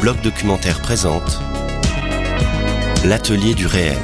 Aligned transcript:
bloc 0.00 0.20
documentaire 0.20 0.80
présente 0.82 1.40
L'atelier 3.04 3.54
du 3.54 3.66
réel. 3.66 3.96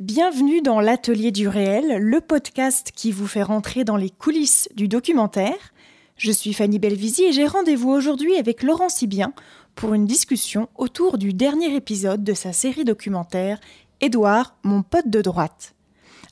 Bienvenue 0.00 0.60
dans 0.60 0.80
l'atelier 0.80 1.30
du 1.30 1.46
réel, 1.46 1.98
le 1.98 2.20
podcast 2.20 2.90
qui 2.94 3.12
vous 3.12 3.26
fait 3.26 3.42
rentrer 3.42 3.84
dans 3.84 3.96
les 3.96 4.10
coulisses 4.10 4.68
du 4.74 4.88
documentaire. 4.88 5.72
Je 6.16 6.32
suis 6.32 6.52
Fanny 6.52 6.78
Belvisi 6.78 7.24
et 7.24 7.32
j'ai 7.32 7.46
rendez-vous 7.46 7.90
aujourd'hui 7.90 8.36
avec 8.36 8.62
Laurent 8.62 8.88
Sibien 8.88 9.32
pour 9.76 9.94
une 9.94 10.06
discussion 10.06 10.68
autour 10.76 11.18
du 11.18 11.32
dernier 11.32 11.74
épisode 11.74 12.24
de 12.24 12.34
sa 12.34 12.52
série 12.52 12.84
documentaire 12.84 13.60
Édouard, 14.00 14.56
mon 14.64 14.82
pote 14.82 15.08
de 15.08 15.22
droite. 15.22 15.74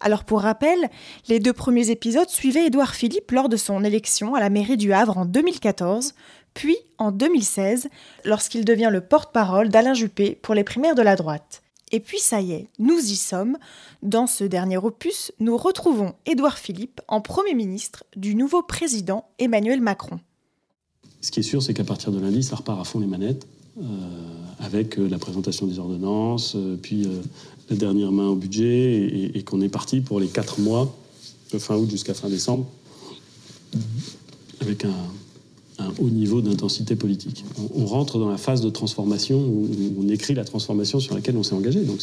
Alors 0.01 0.25
pour 0.25 0.41
rappel, 0.41 0.91
les 1.29 1.41
deux 1.41 1.53
premiers 1.53 1.91
épisodes 1.91 2.29
suivaient 2.29 2.67
Édouard 2.67 2.95
Philippe 2.95 3.31
lors 3.31 3.49
de 3.49 3.57
son 3.57 3.83
élection 3.85 4.35
à 4.35 4.41
la 4.41 4.51
mairie 4.51 4.77
du 4.77 4.93
Havre 4.93 5.19
en 5.19 5.25
2014, 5.25 6.15
puis 6.55 6.77
en 6.99 7.13
2016, 7.13 7.89
lorsqu'il 8.25 8.65
devient 8.65 8.91
le 8.91 9.01
porte-parole 9.01 9.69
d'Alain 9.69 9.95
Juppé 9.95 10.39
pour 10.43 10.55
les 10.55 10.65
primaires 10.65 10.95
de 10.95 11.03
la 11.03 11.17
droite. 11.17 11.63
Et 11.93 12.01
puis 12.01 12.19
ça 12.19 12.41
y 12.41 12.53
est, 12.53 12.69
nous 12.79 12.99
y 12.99 13.17
sommes. 13.17 13.57
Dans 14.03 14.27
ce 14.27 14.45
dernier 14.45 14.77
opus, 14.77 15.33
nous 15.39 15.57
retrouvons 15.57 16.15
Édouard 16.27 16.59
Philippe 16.59 17.01
en 17.09 17.21
Premier 17.21 17.55
ministre 17.55 18.05
du 18.17 18.35
nouveau 18.35 18.63
président 18.63 19.29
Emmanuel 19.39 19.81
Macron. 19.81 20.19
Ce 21.21 21.31
qui 21.31 21.41
est 21.41 21.45
sûr, 21.45 21.63
c'est 21.63 21.75
qu'à 21.75 21.85
partir 21.85 22.11
de 22.13 22.19
lundi, 22.19 22.43
ça 22.43 22.57
repart 22.57 22.81
à 22.81 22.85
fond 22.85 22.99
les 22.99 23.07
manettes, 23.07 23.47
euh, 23.81 23.85
avec 24.59 24.99
euh, 24.99 25.09
la 25.09 25.19
présentation 25.19 25.67
des 25.67 25.79
ordonnances, 25.79 26.55
euh, 26.57 26.79
puis 26.81 27.07
la 27.71 27.77
dernière 27.77 28.13
main 28.13 28.29
au 28.29 28.37
budget 28.37 29.31
et, 29.35 29.43
qu'on 29.43 29.61
est 29.61 29.69
parti 29.69 30.01
pour 30.01 30.21
les 30.21 30.29
quatre 30.29 30.61
mois, 30.61 30.95
de 31.53 31.59
fin 31.59 31.77
août 31.77 31.91
jusqu'à 31.91 32.15
fin 32.15 32.29
décembre, 32.29 32.67
avec 34.61 34.85
un, 34.85 34.95
haut 35.99 36.11
niveau 36.11 36.41
d'intensité 36.41 36.97
politique. 36.97 37.45
On, 37.75 37.87
rentre 37.87 38.19
dans 38.19 38.31
la 38.31 38.39
phase 38.39 38.61
de 38.61 38.71
transformation 38.71 39.39
où, 39.39 39.69
on 39.99 40.09
écrit 40.09 40.35
la 40.35 40.45
transformation 40.45 41.01
sur 41.01 41.15
laquelle 41.15 41.37
on 41.37 41.43
s'est 41.43 41.55
engagé, 41.55 41.81
donc 41.81 42.01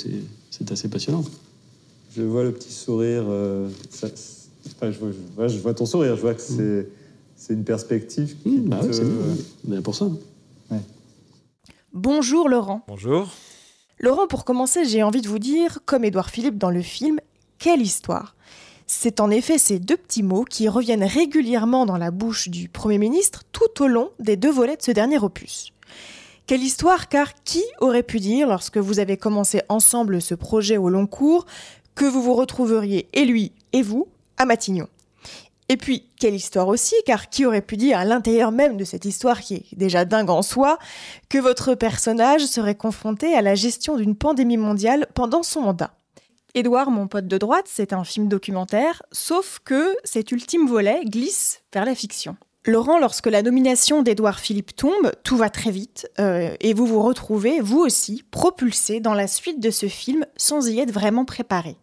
c'est 0.52 0.72
assez 0.72 0.90
passionnant. 0.90 1.24
Je 2.16 2.22
vois 2.22 2.44
le 2.44 2.52
petit 2.52 2.72
sourire, 2.72 3.24
euh, 3.28 3.68
je, 4.82 5.60
vois, 5.60 5.74
ton 5.74 5.86
sourire, 5.86 6.16
je 6.16 6.22
vois 6.22 6.36
que 6.36 6.42
c'est 7.36 7.54
une 7.54 7.64
perspective 7.64 8.36
qui 8.44 8.50
mmh, 8.50 8.70
bah 8.70 8.82
c'est 8.92 9.82
pour 9.82 9.96
ça. 9.96 10.08
Bonjour 11.94 12.50
Laurent. 12.50 12.82
Bonjour. 12.88 13.30
Laurent, 14.00 14.28
pour 14.28 14.44
commencer, 14.44 14.86
j'ai 14.86 15.04
envie 15.04 15.22
de 15.22 15.28
vous 15.28 15.40
dire, 15.40 15.80
comme 15.86 16.04
Édouard 16.04 16.30
Philippe 16.30 16.58
dans 16.58 16.72
le 16.72 16.82
film, 16.82 17.20
quelle 17.60 17.82
histoire 17.82 18.36
C'est 18.88 19.20
en 19.20 19.30
effet 19.30 19.58
ces 19.58 19.80
deux 19.80 19.98
petits 19.98 20.24
mots 20.24 20.46
qui 20.46 20.68
reviennent 20.68 21.04
régulièrement 21.04 21.86
dans 21.86 21.98
la 21.98 22.12
bouche 22.12 22.50
du 22.50 22.70
Premier 22.70 22.98
ministre 22.98 23.44
tout 23.52 23.84
au 23.84 23.88
long 23.88 24.10
des 24.20 24.36
deux 24.36 24.52
volets 24.52 24.78
de 24.78 24.82
ce 24.82 24.92
dernier 24.92 25.20
opus. 25.20 25.72
Quelle 26.48 26.64
histoire, 26.64 27.08
car 27.08 27.34
qui 27.46 27.64
aurait 27.80 28.04
pu 28.04 28.20
dire, 28.20 28.48
lorsque 28.48 28.78
vous 28.78 29.00
avez 29.00 29.16
commencé 29.16 29.62
ensemble 29.70 30.22
ce 30.22 30.36
projet 30.36 30.78
au 30.78 30.90
long 30.90 31.08
cours, 31.08 31.46
que 31.96 32.06
vous 32.06 32.22
vous 32.22 32.34
retrouveriez, 32.34 33.08
et 33.14 33.24
lui 33.24 33.54
et 33.72 33.84
vous, 33.84 34.08
à 34.38 34.46
Matignon? 34.46 34.88
Et 35.70 35.78
puis, 35.78 36.10
quelle 36.20 36.36
histoire 36.36 36.68
aussi, 36.68 36.96
car 37.06 37.30
qui 37.30 37.46
aurait 37.46 37.62
pu 37.62 37.78
dire 37.78 37.98
à 37.98 38.06
l'intérieur 38.06 38.52
même 38.52 38.78
de 38.78 38.84
cette 38.84 39.06
histoire 39.06 39.40
qui 39.42 39.56
est 39.56 39.66
déjà 39.76 40.06
dingue 40.06 40.30
en 40.30 40.42
soi, 40.42 40.78
que 41.30 41.38
votre 41.38 41.74
personnage 41.74 42.46
serait 42.46 42.76
confronté 42.76 43.34
à 43.34 43.42
la 43.42 43.56
gestion 43.56 43.96
d'une 43.96 44.16
pandémie 44.16 44.58
mondiale 44.58 45.08
pendant 45.14 45.44
son 45.44 45.62
mandat 45.62 45.94
Édouard, 46.56 46.92
mon 46.92 47.08
pote 47.08 47.28
de 47.28 47.38
droite, 47.40 47.66
c'est 47.68 47.94
un 47.94 48.04
film 48.04 48.28
documentaire, 48.28 49.02
sauf 49.12 49.60
que 49.66 49.96
cet 50.04 50.32
ultime 50.32 50.68
volet 50.68 51.02
glisse 51.06 51.64
vers 51.74 51.86
la 51.86 51.96
fiction. 51.96 52.38
Laurent, 52.66 53.00
lorsque 53.00 53.26
la 53.26 53.42
nomination 53.42 54.04
d'Édouard 54.04 54.40
Philippe 54.40 54.76
tombe, 54.76 55.12
tout 55.24 55.36
va 55.36 55.50
très 55.50 55.72
vite, 55.72 56.10
euh, 56.20 56.56
et 56.62 56.74
vous 56.74 56.86
vous 56.86 57.02
retrouvez, 57.02 57.60
vous 57.60 57.80
aussi, 57.80 58.24
propulsé 58.30 59.00
dans 59.00 59.16
la 59.16 59.28
suite 59.28 59.60
de 59.60 59.72
ce 59.72 59.88
film 59.88 60.26
sans 60.38 60.70
y 60.70 60.80
être 60.80 60.92
vraiment 60.92 61.26
préparé. 61.26 61.76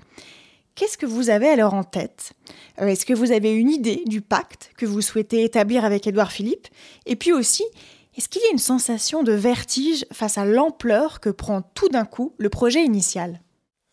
Qu'est-ce 0.81 0.97
que 0.97 1.05
vous 1.05 1.29
avez 1.29 1.51
alors 1.51 1.75
en 1.75 1.85
tête? 1.85 2.33
Euh, 2.81 2.87
Est-ce 2.87 3.05
que 3.05 3.13
vous 3.13 3.33
avez 3.33 3.53
une 3.53 3.69
idée 3.69 4.03
du 4.07 4.23
pacte 4.23 4.73
que 4.79 4.87
vous 4.87 5.03
souhaitez 5.03 5.45
établir 5.45 5.85
avec 5.85 6.07
Édouard 6.07 6.33
Philippe? 6.33 6.69
Et 7.05 7.17
puis 7.17 7.35
aussi, 7.35 7.65
est-ce 8.17 8.31
qu'il 8.31 8.41
y 8.41 8.47
a 8.47 8.51
une 8.51 8.57
sensation 8.57 9.23
de 9.23 9.33
vertige 9.33 10.07
face 10.11 10.39
à 10.39 10.47
l'ampleur 10.47 11.21
que 11.21 11.29
prend 11.29 11.61
tout 11.61 11.91
d'un 11.91 12.07
coup 12.07 12.35
le 12.39 12.49
projet 12.49 12.83
initial? 12.83 13.43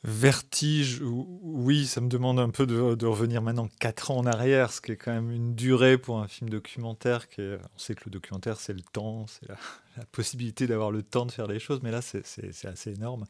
Vertige, 0.06 1.02
oui, 1.04 1.86
ça 1.88 2.00
me 2.00 2.08
demande 2.08 2.40
un 2.40 2.52
peu 2.52 2.66
de, 2.66 3.06
revenir 3.06 3.42
maintenant 3.42 3.68
4 3.82 4.12
ans 4.12 4.20
en 4.20 4.26
arrière, 4.26 4.72
ce 4.72 4.80
qui 4.80 4.94
est 4.94 4.96
quand 4.96 5.12
même 5.12 5.32
une 5.32 5.56
durée 5.56 5.98
pour 5.98 6.20
un 6.20 6.30
film 6.30 6.50
documentaire. 6.50 7.26
On 7.38 7.78
sait 7.78 7.96
que 7.96 8.04
le 8.06 8.12
documentaire, 8.12 8.62
c'est 8.62 8.72
le 8.72 8.84
temps, 8.94 9.26
c'est 9.28 9.50
la, 9.50 9.58
la, 9.98 10.06
possibilité 10.06 10.68
d'avoir 10.68 10.92
le 10.92 11.04
temps 11.04 11.26
de 11.26 11.34
faire 11.34 11.48
les 11.48 11.60
choses, 11.60 11.82
mais 11.84 11.92
là, 11.92 12.02
c'est 12.02 12.24
assez 12.66 12.92
énorme 12.92 13.26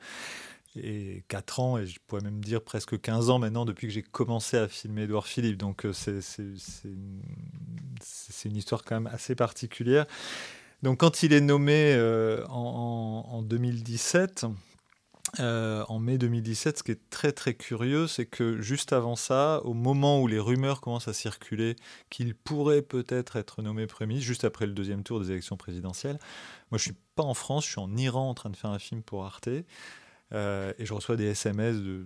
et 0.76 1.24
4 1.28 1.60
ans, 1.60 1.78
et 1.78 1.86
je 1.86 2.00
pourrais 2.06 2.22
même 2.22 2.44
dire 2.44 2.62
presque 2.62 3.00
15 3.00 3.30
ans 3.30 3.40
maintenant 3.40 3.66
depuis 3.66 3.88
que 3.88 3.94
j'ai 3.94 4.04
commencé 4.04 4.58
à 4.58 4.68
filmer 4.68 5.04
Edouard 5.04 5.28
Philippe. 5.28 5.58
Donc 5.58 5.86
euh, 5.86 5.94
c'est 5.94 6.20
une, 6.86 8.56
histoire 8.56 8.84
quand 8.84 8.96
même 8.96 9.12
assez 9.14 9.36
particulière. 9.36 10.06
Donc 10.84 11.00
quand 11.00 11.24
il 11.24 11.34
est 11.34 11.42
nommé 11.42 11.94
euh, 11.96 12.46
en, 12.48 13.26
en, 13.30 13.42
2017, 13.42 14.46
euh, 15.40 15.84
en 15.90 16.00
mai 16.00 16.18
2017, 16.18 16.78
ce 16.78 16.84
qui 16.84 16.92
est 16.92 17.10
très 17.10 17.32
très 17.32 17.54
curieux, 17.54 18.08
c'est 18.08 18.26
que 18.26 18.62
juste 18.62 18.94
avant 18.94 19.16
ça, 19.16 19.62
au 19.66 19.74
moment 19.74 20.22
où 20.22 20.28
les 20.28 20.40
rumeurs 20.40 20.80
commencent 20.80 21.10
à 21.10 21.14
circuler 21.14 21.76
qu'il 22.10 22.34
pourrait 22.34 22.82
peut-être 22.82 23.36
être 23.36 23.62
nommé 23.62 23.88
Premier 23.88 24.20
juste 24.20 24.46
après 24.46 24.66
le 24.66 24.74
deuxième 24.74 25.04
tour 25.04 25.20
des 25.20 25.32
élections 25.32 25.58
présidentielles, 25.58 26.18
moi 26.72 26.78
je 26.78 26.84
suis 26.84 26.96
pas 27.16 27.24
en 27.24 27.34
France, 27.34 27.66
je 27.66 27.72
suis 27.72 27.80
en 27.80 27.96
Iran 27.98 28.30
en 28.30 28.34
train 28.34 28.50
de 28.50 28.56
faire 28.56 28.70
un 28.70 28.80
film 28.80 29.04
pour 29.04 29.26
Arte. 29.26 29.50
Euh, 30.34 30.74
et 30.78 30.86
je 30.86 30.94
reçois 30.94 31.16
des 31.16 31.28
SMS 31.28 31.78
de, 31.78 32.06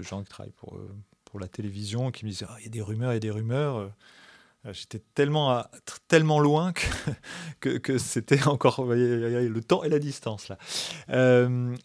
gens 0.00 0.22
qui 0.22 0.28
travaillent 0.28 0.52
pour, 0.52 0.76
euh, 0.76 0.88
pour 1.24 1.40
la 1.40 1.48
télévision 1.48 2.10
qui 2.10 2.24
me 2.24 2.30
disent 2.30 2.46
ah, 2.48 2.56
il 2.60 2.64
y 2.64 2.68
a 2.68 2.70
des 2.70 2.82
rumeurs, 2.82 3.12
il 3.12 3.14
y 3.14 3.16
a 3.16 3.20
des 3.20 3.30
rumeurs. 3.30 3.76
Euh, 3.76 4.72
j'étais 4.72 5.00
tellement, 5.14 5.64
tellement 6.08 6.40
loin 6.40 6.72
que, 7.60 7.78
que, 7.78 7.98
c'était 7.98 8.46
encore 8.48 8.84
le 8.84 9.60
temps 9.60 9.84
et 9.84 9.88
la 9.88 9.98
distance 9.98 10.48
là. 10.48 10.58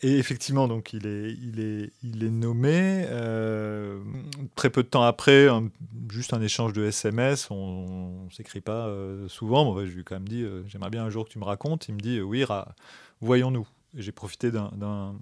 et 0.02 0.18
effectivement, 0.18 0.68
donc 0.68 0.92
il 0.92 1.06
est, 1.06 1.34
il 1.34 1.60
est, 1.60 1.92
il 2.02 2.24
est 2.24 2.32
nommé. 2.32 3.06
très 4.56 4.70
peu 4.70 4.84
de 4.84 4.88
temps 4.88 5.04
après, 5.04 5.48
juste 6.10 6.34
un 6.34 6.42
échange 6.42 6.74
de 6.74 6.86
SMS. 6.86 7.52
On, 7.52 8.26
ne 8.26 8.32
s'écrit 8.32 8.62
pas 8.62 8.92
souvent. 9.28 9.66
Bon, 9.66 9.86
je 9.86 9.92
lui 9.92 10.02
ai 10.02 10.04
quand 10.04 10.16
même 10.16 10.28
dit 10.28 10.46
j'aimerais 10.68 10.90
bien 10.90 11.04
un 11.04 11.10
jour 11.10 11.26
que 11.26 11.32
tu 11.32 11.40
me 11.40 11.46
racontes. 11.46 11.88
Il 11.90 11.96
me 11.96 12.00
dit 12.00 12.22
oui, 12.22 12.44
voyons-nous. 13.22 13.68
J'ai 13.96 14.12
profité 14.12 14.50
d'un 14.50 15.16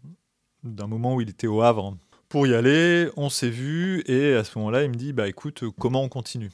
d'un 0.64 0.88
moment 0.88 1.16
où 1.16 1.22
il 1.22 1.30
était 1.30 1.48
au 1.48 1.62
Havre 1.62 1.98
pour 2.30 2.48
y 2.48 2.54
aller. 2.54 3.10
On 3.18 3.30
s'est 3.30 3.50
vu 3.50 4.04
et 4.08 4.34
à 4.34 4.44
ce 4.44 4.58
moment-là, 4.60 4.84
il 4.84 4.90
me 4.90 4.96
dit 4.96 5.14
bah 5.14 5.28
écoute, 5.28 5.64
comment 5.80 6.04
on 6.04 6.10
continue? 6.10 6.52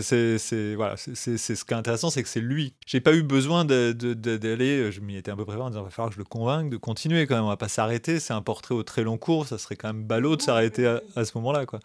C'est 0.00 0.74
voilà, 0.74 0.96
c'est 0.96 1.36
ce 1.38 1.64
qui 1.64 1.74
est 1.74 1.76
intéressant, 1.76 2.10
c'est 2.10 2.22
que 2.22 2.28
c'est 2.28 2.40
lui. 2.40 2.74
J'ai 2.86 3.00
pas 3.00 3.14
eu 3.14 3.22
besoin 3.22 3.64
d'aller, 3.64 3.94
de, 3.94 4.90
je 4.90 5.00
m'y 5.00 5.16
étais 5.16 5.30
un 5.30 5.36
peu 5.36 5.44
préparé 5.44 5.66
en 5.66 5.70
disant 5.70 5.82
il 5.82 5.84
va 5.84 5.90
falloir 5.90 6.10
que 6.10 6.14
je 6.14 6.20
le 6.20 6.24
convainque 6.24 6.70
de 6.70 6.76
continuer 6.76 7.26
quand 7.26 7.34
même. 7.36 7.44
On 7.44 7.48
va 7.48 7.56
pas 7.56 7.68
s'arrêter. 7.68 8.20
C'est 8.20 8.32
un 8.32 8.42
portrait 8.42 8.74
au 8.74 8.82
très 8.82 9.02
long 9.02 9.18
cours, 9.18 9.46
ça 9.46 9.58
serait 9.58 9.76
quand 9.76 9.88
même 9.88 10.04
ballot 10.04 10.36
de 10.36 10.42
s'arrêter 10.42 10.86
à, 10.86 11.24
ce 11.24 11.32
moment-là, 11.36 11.66
quoi. 11.66 11.80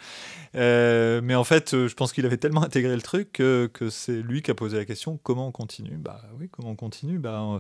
Euh, 0.56 1.22
mais 1.24 1.36
en 1.36 1.44
fait, 1.44 1.72
je 1.72 1.94
pense 1.94 2.14
qu'il 2.14 2.26
avait 2.26 2.38
tellement 2.38 2.64
intégré 2.64 2.96
le 2.96 3.02
truc 3.02 3.34
que, 3.34 3.70
que 3.74 3.90
c'est 3.90 4.22
lui 4.22 4.42
qui 4.42 4.52
a 4.52 4.56
posé 4.56 4.78
la 4.78 4.86
question 4.86 5.20
comment 5.24 5.48
on 5.48 5.52
continue? 5.52 5.98
Bah 5.98 6.22
oui, 6.40 6.50
comment 6.50 6.72
on 6.72 6.76
continue? 6.76 7.20
Bah 7.20 7.60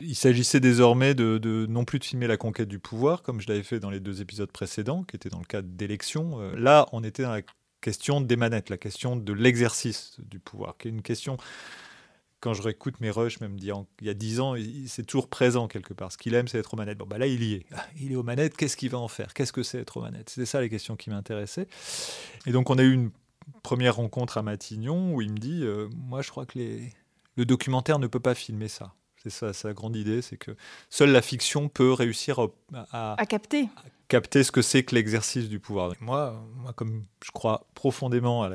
il 0.00 0.14
s'agissait 0.14 0.60
désormais 0.60 1.14
de, 1.14 1.38
de, 1.38 1.66
non 1.66 1.84
plus 1.84 1.98
de 1.98 2.04
filmer 2.04 2.26
la 2.26 2.36
conquête 2.36 2.68
du 2.68 2.78
pouvoir 2.78 3.22
comme 3.22 3.40
je 3.40 3.48
l'avais 3.48 3.62
fait 3.62 3.80
dans 3.80 3.90
les 3.90 4.00
deux 4.00 4.20
épisodes 4.20 4.50
précédents, 4.50 5.04
qui 5.04 5.16
étaient 5.16 5.28
dans 5.28 5.38
le 5.38 5.44
cadre 5.44 5.68
d'élections. 5.68 6.40
Euh, 6.40 6.54
là, 6.56 6.86
on 6.92 7.04
était 7.04 7.22
dans 7.22 7.32
la 7.32 7.42
question 7.84 8.22
des 8.22 8.36
manettes, 8.36 8.70
la 8.70 8.78
question 8.78 9.14
de 9.14 9.32
l'exercice 9.34 10.16
du 10.18 10.38
pouvoir, 10.38 10.78
qui 10.78 10.88
est 10.88 10.90
une 10.90 11.02
question, 11.02 11.36
quand 12.40 12.54
je 12.54 12.62
réécoute 12.62 12.98
mes 13.00 13.10
rushs, 13.10 13.40
même 13.40 13.58
il 13.58 13.72
y 14.00 14.08
a 14.08 14.14
dix 14.14 14.40
ans, 14.40 14.54
c'est 14.86 15.04
toujours 15.04 15.28
présent 15.28 15.68
quelque 15.68 15.92
part. 15.92 16.10
Ce 16.10 16.16
qu'il 16.16 16.34
aime, 16.34 16.48
c'est 16.48 16.58
être 16.58 16.72
aux 16.72 16.76
manettes. 16.78 16.96
Bon, 16.96 17.06
bah 17.06 17.18
là, 17.18 17.26
il 17.26 17.42
y 17.42 17.54
est. 17.54 17.66
Ah, 17.74 17.84
il 18.00 18.12
est 18.12 18.16
aux 18.16 18.22
manettes, 18.22 18.56
qu'est-ce 18.56 18.78
qu'il 18.78 18.88
va 18.88 18.98
en 18.98 19.08
faire? 19.08 19.34
Qu'est-ce 19.34 19.52
que 19.52 19.62
c'est 19.62 19.80
être 19.80 19.98
aux 19.98 20.00
manettes? 20.00 20.30
C'était 20.30 20.46
ça 20.46 20.62
les 20.62 20.70
questions 20.70 20.96
qui 20.96 21.10
m'intéressaient. 21.10 21.68
Et 22.46 22.52
donc, 22.52 22.70
on 22.70 22.78
a 22.78 22.82
eu 22.82 22.92
une 22.92 23.10
première 23.62 23.96
rencontre 23.96 24.38
à 24.38 24.42
Matignon 24.42 25.14
où 25.14 25.20
il 25.20 25.30
me 25.30 25.38
dit 25.38 25.60
euh, 25.62 25.88
Moi, 25.94 26.22
je 26.22 26.30
crois 26.30 26.46
que 26.46 26.58
les... 26.58 26.90
le 27.36 27.44
documentaire 27.44 27.98
ne 27.98 28.06
peut 28.06 28.20
pas 28.20 28.34
filmer 28.34 28.68
ça. 28.68 28.94
C'est 29.22 29.30
ça 29.30 29.52
sa 29.52 29.72
grande 29.74 29.96
idée, 29.96 30.20
c'est 30.20 30.36
que 30.36 30.56
seule 30.90 31.10
la 31.10 31.22
fiction 31.22 31.68
peut 31.68 31.92
réussir 31.92 32.38
à, 32.74 33.14
à, 33.14 33.26
capter. 33.26 33.68
Capter 34.08 34.44
ce 34.44 34.52
que 34.52 34.62
c'est 34.62 34.84
que 34.84 34.94
l'exercice 34.94 35.48
du 35.48 35.60
pouvoir. 35.60 35.94
Moi, 36.00 36.44
moi, 36.56 36.72
comme 36.72 37.04
je 37.24 37.30
crois 37.30 37.66
profondément 37.74 38.42
à 38.42 38.50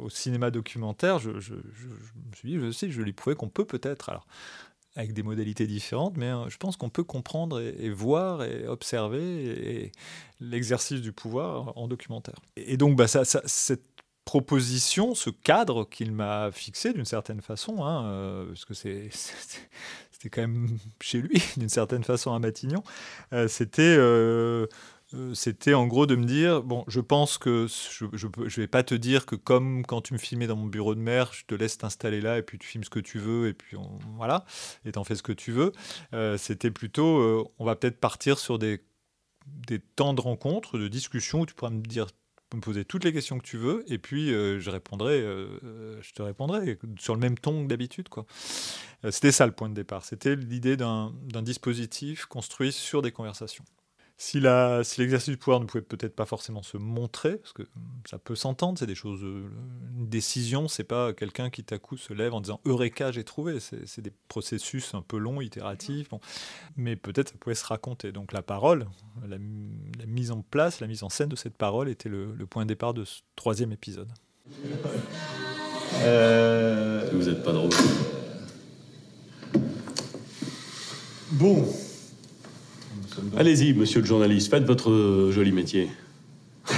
au 0.00 0.08
cinéma 0.08 0.50
documentaire, 0.50 1.18
je, 1.18 1.40
je, 1.40 1.54
je, 1.74 1.84
me 1.84 2.34
suis 2.34 2.48
dit, 2.48 2.58
je 2.58 2.70
sais, 2.70 2.90
je 2.90 3.02
lui 3.02 3.12
prouvais 3.12 3.36
qu'on 3.36 3.50
peut 3.50 3.66
peut-être, 3.66 4.08
alors 4.08 4.26
avec 4.96 5.12
des 5.12 5.22
modalités 5.22 5.66
différentes, 5.66 6.16
mais 6.16 6.26
euh, 6.26 6.48
je 6.48 6.56
pense 6.56 6.76
qu'on 6.76 6.88
peut 6.88 7.02
comprendre 7.02 7.60
et, 7.60 7.90
voir 7.90 8.44
et 8.44 8.66
observer 8.68 9.92
l'exercice 10.40 11.00
du 11.00 11.12
pouvoir 11.12 11.76
en 11.76 11.88
documentaire. 11.88 12.36
Et, 12.56 12.76
donc, 12.76 12.96
bah, 12.96 13.08
ça, 13.08 13.24
ça, 13.24 13.42
cette 13.44 13.93
proposition, 14.24 15.14
ce 15.14 15.30
cadre 15.30 15.88
qu'il 15.88 16.12
m'a 16.12 16.50
fixé 16.52 16.92
d'une 16.92 17.04
certaine 17.04 17.40
façon, 17.40 17.84
hein, 17.84 18.06
euh, 18.06 18.46
parce 18.46 18.64
que 18.64 18.74
c'est, 18.74 19.08
c'était 19.12 20.30
quand 20.30 20.40
même 20.40 20.78
chez 21.00 21.20
lui 21.20 21.42
d'une 21.56 21.68
certaine 21.68 22.04
façon 22.04 22.32
à 22.32 22.38
Matignon, 22.38 22.82
euh, 23.32 23.48
c'était, 23.48 23.82
euh, 23.82 24.66
c'était 25.34 25.74
en 25.74 25.86
gros 25.86 26.06
de 26.06 26.16
me 26.16 26.24
dire, 26.24 26.62
bon, 26.62 26.84
je 26.88 27.00
pense 27.00 27.38
que 27.38 27.66
je 27.68 28.04
ne 28.06 28.48
vais 28.48 28.66
pas 28.66 28.82
te 28.82 28.94
dire 28.94 29.26
que 29.26 29.36
comme 29.36 29.84
quand 29.84 30.00
tu 30.00 30.14
me 30.14 30.18
filmais 30.18 30.46
dans 30.46 30.56
mon 30.56 30.66
bureau 30.66 30.94
de 30.94 31.00
mer, 31.00 31.32
je 31.32 31.44
te 31.44 31.54
laisse 31.54 31.78
t'installer 31.78 32.20
là 32.20 32.38
et 32.38 32.42
puis 32.42 32.58
tu 32.58 32.66
filmes 32.66 32.84
ce 32.84 32.90
que 32.90 33.00
tu 33.00 33.18
veux 33.18 33.48
et 33.48 33.52
puis 33.52 33.76
voilà, 34.16 34.44
et 34.84 34.92
t'en 34.92 35.04
fais 35.04 35.14
ce 35.14 35.22
que 35.22 35.32
tu 35.32 35.52
veux. 35.52 35.72
c'était 36.38 36.70
plutôt, 36.70 37.52
on 37.58 37.64
va 37.64 37.76
peut-être 37.76 38.00
partir 38.00 38.38
sur 38.38 38.58
des 38.58 38.80
des 39.46 39.78
temps 39.78 40.14
de 40.14 40.22
rencontre, 40.22 40.78
de 40.78 40.88
discussion 40.88 41.40
où 41.40 41.46
tu 41.46 41.54
pourras 41.54 41.70
me 41.70 41.82
dire 41.82 42.06
me 42.54 42.60
poser 42.60 42.84
toutes 42.84 43.04
les 43.04 43.12
questions 43.12 43.38
que 43.38 43.44
tu 43.44 43.56
veux 43.56 43.84
et 43.86 43.98
puis 43.98 44.32
euh, 44.32 44.60
je 44.60 44.70
répondrai, 44.70 45.20
euh, 45.20 46.00
je 46.02 46.12
te 46.12 46.22
répondrai 46.22 46.78
sur 46.98 47.14
le 47.14 47.20
même 47.20 47.38
ton 47.38 47.62
que 47.64 47.68
d'habitude. 47.68 48.08
quoi. 48.08 48.26
Euh, 49.04 49.10
c'était 49.10 49.32
ça 49.32 49.46
le 49.46 49.52
point 49.52 49.68
de 49.68 49.74
départ. 49.74 50.04
C'était 50.04 50.36
l'idée 50.36 50.76
d'un 50.76 51.12
dispositif 51.42 52.26
construit 52.26 52.72
sur 52.72 53.02
des 53.02 53.12
conversations. 53.12 53.64
Si, 54.16 54.40
si 54.84 55.00
l'exercice 55.00 55.30
du 55.30 55.36
pouvoir 55.36 55.58
ne 55.58 55.64
pouvait 55.64 55.82
peut-être 55.82 56.14
pas 56.14 56.24
forcément 56.24 56.62
se 56.62 56.76
montrer, 56.76 57.36
parce 57.36 57.52
que 57.52 57.64
ça 58.08 58.16
peut 58.16 58.36
s'entendre, 58.36 58.78
c'est 58.78 58.86
des 58.86 58.94
choses. 58.94 59.24
Euh, 59.24 59.50
une 59.98 60.08
décision, 60.08 60.68
c'est 60.68 60.84
pas 60.84 61.12
quelqu'un 61.12 61.50
qui 61.50 61.64
à 61.70 61.78
coup 61.78 61.96
se 61.96 62.12
lève 62.12 62.32
en 62.32 62.40
disant 62.40 62.60
Eureka, 62.64 63.10
j'ai 63.10 63.24
trouvé. 63.24 63.58
C'est 63.58 64.00
des 64.00 64.12
processus 64.28 64.94
un 64.94 65.02
peu 65.02 65.18
longs, 65.18 65.40
itératifs. 65.40 66.08
Mais 66.76 66.94
peut-être 66.94 67.30
ça 67.30 67.34
pouvait 67.40 67.56
se 67.56 67.64
raconter. 67.64 68.12
Donc 68.12 68.32
la 68.32 68.42
parole, 68.42 68.86
la, 69.26 69.38
mise 70.06 70.30
en 70.30 70.42
place, 70.42 70.78
la 70.78 70.86
mise 70.86 71.02
en 71.02 71.08
scène 71.08 71.28
de 71.28 71.36
cette 71.36 71.56
parole 71.56 71.88
était 71.88 72.08
le, 72.08 72.34
point 72.48 72.62
de 72.62 72.68
départ 72.68 72.94
de 72.94 73.04
ce 73.04 73.22
troisième 73.34 73.72
épisode. 73.72 74.12
Euh... 76.02 77.10
Vous 77.12 77.24
n'êtes 77.24 77.42
pas 77.42 77.52
drôle. 77.52 77.70
Bon, 81.32 81.66
Allez-y, 83.36 83.74
monsieur 83.74 84.00
le 84.00 84.06
journaliste, 84.06 84.50
faites 84.50 84.64
votre 84.64 84.90
euh, 84.90 85.32
joli 85.32 85.52
métier. 85.52 85.90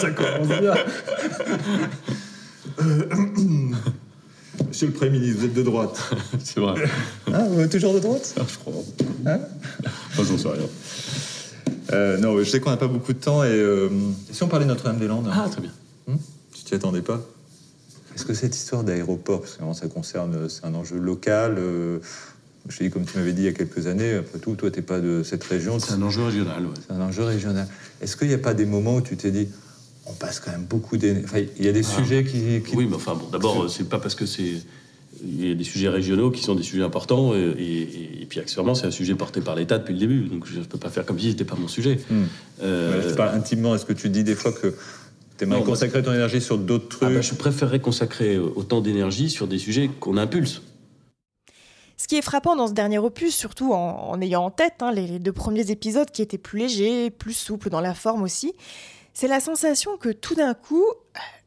Ça 0.00 0.10
commence 0.10 0.48
bien. 0.48 0.74
Monsieur 4.68 4.86
le 4.86 4.92
Premier 4.92 5.10
ministre, 5.18 5.40
vous 5.40 5.46
êtes 5.46 5.54
de 5.54 5.62
droite. 5.62 6.00
C'est 6.42 6.60
vrai. 6.60 6.74
Hein, 7.32 7.44
vous 7.48 7.60
êtes 7.60 7.70
toujours 7.70 7.94
de 7.94 7.98
droite? 7.98 8.34
Ah, 8.38 8.42
Je 8.48 8.58
crois. 8.58 8.72
Hein? 9.26 9.38
J'en 10.16 10.38
sais 10.38 10.48
rien. 10.48 10.66
Euh, 11.92 12.18
non, 12.18 12.38
je 12.38 12.44
sais 12.44 12.60
qu'on 12.60 12.70
n'a 12.70 12.76
pas 12.76 12.88
beaucoup 12.88 13.12
de 13.12 13.18
temps 13.18 13.44
et 13.44 13.48
euh, 13.50 13.88
si 14.32 14.42
on 14.42 14.48
parlait 14.48 14.66
Notre-Dame-des-Landes 14.66 15.30
Ah, 15.32 15.48
très 15.50 15.60
bien. 15.60 15.72
Hmm? 16.06 16.16
Tu 16.52 16.64
t'y 16.64 16.74
attendais 16.74 17.02
pas? 17.02 17.20
Est-ce 18.14 18.24
que 18.24 18.34
cette 18.34 18.56
histoire 18.56 18.84
d'aéroport, 18.84 19.40
parce 19.40 19.56
que 19.56 19.72
ça 19.74 19.88
concerne, 19.88 20.48
c'est 20.48 20.64
un 20.64 20.74
enjeu 20.74 20.98
local, 20.98 21.58
je 22.68 22.82
dis, 22.82 22.90
comme 22.90 23.04
tu 23.04 23.18
m'avais 23.18 23.32
dit 23.32 23.42
il 23.42 23.44
y 23.44 23.48
a 23.48 23.52
quelques 23.52 23.86
années, 23.86 24.14
après 24.14 24.38
tout, 24.38 24.54
toi, 24.54 24.70
tu 24.70 24.78
n'es 24.78 24.82
pas 24.82 25.00
de 25.00 25.22
cette 25.22 25.44
région. 25.44 25.78
C'est 25.78 25.92
un 25.92 26.02
enjeu 26.02 26.24
régional, 26.24 26.66
C'est 26.86 26.94
un 26.94 27.00
enjeu 27.00 27.24
régional. 27.24 27.66
Est-ce 28.00 28.16
qu'il 28.16 28.28
n'y 28.28 28.34
a 28.34 28.38
pas 28.38 28.54
des 28.54 28.64
moments 28.64 28.96
où 28.96 29.00
tu 29.02 29.16
t'es 29.16 29.30
dit, 29.30 29.48
on 30.06 30.12
passe 30.12 30.40
quand 30.40 30.50
même 30.50 30.64
beaucoup 30.64 30.96
d'énergie 30.96 31.24
enfin, 31.26 31.42
Il 31.58 31.64
y 31.64 31.68
a 31.68 31.72
des 31.72 31.84
ah. 31.86 31.98
sujets 31.98 32.24
qui, 32.24 32.62
Oui, 32.74 32.86
mais 32.88 32.96
enfin, 32.96 33.14
bon, 33.14 33.28
d'abord, 33.30 33.68
c'est 33.70 33.88
pas 33.88 33.98
parce 33.98 34.14
que 34.14 34.26
c'est. 34.26 34.62
Il 35.24 35.46
y 35.46 35.52
a 35.52 35.54
des 35.54 35.64
sujets 35.64 35.88
régionaux 35.88 36.32
qui 36.32 36.42
sont 36.42 36.56
des 36.56 36.64
sujets 36.64 36.82
importants, 36.82 37.34
et, 37.34 38.26
puis 38.28 38.40
accessoirement, 38.40 38.74
c'est 38.74 38.86
un 38.86 38.90
sujet 38.90 39.14
porté 39.14 39.40
par 39.40 39.54
l'État 39.54 39.78
depuis 39.78 39.92
le 39.92 40.00
début, 40.00 40.22
donc 40.22 40.44
je 40.46 40.58
ne 40.58 40.64
peux 40.64 40.76
pas 40.76 40.90
faire 40.90 41.06
comme 41.06 41.20
si 41.20 41.30
c'était 41.30 41.44
pas 41.44 41.54
mon 41.54 41.68
sujet. 41.68 42.00
Hmm. 42.10 42.24
Euh... 42.62 43.14
intimement, 43.32 43.76
est-ce 43.76 43.84
que 43.84 43.92
tu 43.92 44.08
dis 44.08 44.24
des 44.24 44.34
fois 44.34 44.52
que 44.52 44.74
tu 45.38 45.44
aimerais 45.44 45.62
consacrer 45.62 46.02
ton 46.02 46.12
énergie 46.12 46.40
sur 46.40 46.58
d'autres 46.58 46.88
trucs 46.88 47.08
ah 47.08 47.14
bah, 47.14 47.20
Je 47.20 47.34
préférerais 47.34 47.78
consacrer 47.78 48.38
autant 48.38 48.80
d'énergie 48.80 49.30
sur 49.30 49.46
des 49.46 49.58
sujets 49.58 49.88
qu'on 50.00 50.16
impulse. 50.16 50.62
Ce 51.96 52.08
qui 52.08 52.16
est 52.16 52.22
frappant 52.22 52.56
dans 52.56 52.66
ce 52.66 52.72
dernier 52.72 52.98
opus, 52.98 53.34
surtout 53.34 53.72
en, 53.72 54.20
ayant 54.20 54.44
en 54.44 54.50
tête 54.50 54.82
hein, 54.82 54.90
les, 54.90 55.18
deux 55.18 55.32
premiers 55.32 55.70
épisodes 55.70 56.10
qui 56.10 56.22
étaient 56.22 56.38
plus 56.38 56.58
légers, 56.58 57.10
plus 57.10 57.34
souples 57.34 57.70
dans 57.70 57.80
la 57.80 57.94
forme 57.94 58.22
aussi, 58.22 58.54
c'est 59.12 59.28
la 59.28 59.40
sensation 59.40 59.96
que 59.96 60.08
tout 60.08 60.34
d'un 60.34 60.54
coup, 60.54 60.84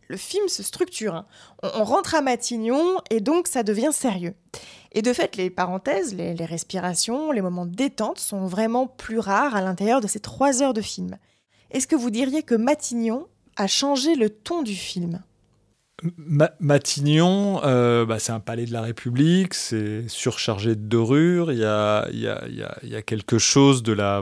le 0.07 0.15
film 0.15 0.47
se 0.47 0.63
structure. 0.63 1.15
Hein. 1.15 1.25
On, 1.63 1.83
rentre 1.83 2.15
à 2.15 2.21
Matignon 2.21 3.01
et 3.09 3.19
donc 3.19 3.47
ça 3.47 3.63
devient 3.63 3.91
sérieux. 3.91 4.35
Et 4.93 5.01
de 5.01 5.11
fait, 5.11 5.35
les 5.35 5.49
parenthèses, 5.49 6.15
les, 6.15 6.33
les 6.33 6.45
respirations, 6.45 7.31
les 7.31 7.41
moments 7.41 7.65
de 7.65 7.75
détente 7.75 8.19
sont 8.19 8.45
vraiment 8.45 8.87
plus 8.87 9.19
rares 9.19 9.55
à 9.55 9.61
l'intérieur 9.61 9.99
de 9.99 10.07
ces 10.07 10.21
trois 10.21 10.63
heures 10.63 10.73
de 10.73 10.81
film. 10.81 11.17
Est-ce 11.71 11.87
que 11.87 11.97
vous 11.97 12.09
diriez 12.09 12.43
que 12.43 12.55
Matignon 12.55 13.27
a 13.57 13.67
changé 13.67 14.15
le 14.15 14.29
ton 14.29 14.63
du 14.63 14.75
film? 14.75 15.21
Matignon, 16.59 17.61
euh, 17.63 18.05
bah, 18.05 18.19
c'est 18.19 18.31
un 18.31 18.39
palais 18.39 18.65
de 18.65 18.73
la 18.73 18.81
République, 18.81 19.55
c'est 19.55 20.07
surchargé 20.07 20.75
de 20.75 20.81
dorures, 20.81 21.51
il 21.51 21.57
y 21.57 21.65
a, 21.65 22.07
y, 22.11 22.27
a, 22.27 22.47
y 22.83 22.95
a, 22.95 23.01
quelque 23.01 23.39
chose 23.39 23.81
de 23.81 23.93
la, 23.93 24.21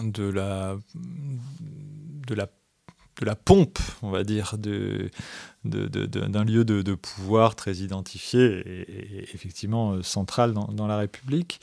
de 0.00 0.30
la, 0.30 0.76
de 0.94 2.34
la 2.34 2.46
de 3.20 3.24
la 3.24 3.34
pompe, 3.34 3.78
on 4.02 4.10
va 4.10 4.24
dire, 4.24 4.56
de, 4.58 5.10
d'un 5.64 6.44
lieu 6.44 6.64
de, 6.64 6.94
pouvoir 6.94 7.54
très 7.54 7.76
identifié 7.76 8.62
et, 8.66 9.34
effectivement 9.34 9.92
euh, 9.92 10.02
central 10.02 10.52
dans, 10.52 10.86
la 10.86 10.98
République. 10.98 11.60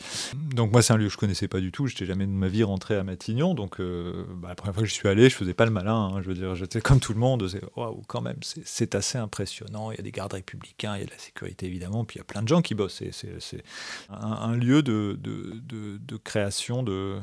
Donc 0.53 0.71
moi, 0.71 0.81
c'est 0.81 0.94
un 0.94 0.97
lieu 0.97 1.07
que 1.07 1.13
je 1.13 1.17
connaissais 1.17 1.47
pas 1.47 1.59
du 1.59 1.71
tout. 1.71 1.88
Je 1.88 1.94
n'étais 1.94 2.05
jamais 2.05 2.25
de 2.25 2.31
ma 2.31 2.47
vie 2.47 2.63
rentré 2.63 2.95
à 2.95 3.03
Matignon. 3.03 3.53
Donc 3.53 3.79
euh, 3.79 4.25
bah, 4.35 4.50
la 4.50 4.55
première 4.55 4.73
fois 4.73 4.83
que 4.83 4.89
je 4.89 4.94
suis 4.94 5.07
allé, 5.07 5.29
je 5.29 5.35
faisais 5.35 5.53
pas 5.53 5.65
le 5.65 5.71
malin. 5.71 6.11
Hein. 6.13 6.21
je 6.21 6.27
veux 6.27 6.33
dire, 6.33 6.55
j'étais 6.55 6.81
comme 6.81 7.00
tout 7.00 7.13
le 7.13 7.19
monde. 7.19 7.50
Waouh, 7.75 8.01
quand 8.07 8.21
même, 8.21 8.38
c'est 8.41 8.95
assez 8.95 9.17
impressionnant. 9.17 9.91
Il 9.91 9.97
y 9.97 10.00
a 10.00 10.03
des 10.03 10.11
gardes 10.11 10.33
républicains, 10.33 10.95
il 10.95 11.01
y 11.01 11.03
a 11.03 11.05
de 11.05 11.11
la 11.11 11.19
sécurité 11.19 11.65
évidemment, 11.67 12.03
puis 12.03 12.17
il 12.17 12.19
y 12.19 12.21
a 12.21 12.25
plein 12.25 12.41
de 12.41 12.47
gens 12.47 12.61
qui 12.61 12.75
bossent. 12.75 13.01
C'est 13.11 13.63
un, 14.09 14.31
un, 14.31 14.55
lieu 14.55 14.81
de 14.83 16.17
création 16.23 16.83
de 16.83 17.19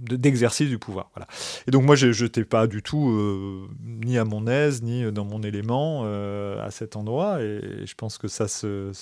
d'exercice 0.00 0.68
du 0.68 0.78
pouvoir. 0.78 1.10
Voilà. 1.14 1.26
Et 1.66 1.70
donc 1.70 1.84
moi, 1.84 1.94
je 1.94 2.24
n'étais 2.24 2.44
pas 2.44 2.66
du 2.66 2.82
tout 2.82 3.10
euh, 3.10 3.68
ni 3.82 4.18
à 4.18 4.24
mon 4.24 4.46
aise, 4.46 4.82
ni 4.82 5.10
dans 5.12 5.24
mon 5.24 5.42
élément 5.42 6.02
euh, 6.04 6.64
à 6.64 6.70
cet 6.70 6.96
endroit. 6.96 7.40
Et 7.42 7.84
je 7.86 7.94
pense 7.94 8.18
que 8.18 8.28
ça, 8.28 8.48
se, 8.48 8.92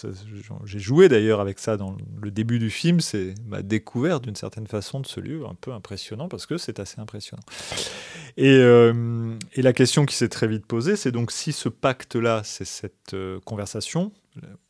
j'ai 0.64 0.78
joué 0.78 1.08
d'ailleurs 1.08 1.40
avec 1.40 1.58
ça 1.58 1.76
dans 1.76 1.96
le 2.20 2.30
début 2.30 2.58
du 2.58 2.70
film. 2.70 3.00
C'est 3.00 3.34
ma 3.46 3.62
découverte 3.62 4.24
d'une 4.24 4.36
certaine 4.36 4.66
façon 4.66 5.00
de 5.00 5.06
ce 5.06 5.20
lieu, 5.20 5.44
un 5.46 5.54
peu 5.54 5.72
impressionnant 5.72 6.28
parce 6.28 6.46
que 6.46 6.58
c'est 6.58 6.80
assez 6.80 7.00
impressionnant. 7.00 7.42
Et, 8.36 8.56
euh, 8.58 9.34
et, 9.54 9.62
la 9.62 9.72
question 9.72 10.06
qui 10.06 10.14
s'est 10.14 10.28
très 10.28 10.46
vite 10.46 10.66
posée, 10.66 10.96
c'est 10.96 11.12
donc 11.12 11.32
si 11.32 11.52
ce 11.52 11.68
pacte-là, 11.68 12.42
c'est 12.44 12.64
cette 12.64 13.16
conversation, 13.44 14.12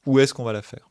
où 0.06 0.18
est-ce 0.18 0.32
qu'on 0.32 0.44
va 0.44 0.52
la 0.52 0.62
faire? 0.62 0.88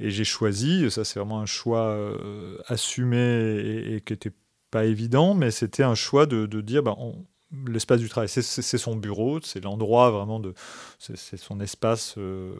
Et 0.00 0.10
j'ai 0.10 0.24
choisi, 0.24 0.90
ça 0.90 1.04
c'est 1.04 1.18
vraiment 1.18 1.40
un 1.40 1.46
choix 1.46 1.88
euh, 1.88 2.58
assumé 2.66 3.94
et, 3.94 4.00
qui 4.00 4.12
n'était 4.12 4.32
pas 4.70 4.84
évident, 4.84 5.34
mais 5.34 5.50
c'était 5.50 5.82
un 5.82 5.94
choix 5.94 6.26
de, 6.26 6.46
dire, 6.60 6.82
bah, 6.82 6.96
l'espace 7.66 8.00
du 8.00 8.08
travail, 8.08 8.28
c'est 8.28 8.42
son 8.78 8.96
bureau, 8.96 9.40
c'est 9.42 9.64
l'endroit 9.64 10.10
vraiment 10.10 10.38
de, 10.38 10.54
c'est 10.98 11.36
son 11.36 11.60
espace. 11.60 12.14
Euh, 12.18 12.54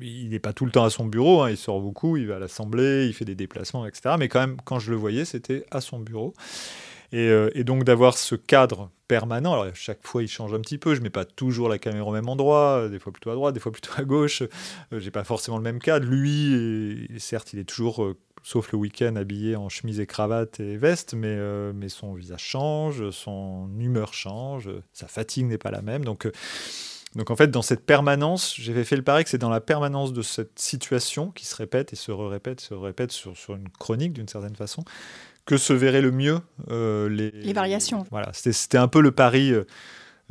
il 0.00 0.30
n'est 0.30 0.38
pas 0.38 0.52
tout 0.52 0.66
le 0.66 0.70
temps 0.70 0.84
à 0.84 0.90
son 0.90 1.06
bureau, 1.06 1.42
hein, 1.42 1.50
il 1.50 1.56
sort 1.56 1.80
beaucoup, 1.80 2.16
il 2.16 2.26
va 2.26 2.36
à 2.36 2.38
l'assemblée, 2.38 3.06
il 3.06 3.14
fait 3.14 3.24
des 3.24 3.34
déplacements, 3.34 3.86
etc. 3.86 4.16
Mais 4.18 4.28
quand 4.28 4.40
même, 4.40 4.58
quand 4.64 4.78
je 4.78 4.90
le 4.90 4.96
voyais, 4.96 5.24
c'était 5.24 5.64
à 5.70 5.80
son 5.80 5.98
bureau. 5.98 6.34
Euh, 7.14 7.50
et, 7.54 7.64
donc 7.64 7.84
d'avoir 7.84 8.18
ce 8.18 8.34
cadre 8.34 8.90
permanent, 9.06 9.54
alors 9.54 9.74
chaque 9.74 10.06
fois 10.06 10.22
il 10.22 10.28
change 10.28 10.52
un 10.52 10.60
petit 10.60 10.76
peu, 10.76 10.94
je 10.94 11.00
mets 11.00 11.10
pas 11.10 11.24
toujours 11.24 11.68
la 11.68 11.78
caméra 11.78 12.06
au 12.06 12.12
même 12.12 12.28
endroit, 12.28 12.88
des 12.90 12.98
fois 12.98 13.12
plutôt 13.12 13.30
à 13.30 13.34
droite, 13.34 13.54
des 13.54 13.60
fois 13.60 13.72
plutôt 13.72 13.92
à 13.96 14.04
gauche, 14.04 14.42
euh, 14.92 14.98
j'ai 14.98 15.10
pas 15.10 15.24
forcément 15.24 15.56
le 15.56 15.62
même 15.62 15.78
cadre. 15.78 16.06
Lui, 16.06 17.08
certes, 17.18 17.54
il 17.54 17.58
est 17.58 17.64
toujours, 17.64 18.04
euh, 18.04 18.16
sauf 18.42 18.70
le 18.72 18.78
week-end, 18.78 19.16
habillé 19.16 19.56
en 19.56 19.70
chemise 19.70 20.00
et 20.00 20.06
cravate 20.06 20.60
et 20.60 20.76
veste, 20.76 21.14
mais, 21.14 21.88
son 21.88 22.12
visage 22.12 22.42
change, 22.42 23.10
son 23.10 23.70
humeur 23.78 24.12
change, 24.12 24.68
sa 24.92 25.08
fatigue 25.08 25.46
n'est 25.46 25.58
pas 25.58 25.70
la 25.70 25.80
même. 25.80 26.04
Donc, 26.04 26.30
en 27.30 27.36
fait, 27.36 27.50
dans 27.50 27.62
cette 27.62 27.86
permanence, 27.86 28.54
j'avais 28.58 28.84
fait 28.84 28.96
le 28.96 29.02
pari 29.02 29.24
que 29.24 29.30
c'est 29.30 29.38
dans 29.38 29.48
la 29.48 29.62
permanence 29.62 30.12
de 30.12 30.22
cette 30.22 30.58
situation 30.58 31.30
qui 31.30 31.46
se 31.46 31.56
répète 31.56 31.94
et 31.94 31.96
se 31.96 32.12
répète, 32.12 32.60
se 32.60 32.74
répète 32.74 33.10
sur 33.10 33.56
une 33.56 33.70
chronique 33.70 34.12
d'une 34.12 34.28
certaine 34.28 34.54
façon, 34.54 34.84
que 35.48 35.56
se 35.56 35.72
verrait 35.72 36.02
le 36.02 36.12
mieux 36.12 36.40
euh, 36.70 37.08
les, 37.08 37.30
les, 37.30 37.52
variations. 37.54 38.04
Voilà, 38.10 38.28
c'était 38.34 38.76
un 38.76 38.86
peu 38.86 39.00
le 39.00 39.12
pari 39.12 39.50
euh, 39.50 39.64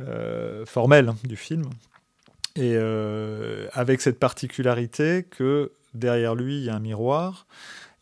euh, 0.00 0.64
formel 0.64 1.08
hein, 1.08 1.16
du 1.24 1.34
film. 1.34 1.64
Et 2.54 2.76
avec 3.72 4.00
cette 4.00 4.18
particularité 4.18 5.24
que 5.28 5.70
derrière 5.94 6.34
lui, 6.34 6.58
il 6.58 6.64
y 6.64 6.70
a 6.70 6.74
un 6.74 6.80
miroir 6.80 7.46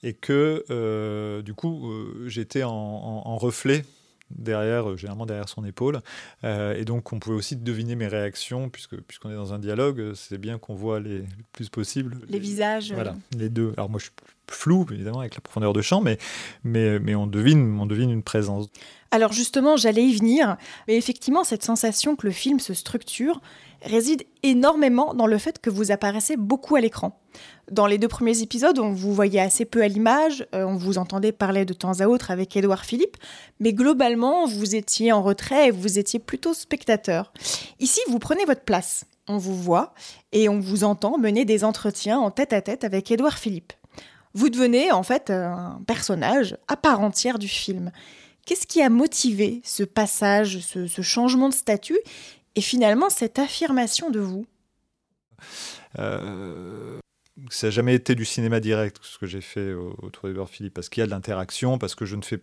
et 0.03 0.15
que 0.15 1.43
du 1.45 1.53
coup, 1.53 1.93
j'étais 2.25 2.63
en, 2.63 3.37
reflet 3.37 3.85
derrière, 4.31 4.97
généralement 4.97 5.27
derrière 5.27 5.51
son 5.51 5.63
épaule. 5.67 6.01
et 6.43 6.87
donc, 6.87 7.13
on 7.13 7.19
pouvait 7.19 7.37
aussi 7.37 7.57
deviner 7.57 7.97
mes 7.97 8.07
réactions, 8.07 8.71
puisque 8.71 8.97
puisqu'on 9.03 9.31
est 9.31 9.35
dans 9.35 9.53
un 9.53 9.59
dialogue, 9.59 10.15
c'est 10.15 10.39
bien 10.39 10.57
qu'on 10.57 10.75
voit 10.75 11.01
les, 11.01 11.19
le 11.19 11.27
plus 11.53 11.69
possible 11.69 12.17
les, 12.27 12.39
visages. 12.39 12.95
Voilà, 12.95 13.15
les 13.37 13.51
deux. 13.51 13.75
Alors 13.77 13.91
moi, 13.91 13.99
je 13.99 14.05
suis 14.05 14.15
flou, 14.51 14.87
évidemment, 14.91 15.21
avec 15.21 15.35
la 15.35 15.41
profondeur 15.41 15.73
de 15.73 15.83
champ, 15.83 16.01
mais, 16.01 16.19
mais, 16.65 16.99
mais 16.99 17.15
on, 17.15 17.27
devine, 17.27 17.79
on 17.81 17.87
devine 17.87 18.11
une 18.11 18.23
présence. 18.23 18.67
Alors 19.11 19.33
justement, 19.33 19.77
j'allais 19.77 20.05
y 20.05 20.15
venir, 20.15 20.57
mais 20.89 20.97
effectivement, 20.97 21.45
cette 21.45 21.65
sensation 21.65 22.17
que 22.17 22.27
le 22.27 22.33
film 22.33 22.59
se 22.59 22.75
structure 22.75 23.41
réside 23.83 24.25
énormément 24.43 25.15
dans 25.15 25.27
le 25.27 25.39
fait 25.39 25.61
que 25.61 25.71
vous 25.71 25.93
apparaissez 25.93 26.37
beaucoup 26.37 26.77
à 26.77 26.81
l'écran. 26.81 27.21
Dans 27.71 27.87
les 27.87 27.99
deux 27.99 28.09
premiers 28.09 28.43
épisodes, 28.43 28.79
on 28.79 28.93
vous 28.93 29.13
voyait 29.13 29.41
assez 29.41 29.65
peu 29.65 29.83
à 29.83 29.89
l'image, 29.89 30.47
euh, 30.55 30.65
on 30.65 30.77
vous 30.77 30.99
entendait 30.99 31.33
parler 31.33 31.65
de 31.65 31.75
temps 31.75 32.01
à 32.01 32.07
autre 32.07 32.31
avec 32.31 32.57
Édouard 32.57 32.85
Philippe, 32.85 33.17
mais 33.61 33.73
globalement, 33.73 34.47
vous 34.47 34.75
étiez 34.75 35.13
en 35.13 35.23
retrait 35.23 35.69
et 35.69 35.71
vous 35.71 35.99
étiez 35.99 36.19
plutôt 36.19 36.55
spectateur. 36.55 37.33
Ici, 37.79 38.01
vous 38.09 38.19
prenez 38.19 38.45
votre 38.45 38.63
place, 38.63 39.07
on 39.29 39.39
vous 39.39 39.57
voit 39.57 39.95
et 40.33 40.49
on 40.49 40.61
vous 40.61 40.85
entend 40.85 41.19
mener 41.19 41.45
des 41.45 41.65
entretiens 41.65 42.19
en 42.19 42.31
tête 42.31 42.53
à 42.53 42.61
tête 42.61 42.85
avec 42.85 43.11
Édouard 43.11 43.39
Philippe. 43.39 43.73
Vous 44.37 44.51
devenez 44.51 44.93
en 44.93 45.03
fait 45.03 45.31
un 45.31 45.81
personnage 45.87 46.59
à 46.69 46.77
part 46.77 47.01
entière 47.01 47.39
du 47.39 47.49
film. 47.49 47.91
Qu'est-ce 48.45 48.67
qui 48.67 48.83
a 48.83 48.91
motivé 48.91 49.63
ce 49.65 49.83
passage, 49.83 50.59
ce, 50.61 51.01
changement 51.01 51.49
de 51.49 51.55
statut 51.55 51.99
et 52.55 52.61
finalement 52.61 53.09
cette 53.09 53.39
affirmation 53.39 54.11
de 54.11 54.21
vous? 54.21 54.45
Euh, 55.99 56.99
ça 57.51 57.67
n'a 57.67 57.71
jamais 57.71 57.95
été 57.95 58.15
du 58.15 58.25
cinéma 58.25 58.61
direct 58.61 58.99
ce 59.03 59.19
que 59.19 59.27
j'ai 59.27 59.43
fait 59.43 59.75
autour 59.75 60.29
d'Edouard 60.29 60.49
Philippe 60.49 60.73
parce 60.73 60.89
qu'il 60.89 61.03
y 61.03 61.05
a 61.05 61.07
de 61.07 61.11
l'interaction 61.11 61.77
parce 61.77 61.95
que 61.95 62.07
je 62.07 62.17
ne 62.17 62.23
fais 62.23 62.41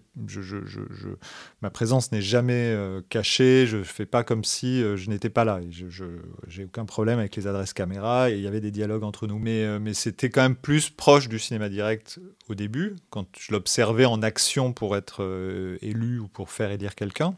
ma 1.61 1.69
présence 1.71 2.11
n'est 2.11 2.21
jamais 2.21 2.53
euh, 2.53 3.01
cachée 3.09 3.65
je 3.65 3.77
ne 3.77 3.83
fais 3.83 4.05
pas 4.05 4.23
comme 4.23 4.43
si 4.43 4.83
euh, 4.83 4.95
je 4.95 5.09
n'étais 5.09 5.29
pas 5.29 5.45
là. 5.45 5.59
Je 5.71 6.05
j'ai 6.47 6.65
aucun 6.65 6.85
problème 6.85 7.17
avec 7.17 7.35
les 7.35 7.47
adresses 7.47 7.73
caméra 7.73 8.29
et 8.29 8.35
il 8.35 8.41
y 8.41 8.47
avait 8.47 8.61
des 8.61 8.71
dialogues 8.71 9.03
entre 9.03 9.25
nous. 9.25 9.39
Mais 9.39 9.63
euh, 9.63 9.79
mais 9.79 9.95
c'était 9.95 10.29
quand 10.29 10.41
même 10.41 10.55
plus 10.55 10.89
proche 10.89 11.27
du 11.27 11.39
cinéma 11.39 11.69
direct 11.69 12.19
au 12.47 12.55
début 12.55 12.95
quand 13.09 13.25
je 13.39 13.51
l'observais 13.51 14.05
en 14.05 14.21
action 14.21 14.73
pour 14.73 14.95
être 14.95 15.77
élu 15.81 16.19
ou 16.19 16.27
pour 16.27 16.51
faire 16.51 16.69
élire 16.71 16.93
quelqu'un. 16.93 17.35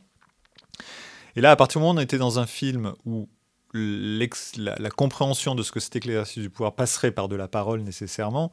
Et 1.37 1.41
là 1.41 1.51
à 1.51 1.55
partir 1.55 1.79
du 1.79 1.85
moment 1.85 1.97
où 1.97 2.01
on 2.01 2.03
était 2.03 2.17
dans 2.17 2.39
un 2.39 2.45
film 2.45 2.93
où 3.05 3.29
la, 3.75 4.89
compréhension 4.89 5.55
de 5.55 5.63
ce 5.63 5.71
que 5.71 5.79
c'était 5.79 5.99
que 5.99 6.07
l'exercice 6.07 6.41
du 6.41 6.49
pouvoir 6.49 6.75
passerait 6.75 7.11
par 7.11 7.27
de 7.27 7.35
la 7.35 7.47
parole 7.47 7.81
nécessairement, 7.81 8.51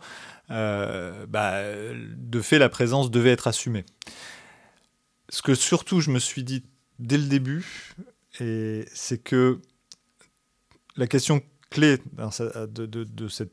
euh, 0.50 1.26
bah, 1.26 1.62
de 2.17 2.41
fait, 2.41 2.59
la 2.59 2.69
présence 2.69 3.11
devait 3.11 3.31
être 3.31 3.47
assumée. 3.47 3.85
Ce 5.29 5.43
que 5.43 5.55
surtout 5.55 6.00
je 6.00 6.11
me 6.11 6.19
suis 6.19 6.45
dit 6.45 6.64
dès 6.99 7.19
le 7.19 7.26
début, 7.26 7.95
c'est 8.33 9.23
que 9.23 9.61
la 10.97 11.07
question 11.07 11.43
clé 11.71 11.99
de, 12.69 13.29
cette 13.29 13.52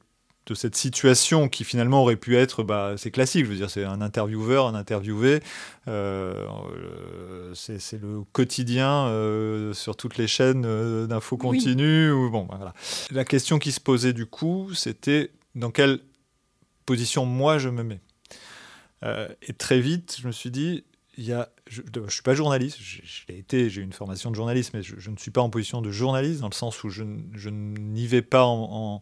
de 0.49 0.55
cette 0.55 0.75
situation 0.75 1.49
qui 1.49 1.63
finalement 1.63 2.01
aurait 2.01 2.15
pu 2.15 2.35
être, 2.35 2.63
bah, 2.63 2.95
c'est 2.97 3.11
classique, 3.11 3.45
je 3.45 3.49
veux 3.51 3.55
dire, 3.55 3.69
c'est 3.69 3.83
un 3.83 4.01
intervieweur, 4.01 4.67
un 4.67 4.75
interviewé, 4.75 5.41
euh, 5.87 7.53
c'est 7.53 8.01
le 8.01 8.23
quotidien 8.31 9.07
euh, 9.07 9.73
sur 9.73 9.95
toutes 9.95 10.17
les 10.17 10.27
chaînes 10.27 10.65
euh, 10.65 11.07
d'infos 11.07 11.37
continues. 11.37 12.11
Ou, 12.11 12.29
bon, 12.29 12.43
bah, 12.43 12.55
voilà. 12.57 12.73
La 13.11 13.25
question 13.25 13.59
qui 13.59 13.71
se 13.71 13.79
posait 13.79 14.13
du 14.13 14.25
coup, 14.25 14.73
c'était 14.73 15.31
dans 15.55 15.71
quelle 15.71 15.99
position 16.85 17.25
moi 17.25 17.57
je 17.57 17.69
me 17.69 17.83
mets. 17.83 18.01
et 19.03 19.53
très 19.53 19.79
vite, 19.79 20.17
je 20.19 20.27
me 20.27 20.31
suis 20.31 20.51
dit, 20.51 20.83
il 21.17 21.25
y 21.25 21.33
a, 21.33 21.49
je 21.67 21.81
ne 21.81 22.09
suis 22.09 22.21
pas 22.21 22.33
journaliste, 22.33 22.77
j'ai 22.79 23.37
été, 23.37 23.69
j'ai 23.69 23.81
une 23.81 23.93
formation 23.93 24.31
de 24.31 24.35
journaliste, 24.35 24.71
mais 24.73 24.81
je, 24.81 25.09
ne 25.09 25.17
suis 25.17 25.31
pas 25.31 25.41
en 25.41 25.49
position 25.49 25.81
de 25.81 25.91
journaliste, 25.91 26.39
dans 26.39 26.47
le 26.47 26.53
sens 26.53 26.83
où 26.83 26.89
je, 26.89 27.03
je 27.33 27.49
n'y 27.49 28.07
vais 28.07 28.21
pas 28.21 28.45
en 28.45 28.69
en, 28.71 29.01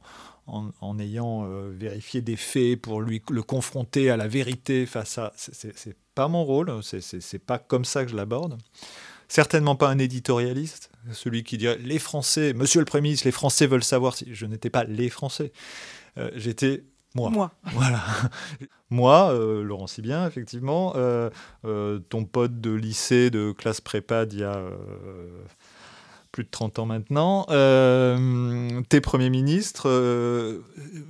ayant 1.00 1.46
euh, 1.46 1.70
vérifié 1.70 2.22
des 2.22 2.36
faits 2.36 2.82
pour 2.82 3.02
lui 3.02 3.22
le 3.30 3.44
confronter 3.44 4.10
à 4.10 4.18
la 4.18 4.28
vérité 4.28 4.86
face 4.86 5.18
à. 5.18 5.32
C'est 5.36 5.98
pas 6.16 6.28
mon 6.28 6.44
rôle, 6.44 6.72
c'est 6.82 7.40
pas 7.40 7.60
comme 7.60 7.86
ça 7.86 8.04
que 8.04 8.12
je 8.12 8.16
l'aborde. 8.16 8.58
Certainement 9.28 9.76
pas 9.76 9.90
un 9.90 10.00
éditorialiste, 10.00 10.90
celui 11.12 11.44
qui 11.44 11.58
dirait 11.58 11.78
les 11.80 12.00
Français, 12.00 12.54
Monsieur 12.54 12.80
le 12.80 12.86
Premier 12.86 13.04
ministre, 13.04 13.28
les 13.28 13.34
Français 13.34 13.68
veulent 13.68 13.84
savoir 13.84 14.16
si 14.16 14.34
je 14.34 14.46
n'étais 14.46 14.70
pas 14.70 14.86
les 14.86 15.10
Français. 15.10 15.52
Euh, 16.18 16.32
j'étais 16.36 16.84
moi. 17.14 17.30
Moi. 17.30 17.52
Voilà. 17.74 18.04
Moi, 18.90 19.34
euh, 19.34 19.64
Laurent 19.64 19.88
Sibien, 19.88 20.26
effectivement, 20.26 20.94
ton 21.64 22.26
pote 22.26 22.62
de 22.62 22.72
lycée, 22.72 23.30
de 23.30 23.52
classe 23.52 23.82
prépa 23.82 24.26
d'il 24.26 24.40
y 24.40 24.44
a 24.44 24.64
plus 26.32 26.44
de 26.44 26.50
30 26.50 26.80
ans 26.80 26.86
maintenant. 26.86 27.46
Euh, 27.50 28.82
t'es 28.90 29.02
Premier 29.02 29.30
ministre, 29.30 29.90
euh, 29.90 30.60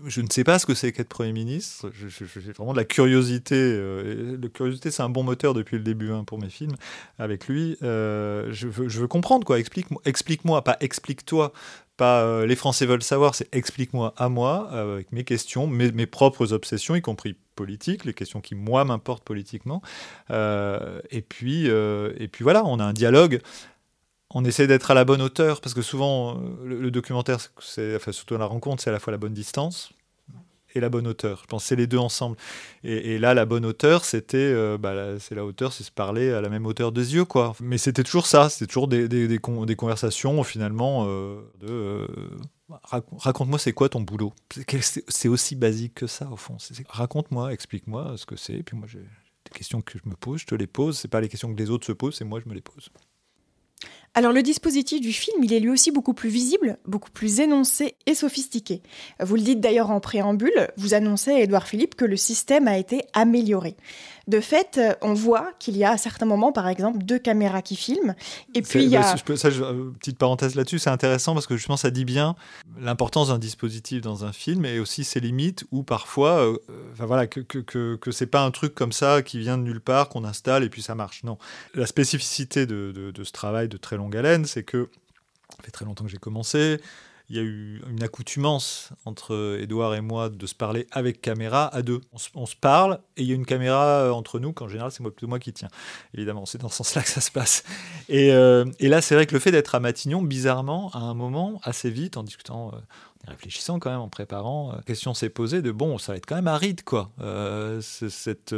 je 0.06 0.22
ne 0.22 0.28
sais 0.30 0.44
pas 0.44 0.60
ce 0.60 0.66
que 0.66 0.74
c'est 0.74 0.92
qu'être 0.92 1.10
Premier 1.10 1.34
ministre. 1.34 1.92
J'ai 1.94 2.52
vraiment 2.54 2.74
de 2.74 2.78
la 2.78 2.86
curiosité. 2.86 3.56
Euh, 3.56 4.38
la 4.42 4.50
curiosité, 4.50 4.92
c'est 4.92 5.04
un 5.04 5.10
bon 5.10 5.24
moteur 5.24 5.54
depuis 5.54 5.78
le 5.78 5.84
début 5.84 6.12
hein, 6.12 6.24
pour 6.24 6.40
mes 6.40 6.50
films. 6.50 6.76
Avec 7.20 7.48
lui, 7.48 7.78
je 7.82 8.68
veux, 8.68 9.08
comprendre, 9.08 9.46
quoi. 9.46 9.60
Explique-moi, 9.60 10.02
explique-moi 10.06 10.64
pas 10.64 10.78
explique-toi. 10.80 11.54
Pas 11.98 12.46
les 12.46 12.56
Français 12.56 12.86
veulent 12.86 13.02
savoir, 13.02 13.34
c'est 13.34 13.54
explique-moi 13.56 14.14
à 14.18 14.30
moi, 14.30 14.70
avec 14.70 15.12
mes 15.12 15.24
questions, 15.24 15.66
mes, 15.66 16.06
propres 16.06 16.54
obsessions, 16.54 16.96
y 16.96 17.02
compris 17.02 17.36
politiques, 17.56 18.06
les 18.06 18.14
questions 18.14 18.40
qui, 18.40 18.54
moi, 18.54 18.86
m'importent 18.86 19.24
politiquement. 19.24 19.82
et, 20.30 21.22
puis, 21.28 21.66
et 21.66 22.28
puis 22.32 22.44
voilà, 22.44 22.64
on 22.66 22.80
a 22.80 22.84
un 22.84 22.94
dialogue 22.94 23.42
on 24.32 24.44
essaie 24.44 24.68
d'être 24.68 24.92
à 24.92 24.94
la 24.94 25.06
bonne 25.06 25.22
hauteur, 25.22 25.62
parce 25.62 25.74
que 25.74 25.82
souvent, 25.82 26.38
euh, 26.38 26.66
le, 26.66 26.92
documentaire, 26.92 27.38
enfin, 27.96 28.12
surtout 28.12 28.38
la 28.38 28.46
rencontre, 28.46 28.84
c'est 28.84 28.90
à 28.90 28.94
la 28.94 29.00
fois 29.00 29.12
la 29.12 29.18
bonne 29.18 29.34
distance 29.34 29.94
et 30.76 30.80
la 30.82 30.90
bonne 30.90 31.08
hauteur. 31.08 31.40
Je 31.44 31.48
pense 31.48 31.64
que 31.64 31.70
c'est 31.70 31.76
les 31.78 31.88
deux 31.88 31.98
ensemble. 31.98 32.36
Et, 32.84 33.18
là, 33.20 33.34
la 33.34 33.46
bonne 33.46 33.66
hauteur, 33.66 34.04
c'était, 34.04 34.38
euh, 34.38 34.78
bah, 34.78 35.18
c'est 35.20 35.34
la 35.34 35.46
hauteur, 35.46 35.72
c'est 35.72 35.84
se 35.84 35.92
parler 35.92 36.32
à 36.32 36.42
la 36.42 36.50
même 36.50 36.66
hauteur 36.66 36.92
des 36.92 37.16
yeux, 37.16 37.26
quoi. 37.26 37.56
Mais 37.62 37.78
c'était 37.78 38.04
toujours 38.04 38.28
ça, 38.28 38.50
c'était 38.50 38.68
toujours 38.68 38.90
des, 38.90 39.40
conversations, 39.40 40.44
finalement, 40.44 41.06
euh, 41.08 41.40
de... 41.62 42.08
Raconte-moi, 43.14 43.60
c'est 43.60 43.72
quoi 43.72 43.88
ton 43.88 44.02
boulot? 44.02 44.34
C'est 45.08 45.30
aussi 45.30 45.56
basique 45.56 45.94
que 45.96 46.08
ça, 46.08 46.30
au 46.30 46.36
fond. 46.36 46.58
Raconte-moi, 46.90 47.54
explique-moi 47.54 48.16
ce 48.18 48.26
que 48.26 48.36
c'est. 48.36 48.62
Puis 48.62 48.76
moi, 48.76 48.88
j'ai 48.90 49.00
des 49.00 49.52
questions 49.54 49.80
que 49.80 49.98
je 49.98 50.10
me 50.10 50.16
pose, 50.16 50.42
je 50.42 50.48
te 50.48 50.56
les 50.56 50.68
pose. 50.68 50.98
C'est 50.98 51.08
pas 51.08 51.22
les 51.22 51.30
questions 51.30 51.54
que 51.54 51.58
les 51.58 51.70
autres 51.70 51.88
se 51.88 51.94
posent, 51.94 52.16
c'est 52.16 52.26
moi, 52.26 52.42
je 52.44 52.50
me 52.50 52.54
les 52.54 52.62
pose. 52.62 52.90
Alors 54.18 54.34
le 54.34 54.42
dispositif 54.42 55.00
du 55.00 55.14
film, 55.14 55.44
il 55.44 55.54
est 55.54 55.60
lui 55.60 55.70
aussi 55.70 55.92
beaucoup 55.92 56.16
plus 56.16 56.30
visible, 56.30 56.80
beaucoup 56.88 57.12
plus 57.12 57.40
énoncé 57.40 57.94
et 58.08 58.16
sophistiqué. 58.16 58.82
Vous 59.20 59.36
le 59.36 59.44
dites 59.44 59.60
d'ailleurs 59.60 59.92
en 59.92 60.00
préambule, 60.00 60.70
vous 60.76 60.96
annoncez 60.96 61.34
à 61.34 61.40
Édouard 61.42 61.68
Philippe 61.68 61.94
que 61.94 62.04
le 62.04 62.18
système 62.18 62.68
a 62.68 62.80
été 62.80 63.04
amélioré. 63.14 63.76
De 64.28 64.42
fait, 64.42 64.80
on 65.02 65.14
voit 65.14 65.52
qu'il 65.58 65.78
y 65.78 65.84
a 65.84 65.92
à 65.92 65.98
certains 65.98 66.26
moments, 66.26 66.52
par 66.52 66.68
exemple, 66.68 67.00
deux 67.00 67.20
caméras 67.20 67.62
qui 67.62 67.76
filment. 67.76 68.14
Et 68.54 68.62
puis 68.62 68.84
il 68.84 68.90
y 68.90 68.98
a... 68.98 69.16
Euh, 69.16 69.92
petite 70.00 70.18
parenthèse 70.18 70.56
là-dessus, 70.56 70.80
c'est 70.80 70.90
intéressant 70.90 71.34
parce 71.34 71.48
que 71.48 71.56
justement 71.56 71.78
ça 71.78 71.92
dit 71.92 72.06
bien 72.06 72.36
l'importance 72.80 73.30
d'un 73.30 73.40
dispositif 73.40 74.02
dans 74.02 74.26
un 74.26 74.34
film 74.34 74.66
et 74.66 74.80
aussi 74.80 75.04
ses 75.04 75.20
limites 75.20 75.66
où 75.72 75.84
parfois, 75.84 76.46
euh, 76.46 76.58
voilà, 76.98 77.28
que, 77.28 77.40
que, 77.40 77.96
que, 77.96 78.12
c'est 78.12 78.28
pas 78.28 78.42
un 78.42 78.52
truc 78.52 78.76
comme 78.76 78.92
ça 78.92 79.22
qui 79.22 79.40
vient 79.40 79.58
de 79.58 79.64
nulle 79.64 79.82
part, 79.82 80.10
qu'on 80.10 80.26
installe 80.26 80.64
et 80.64 80.70
puis 80.70 80.82
ça 80.82 80.96
marche. 80.96 81.24
Non. 81.24 81.38
La 81.74 81.86
spécificité 81.86 82.66
de, 82.66 82.92
de, 82.94 83.12
de 83.12 83.24
ce 83.24 83.32
travail 83.32 83.68
de 83.70 83.78
très 83.78 83.98
longue 83.98 84.16
haleine, 84.16 84.46
c'est 84.46 84.64
que 84.64 84.90
ça 85.50 85.64
fait 85.64 85.72
très 85.72 85.86
longtemps 85.86 86.04
que 86.04 86.12
j'ai 86.12 86.18
commencé 86.18 86.80
il 87.30 87.36
y 87.36 87.40
a 87.40 87.42
eu 87.42 87.82
une 87.90 88.04
accoutumance 88.04 88.92
entre 89.04 89.58
Edouard 89.60 89.96
et 89.96 90.02
moi 90.02 90.30
de 90.30 90.46
se 90.46 90.56
parler 90.56 90.88
avec 90.92 91.22
caméra 91.22 91.68
à 91.76 91.82
deux. 91.82 92.00
On 92.34 92.46
se, 92.46 92.56
parle 92.56 93.00
et 93.18 93.24
il 93.24 93.28
y 93.28 93.34
a 93.34 93.36
une 93.36 93.46
caméra 93.46 94.04
euh, 94.04 94.12
entre 94.12 94.40
nous, 94.40 94.54
qu'en 94.54 94.70
général 94.70 94.92
c'est 94.92 95.04
plutôt 95.04 95.28
moi 95.28 95.40
qui 95.40 95.52
tiens. 95.52 95.68
Évidemment, 96.14 96.46
c'est 96.46 96.58
dans 96.58 96.70
ce 96.70 96.78
sens-là 96.78 97.04
que 97.04 97.10
ça 97.10 97.20
se 97.22 97.32
passe. 97.32 97.64
Et, 98.08 98.32
euh, 98.32 98.66
et 98.80 98.88
là, 98.88 99.02
c'est 99.02 99.16
vrai 99.16 99.26
que 99.26 99.34
le 99.34 99.40
fait 99.40 99.52
d'être 99.52 99.76
à 99.76 99.80
Matignon, 99.80 100.22
bizarrement, 100.22 100.90
à 100.94 101.00
un 101.00 101.14
moment, 101.14 101.60
assez 101.64 101.90
vite, 101.90 102.16
en 102.16 102.24
discutant, 102.24 102.72
euh, 102.74 102.78
réfléchissant 103.28 103.80
quand 103.80 103.90
même, 103.90 104.00
en 104.00 104.10
préparant, 104.10 104.72
la 104.74 104.82
question 104.84 105.14
s'est 105.14 105.30
posée 105.30 105.62
de 105.62 105.72
bon, 105.72 105.98
ça 105.98 106.14
va 106.14 106.18
être 106.18 106.26
quand 106.26 106.36
même 106.36 106.48
aride, 106.48 106.84
quoi. 106.84 107.12
cette 107.82 108.56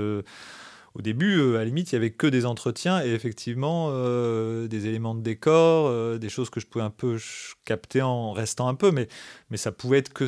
au 1.00 1.01
début, 1.01 1.39
euh, 1.39 1.56
à 1.56 1.60
la 1.60 1.65
limite, 1.65 1.94
il 1.94 1.96
y 1.96 1.96
avait 1.96 2.12
que 2.12 2.27
des 2.27 2.46
entretiens 2.46 3.01
et 3.01 3.12
effectivement 3.12 3.88
euh, 3.91 4.68
des 4.68 4.86
éléments 4.86 5.15
de 5.15 5.22
décor, 5.22 5.88
euh, 5.88 6.18
des 6.18 6.27
choses 6.27 6.50
que 6.50 6.60
je 6.60 6.68
pouvais 6.68 6.84
un 6.84 6.89
peu 6.89 7.18
capter 7.63 8.01
en 8.01 8.34
restant 8.34 8.68
un 8.68 8.75
peu, 8.75 8.91
mais, 8.91 9.08
mais 9.50 9.56
ça 9.56 9.72
pouvait 9.72 10.00
être 10.00 10.12
que 10.12 10.25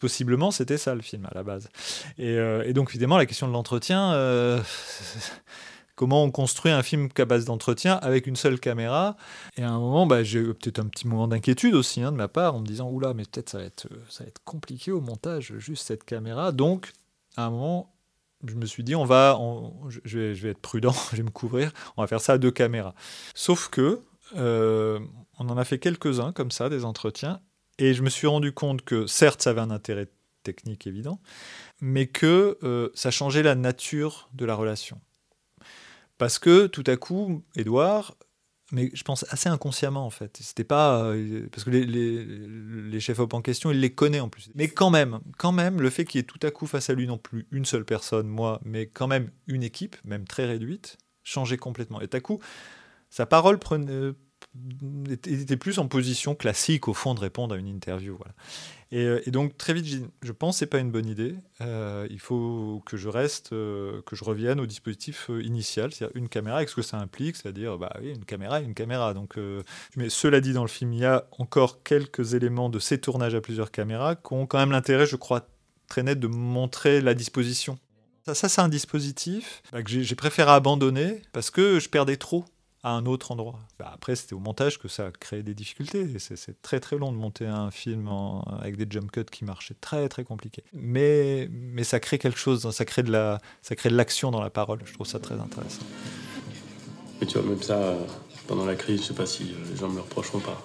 possiblement 0.00 0.50
c'était 0.50 0.78
ça 0.78 0.94
le 0.94 1.02
film 1.02 1.26
à 1.26 1.34
la 1.34 1.42
base. 1.42 1.68
Et, 2.18 2.72
donc 2.72 2.90
évidemment 2.90 3.18
la 3.18 3.26
question 3.26 3.46
de 3.46 3.52
l'entretien, 3.52 4.62
comment 5.96 6.24
on 6.24 6.30
construit 6.30 6.72
un 6.72 6.82
film 6.82 7.10
qu'à 7.10 7.26
base 7.26 7.44
d'entretien 7.44 7.94
avec 7.96 8.26
une 8.26 8.36
seule 8.36 8.58
caméra? 8.58 9.16
Et 9.56 9.62
à 9.62 9.70
un 9.70 9.78
moment, 9.78 10.06
bah, 10.06 10.22
j'ai 10.22 10.40
eu 10.40 10.54
peut-être 10.54 10.80
un 10.80 10.86
petit 10.86 11.06
moment 11.06 11.28
d'inquiétude 11.28 11.74
aussi 11.74 12.02
hein, 12.02 12.10
de 12.10 12.16
ma 12.16 12.28
part 12.28 12.54
en 12.54 12.60
me 12.60 12.66
disant 12.66 12.90
oula 12.90 13.14
mais 13.14 13.24
peut-être 13.24 13.50
ça 13.50 13.58
va 13.58 13.64
être 13.64 13.86
ça 14.08 14.24
va 14.24 14.28
être 14.28 14.42
compliqué 14.44 14.92
au 14.92 15.00
montage 15.00 15.54
juste 15.58 15.86
cette 15.86 16.04
caméra. 16.04 16.52
Donc 16.52 16.92
à 17.36 17.44
un 17.44 17.50
moment 17.50 17.92
je 18.46 18.54
me 18.54 18.66
suis 18.66 18.84
dit, 18.84 18.94
on 18.94 19.04
va, 19.04 19.38
je, 20.04 20.18
vais, 20.18 20.50
être 20.50 20.60
prudent, 20.60 20.94
je 21.12 21.18
vais 21.18 21.22
me 21.22 21.30
couvrir, 21.30 21.72
on 21.96 22.02
va 22.02 22.06
faire 22.06 22.20
ça 22.20 22.34
à 22.34 22.38
deux 22.38 22.50
caméras. 22.50 22.94
Sauf 23.34 23.68
que, 23.68 24.00
euh, 24.36 25.00
on 25.38 25.48
en 25.48 25.56
a 25.56 25.64
fait 25.64 25.78
quelques-uns 25.78 26.32
comme 26.32 26.50
ça, 26.50 26.68
des 26.68 26.84
entretiens, 26.84 27.40
et 27.78 27.94
je 27.94 28.02
me 28.02 28.10
suis 28.10 28.26
rendu 28.26 28.52
compte 28.52 28.82
que 28.82 29.06
certes, 29.06 29.42
ça 29.42 29.50
avait 29.50 29.60
un 29.60 29.70
intérêt 29.70 30.08
technique 30.42 30.86
évident, 30.86 31.20
mais 31.80 32.06
que 32.06 32.58
euh, 32.62 32.90
ça 32.94 33.10
changeait 33.10 33.42
la 33.42 33.54
nature 33.54 34.28
de 34.34 34.44
la 34.44 34.54
relation. 34.54 35.00
Parce 36.18 36.38
que 36.38 36.66
tout 36.66 36.84
à 36.86 36.96
coup, 36.96 37.42
Edouard, 37.56 38.14
mais 38.72 38.90
je 38.94 39.02
pense 39.02 39.24
assez 39.30 39.48
inconsciemment 39.48 40.06
en 40.06 40.10
fait. 40.10 40.38
C'était 40.40 40.64
pas 40.64 41.02
euh, 41.04 41.48
parce 41.50 41.64
que 41.64 41.70
les, 41.70 41.84
les, 41.84 43.00
chefs 43.00 43.18
op 43.18 43.34
en 43.34 43.42
question, 43.42 43.70
il 43.70 43.80
les 43.80 43.92
connaît 43.92 44.20
en 44.20 44.28
plus. 44.28 44.50
Mais 44.54 44.68
quand 44.68 44.90
même, 44.90 45.20
quand 45.38 45.52
même, 45.52 45.80
le 45.80 45.90
fait 45.90 46.04
qu'il 46.04 46.18
y 46.18 46.20
ait 46.20 46.26
tout 46.26 46.38
à 46.42 46.50
coup 46.50 46.66
face 46.66 46.90
à 46.90 46.94
lui 46.94 47.06
non 47.06 47.18
plus 47.18 47.46
une 47.50 47.64
seule 47.64 47.84
personne, 47.84 48.28
moi, 48.28 48.60
mais 48.64 48.86
quand 48.86 49.08
même 49.08 49.30
une 49.46 49.62
équipe, 49.62 49.96
même 50.04 50.26
très 50.26 50.46
réduite, 50.46 50.98
changeait 51.22 51.56
complètement. 51.56 52.00
Et 52.00 52.08
à 52.12 52.20
coup, 52.20 52.40
sa 53.08 53.26
parole 53.26 53.58
prenait, 53.58 54.12
était 55.08 55.56
plus 55.56 55.78
en 55.78 55.86
position 55.86 56.34
classique 56.34 56.88
au 56.88 56.94
fond 56.94 57.14
de 57.14 57.20
répondre 57.20 57.54
à 57.54 57.58
une 57.58 57.68
interview. 57.68 58.16
Voilà. 58.16 58.34
Euh, 58.92 59.20
et, 59.24 59.30
donc 59.30 59.56
très 59.56 59.72
vite, 59.72 60.04
je 60.22 60.32
pense 60.32 60.56
que 60.56 60.58
c'est 60.60 60.66
pas 60.66 60.78
une 60.78 60.90
bonne 60.90 61.06
idée. 61.06 61.36
Euh, 61.60 62.06
il 62.10 62.18
faut 62.18 62.82
que 62.84 62.96
je 62.96 63.08
reste, 63.08 63.52
euh, 63.52 64.02
que 64.02 64.16
je 64.16 64.24
revienne 64.24 64.58
au 64.60 64.66
dispositif 64.66 65.30
initial, 65.42 65.92
c'est-à-dire 65.92 66.16
une 66.16 66.28
caméra, 66.28 66.62
et 66.62 66.66
ce 66.66 66.74
que 66.74 66.82
ça 66.82 66.98
implique, 66.98 67.36
c'est-à-dire 67.36 67.78
bah 67.78 67.92
oui, 68.00 68.10
une 68.10 68.24
caméra, 68.24 68.60
une 68.60 68.74
caméra. 68.74 69.14
Donc, 69.14 69.36
mais 69.96 70.08
cela 70.08 70.40
dit, 70.40 70.52
dans 70.52 70.62
le 70.62 70.68
film, 70.68 70.92
il 70.92 71.00
y 71.00 71.04
a 71.04 71.26
encore 71.38 71.82
quelques 71.82 72.34
éléments 72.34 72.68
de 72.68 72.78
ces 72.78 72.98
tournages 72.98 73.34
à 73.34 73.40
plusieurs 73.40 73.70
caméras 73.70 74.16
qui 74.16 74.32
ont 74.32 74.46
quand 74.46 74.58
même 74.58 74.72
l'intérêt, 74.72 75.06
je 75.06 75.16
crois, 75.16 75.46
très 75.88 76.02
net 76.02 76.18
de 76.18 76.26
montrer 76.26 77.00
la 77.00 77.14
disposition. 77.14 77.78
Ça, 78.26 78.34
ça 78.34 78.48
c'est 78.48 78.60
un 78.60 78.68
dispositif 78.68 79.62
bah, 79.72 79.82
que 79.82 79.90
j'ai 79.90 80.14
préféré 80.14 80.50
abandonner 80.50 81.22
parce 81.32 81.50
que 81.50 81.78
je 81.80 81.88
perdais 81.88 82.16
trop 82.16 82.44
à 82.82 82.92
un 82.92 83.06
autre 83.06 83.30
endroit. 83.32 83.58
Bah, 83.78 83.90
après, 83.94 84.16
c'était 84.16 84.34
au 84.34 84.38
montage 84.38 84.78
que 84.78 84.88
ça 84.88 85.06
a 85.06 85.10
créé 85.10 85.42
des 85.42 85.54
difficultés. 85.54 86.18
C'est 86.18 86.62
très 86.62 86.80
très 86.80 86.96
long 86.96 87.12
de 87.12 87.16
monter 87.16 87.46
un 87.46 87.70
film 87.70 88.08
avec 88.60 88.76
des 88.76 88.86
jump 88.88 89.10
cuts 89.10 89.24
qui 89.24 89.44
marchaient 89.44 89.76
très 89.80 90.08
très 90.08 90.24
compliqué. 90.24 90.64
Mais, 90.72 91.48
mais 91.50 91.84
ça 91.84 92.00
crée 92.00 92.18
quelque 92.18 92.38
chose, 92.38 92.70
ça 92.70 92.84
crée 92.84 93.02
de 93.02 93.12
la, 93.12 93.40
l'action 93.84 94.30
dans 94.30 94.40
la 94.40 94.50
parole. 94.50 94.80
Je 94.84 94.94
trouve 94.94 95.06
ça 95.06 95.18
très 95.18 95.34
intéressant. 95.34 95.82
Et 97.20 97.26
tu 97.26 97.38
vois, 97.38 97.48
même 97.48 97.62
ça, 97.62 97.94
pendant 98.46 98.64
la 98.64 98.76
crise, 98.76 99.02
je 99.02 99.06
sais 99.08 99.14
pas 99.14 99.26
si 99.26 99.54
les 99.70 99.76
gens 99.76 99.88
me 99.88 99.96
le 99.96 100.00
reprocheront 100.02 100.40
pas. 100.40 100.62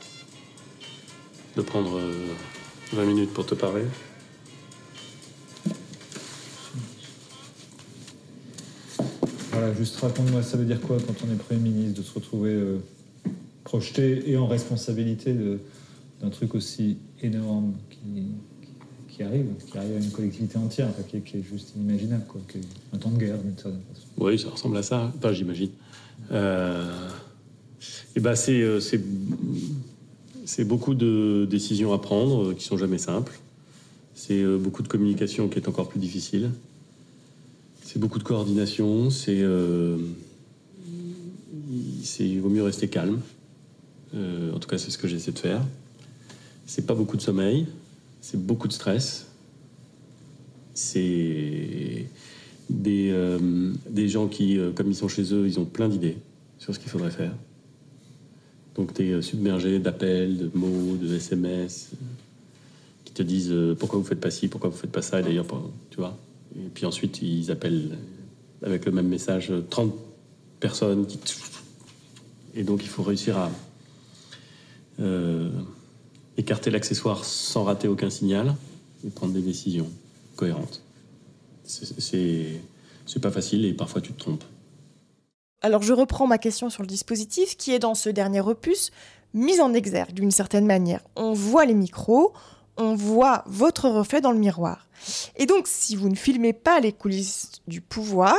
De 1.57 1.61
prendre 1.61 1.99
20 2.93 3.01
euh, 3.01 3.05
minutes 3.05 3.33
pour 3.33 3.45
te 3.45 3.55
parler. 3.55 3.83
Voilà, 9.57 9.73
juste 9.73 9.95
raconte-moi, 10.01 10.43
ça 10.43 10.57
veut 10.57 10.65
dire 10.65 10.81
quoi 10.81 10.97
quand 11.07 11.13
on 11.25 11.33
est 11.33 11.37
Premier 11.37 11.61
ministre 11.61 12.01
de 12.01 12.05
se 12.05 12.13
retrouver 12.13 12.51
euh, 12.51 12.77
projeté 13.63 14.29
et 14.29 14.35
en 14.35 14.47
responsabilité 14.47 15.33
d'un 16.21 16.29
truc 16.29 16.55
aussi 16.55 16.97
énorme 17.21 17.71
qui, 19.07 19.23
arrive, 19.23 19.45
qui 19.65 19.77
arrive 19.77 19.95
à 19.95 19.99
une 19.99 20.11
collectivité 20.11 20.57
entière, 20.57 20.89
qui, 21.07 21.37
est, 21.37 21.41
juste 21.41 21.71
inimaginable, 21.77 22.25
quoi, 22.27 22.41
qui 22.49 22.57
est 22.57 22.61
un 22.93 22.97
temps 22.97 23.11
de 23.11 23.17
guerre. 23.17 23.37
Oui, 24.17 24.37
ça 24.37 24.49
ressemble 24.49 24.75
à 24.75 24.83
ça, 24.83 25.13
enfin 25.17 25.31
j'imagine. 25.31 25.71
Euh, 26.33 27.09
et 28.17 28.19
ben 28.19 28.35
c'est, 28.35 28.59
euh, 28.61 28.81
beaucoup 30.65 30.95
de 30.95 31.47
décisions 31.49 31.93
à 31.93 31.99
prendre 31.99 32.51
qui 32.51 32.65
sont 32.65 32.77
jamais 32.77 32.97
simples. 32.97 33.39
C'est 34.15 34.43
beaucoup 34.57 34.83
de 34.83 34.89
communication 34.89 35.47
qui 35.47 35.59
est 35.59 35.69
encore 35.69 35.87
plus 35.87 35.99
difficile. 35.99 36.49
C'est 37.85 37.99
beaucoup 37.99 38.17
de 38.17 38.23
coordination, 38.23 39.11
c'est. 39.11 39.41
Euh, 39.41 39.99
il 42.19 42.41
vaut 42.41 42.49
mieux 42.49 42.63
rester 42.63 42.87
calme. 42.87 43.21
Euh, 44.15 44.51
en 44.53 44.59
tout 44.59 44.67
cas, 44.67 44.79
c'est 44.79 44.89
ce 44.89 44.97
que 44.97 45.07
j'essaie 45.07 45.31
de 45.31 45.37
faire. 45.37 45.61
C'est 46.65 46.87
pas 46.87 46.95
beaucoup 46.95 47.15
de 47.15 47.21
sommeil, 47.21 47.67
c'est 48.21 48.43
beaucoup 48.43 48.67
de 48.67 48.73
stress. 48.73 49.27
C'est 50.73 52.07
des, 52.71 53.09
euh, 53.11 53.71
des 53.87 54.09
gens 54.09 54.27
qui, 54.29 54.57
comme 54.73 54.89
ils 54.89 54.95
sont 54.95 55.07
chez 55.07 55.31
eux, 55.31 55.45
ils 55.45 55.59
ont 55.59 55.65
plein 55.65 55.87
d'idées 55.87 56.17
sur 56.57 56.73
ce 56.73 56.79
qu'il 56.79 56.89
faudrait 56.89 57.11
faire. 57.11 57.33
Donc 58.73 58.95
tu 58.95 59.03
es 59.03 59.21
submergé 59.21 59.77
d'appels, 59.77 60.37
de 60.37 60.49
mots, 60.55 60.95
de 60.95 61.13
SMS 61.13 61.91
qui 63.05 63.13
te 63.13 63.21
disent 63.21 63.53
pourquoi 63.77 63.99
vous 63.99 64.05
faites 64.05 64.19
pas 64.19 64.31
ci, 64.31 64.47
pourquoi 64.47 64.71
vous 64.71 64.77
faites 64.77 64.91
pas 64.91 65.03
ça, 65.03 65.19
et 65.19 65.23
d'ailleurs, 65.23 65.45
tu 65.91 65.97
vois. 65.97 66.17
Et 66.57 66.69
puis 66.73 66.85
ensuite, 66.85 67.21
ils 67.21 67.51
appellent 67.51 67.97
avec 68.63 68.85
le 68.85 68.91
même 68.91 69.07
message 69.07 69.51
30 69.69 69.93
personnes. 70.59 71.05
Et 72.55 72.63
donc, 72.63 72.83
il 72.83 72.89
faut 72.89 73.03
réussir 73.03 73.37
à 73.37 73.51
euh, 74.99 75.49
écarter 76.37 76.71
l'accessoire 76.71 77.25
sans 77.25 77.63
rater 77.63 77.87
aucun 77.87 78.09
signal 78.09 78.55
et 79.05 79.09
prendre 79.09 79.33
des 79.33 79.41
décisions 79.41 79.89
cohérentes. 80.35 80.81
C'est 81.63 82.61
pas 83.21 83.31
facile 83.31 83.65
et 83.65 83.73
parfois 83.73 84.01
tu 84.01 84.13
te 84.13 84.19
trompes. 84.19 84.43
Alors 85.61 85.81
je 85.81 85.93
reprends 85.93 86.27
ma 86.27 86.37
question 86.37 86.69
sur 86.69 86.83
le 86.83 86.87
dispositif 86.87 87.57
qui 87.57 87.71
est 87.71 87.79
dans 87.79 87.95
ce 87.95 88.09
dernier 88.09 88.41
opus 88.41 88.91
mis 89.33 89.59
en 89.59 89.73
exergue 89.73 90.13
d'une 90.13 90.31
certaine 90.31 90.65
manière. 90.65 91.01
On 91.15 91.33
voit 91.33 91.65
les 91.65 91.73
micros, 91.73 92.33
on 92.77 92.95
voit 92.95 93.43
votre 93.47 93.89
reflet 93.89 94.21
dans 94.21 94.31
le 94.31 94.39
miroir. 94.39 94.87
Et 95.35 95.45
donc, 95.45 95.67
si 95.67 95.95
vous 95.95 96.09
ne 96.09 96.15
filmez 96.15 96.53
pas 96.53 96.79
les 96.79 96.93
coulisses 96.93 97.51
du 97.67 97.81
pouvoir, 97.81 98.37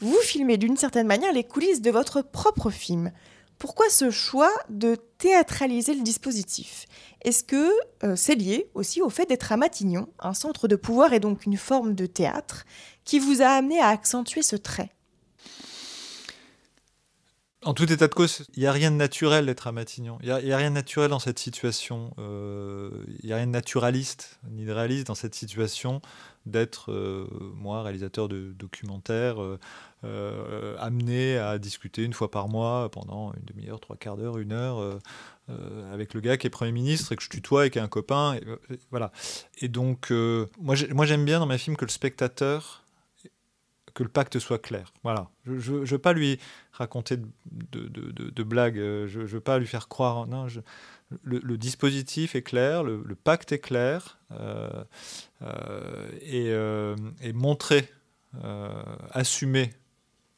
vous 0.00 0.18
filmez 0.22 0.56
d'une 0.56 0.76
certaine 0.76 1.06
manière 1.06 1.32
les 1.32 1.44
coulisses 1.44 1.80
de 1.80 1.90
votre 1.90 2.22
propre 2.22 2.70
film. 2.70 3.12
Pourquoi 3.58 3.88
ce 3.88 4.10
choix 4.10 4.52
de 4.68 4.96
théâtraliser 5.18 5.94
le 5.94 6.02
dispositif? 6.02 6.86
Est-ce 7.22 7.44
que 7.44 7.70
euh, 8.02 8.16
c'est 8.16 8.34
lié 8.34 8.68
aussi 8.74 9.00
au 9.00 9.08
fait 9.08 9.26
d'être 9.26 9.52
à 9.52 9.56
Matignon, 9.56 10.08
un 10.18 10.34
centre 10.34 10.68
de 10.68 10.76
pouvoir 10.76 11.12
et 11.12 11.20
donc 11.20 11.46
une 11.46 11.56
forme 11.56 11.94
de 11.94 12.06
théâtre, 12.06 12.64
qui 13.04 13.18
vous 13.18 13.42
a 13.42 13.46
amené 13.46 13.80
à 13.80 13.88
accentuer 13.88 14.42
ce 14.42 14.56
trait? 14.56 14.90
En 17.64 17.74
tout 17.74 17.90
état 17.90 18.08
de 18.08 18.14
cause, 18.14 18.44
il 18.54 18.60
n'y 18.60 18.66
a 18.66 18.72
rien 18.72 18.90
de 18.90 18.96
naturel 18.96 19.46
d'être 19.46 19.66
à 19.66 19.72
Matignon. 19.72 20.18
Il 20.22 20.26
n'y 20.26 20.52
a, 20.52 20.56
rien 20.56 20.70
de 20.70 20.74
naturel 20.74 21.10
dans 21.10 21.18
cette 21.18 21.38
situation. 21.38 22.12
Euh, 22.18 22.90
il 23.22 23.26
n'y 23.26 23.32
a 23.32 23.36
rien 23.36 23.46
de 23.46 23.52
naturaliste 23.52 24.38
ni 24.50 24.64
de 24.64 24.72
réaliste 24.72 25.06
dans 25.06 25.14
cette 25.14 25.34
situation 25.34 26.00
d'être, 26.46 26.92
euh, 26.92 27.26
moi, 27.54 27.82
réalisateur 27.82 28.28
de 28.28 28.52
documentaires, 28.52 29.36
euh, 30.04 30.76
amené 30.78 31.38
à 31.38 31.58
discuter 31.58 32.02
une 32.02 32.12
fois 32.12 32.30
par 32.30 32.48
mois 32.48 32.90
pendant 32.90 33.32
une 33.32 33.44
demi-heure, 33.44 33.80
trois 33.80 33.96
quarts 33.96 34.18
d'heure, 34.18 34.38
une 34.38 34.52
heure, 34.52 34.98
avec 35.92 36.14
le 36.14 36.20
gars 36.20 36.36
qui 36.36 36.46
est 36.46 36.50
Premier 36.50 36.72
ministre 36.72 37.12
et 37.12 37.16
que 37.16 37.22
je 37.22 37.30
tutoie 37.30 37.66
et 37.66 37.70
qui 37.70 37.78
est 37.78 37.82
un 37.82 37.88
copain. 37.88 38.38
Voilà. 38.90 39.12
Et 39.58 39.68
donc, 39.68 40.12
moi, 40.60 40.74
j'aime 40.74 41.24
bien 41.24 41.38
dans 41.38 41.46
mes 41.46 41.58
films 41.58 41.76
que 41.76 41.86
le 41.86 41.90
spectateur 41.90 42.83
que 43.94 44.02
le 44.02 44.08
pacte 44.08 44.38
soit 44.38 44.58
clair. 44.58 44.92
Voilà. 45.04 45.30
Je 45.46 45.72
ne 45.72 45.84
veux 45.84 45.98
pas 45.98 46.12
lui 46.12 46.38
raconter 46.72 47.16
de, 47.16 47.88
de, 47.88 48.42
blagues, 48.42 48.78
euh, 48.78 49.06
je 49.06 49.20
ne 49.20 49.26
veux 49.26 49.40
pas 49.40 49.58
lui 49.58 49.66
faire 49.66 49.88
croire. 49.88 50.26
Non, 50.26 50.46
le, 51.22 51.56
dispositif 51.56 52.34
est 52.34 52.42
clair, 52.42 52.82
le, 52.82 53.14
pacte 53.14 53.52
est 53.52 53.60
clair, 53.60 54.18
euh, 54.32 54.84
euh, 55.42 56.08
et, 56.20 56.48
et, 57.26 57.32
montrer, 57.32 57.88
assumer 59.12 59.70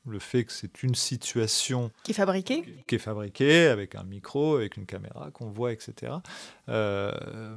le 0.06 0.18
fait 0.18 0.44
que 0.44 0.52
c'est 0.52 0.82
une 0.82 0.94
situation 0.94 1.90
qui 2.04 2.12
est 2.12 2.14
fabriquée, 2.14 2.84
qui 2.86 2.94
est 2.94 2.98
fabriquée 2.98 3.66
avec 3.66 3.94
un 3.94 4.04
micro, 4.04 4.56
avec 4.56 4.76
une 4.76 4.84
caméra 4.86 5.30
qu'on 5.32 5.48
voit, 5.48 5.72
etc. 5.72 6.12
je 6.68 7.56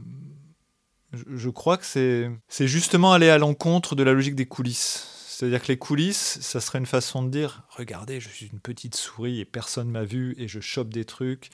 crois 1.49 1.77
que 1.77 1.85
c'est 1.85 2.67
justement 2.67 3.12
aller 3.12 3.29
à 3.29 3.38
l'encontre 3.38 3.95
de 3.95 4.03
la 4.03 4.13
logique 4.13 4.35
des 4.35 4.45
coulisses. 4.45 5.18
C'est-à-dire 5.39 5.62
que 5.62 5.69
les 5.69 5.78
coulisses, 5.78 6.38
ça 6.41 6.60
serait 6.60 6.80
une 6.80 6.86
façon 6.86 7.23
de 7.23 7.30
dire 7.30 7.63
regardez, 7.69 8.19
je 8.19 8.28
suis 8.28 8.47
une 8.47 8.60
petite 8.60 8.93
souris 8.93 9.39
et 9.39 9.45
personne 9.45 9.89
m'a 9.89 10.04
vu 10.04 10.36
et 10.38 10.49
je 10.49 10.60
chope 10.60 10.89
des 10.89 11.06
trucs 11.06 11.49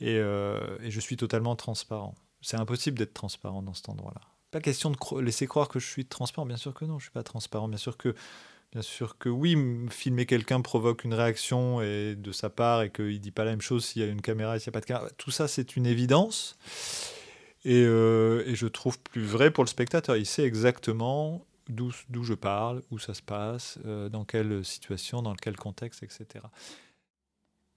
et, 0.00 0.16
euh, 0.16 0.76
je 0.90 0.98
suis 0.98 1.16
totalement 1.16 1.54
transparent. 1.54 2.16
C'est 2.40 2.56
impossible 2.56 2.98
d'être 2.98 3.14
transparent 3.14 3.62
dans 3.62 3.74
cet 3.74 3.90
endroit-là. 3.90 4.22
Pas 4.50 4.58
question 4.58 4.90
de 4.90 5.20
laisser 5.20 5.46
croire 5.46 5.68
que 5.68 5.78
je 5.78 5.86
suis 5.86 6.04
transparent. 6.04 6.46
Bien 6.46 6.56
sûr 6.56 6.74
que 6.74 6.84
non, 6.84 6.98
je 6.98 7.04
suis 7.04 7.12
pas 7.12 7.22
transparent. 7.22 7.68
Bien 7.68 7.78
sûr 7.78 7.96
que, 7.96 8.12
bien 8.72 8.82
sûr 8.82 9.18
que 9.18 9.28
oui, 9.28 9.56
filmer 9.88 10.26
quelqu'un 10.26 10.60
provoque 10.60 11.04
une 11.04 11.14
réaction 11.14 11.78
de 11.78 12.32
sa 12.32 12.50
part 12.50 12.82
et 12.82 12.90
qu'il 12.90 13.20
dit 13.20 13.30
pas 13.30 13.44
la 13.44 13.52
même 13.52 13.60
chose 13.60 13.84
s'il 13.84 14.02
y 14.02 14.04
a 14.04 14.08
une 14.08 14.20
caméra 14.20 14.56
et 14.56 14.58
s'il 14.58 14.72
n'y 14.72 14.72
a 14.72 14.78
pas 14.78 14.80
de 14.80 14.86
caméra. 14.86 15.10
Tout 15.16 15.30
ça, 15.30 15.46
c'est 15.46 15.76
une 15.76 15.86
évidence. 15.86 16.58
Euh, 17.66 18.42
et, 18.46 18.56
je 18.56 18.66
trouve 18.66 18.98
plus 18.98 19.24
vrai 19.24 19.52
pour 19.52 19.62
le 19.62 19.68
spectateur. 19.68 20.16
Il 20.16 20.26
sait 20.26 20.44
exactement 20.44 21.46
d'où 21.68 22.22
je 22.22 22.34
parle, 22.34 22.82
où 22.90 22.98
ça 22.98 23.14
se 23.14 23.22
passe, 23.22 23.78
euh, 23.86 24.08
dans 24.08 24.24
quelle 24.24 24.64
situation, 24.64 25.22
dans 25.22 25.34
quel 25.34 25.56
contexte, 25.56 26.02
etc. 26.02 26.44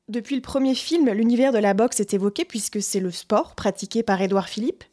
Depuis 0.08 0.36
le 0.36 0.41
premier 0.41 0.75
film, 0.75 1.10
l'univers 1.12 1.54
de 1.54 1.58
la 1.58 1.73
boxe 1.73 1.99
est 1.99 2.13
évoqué 2.13 2.43
puisque 2.43 2.82
c'est 2.82 2.99
le 2.99 3.12
sport 3.12 3.56
pratiqué 3.56 4.04
par 4.04 4.21
Édouard 4.21 4.49
Philippe. 4.49 4.84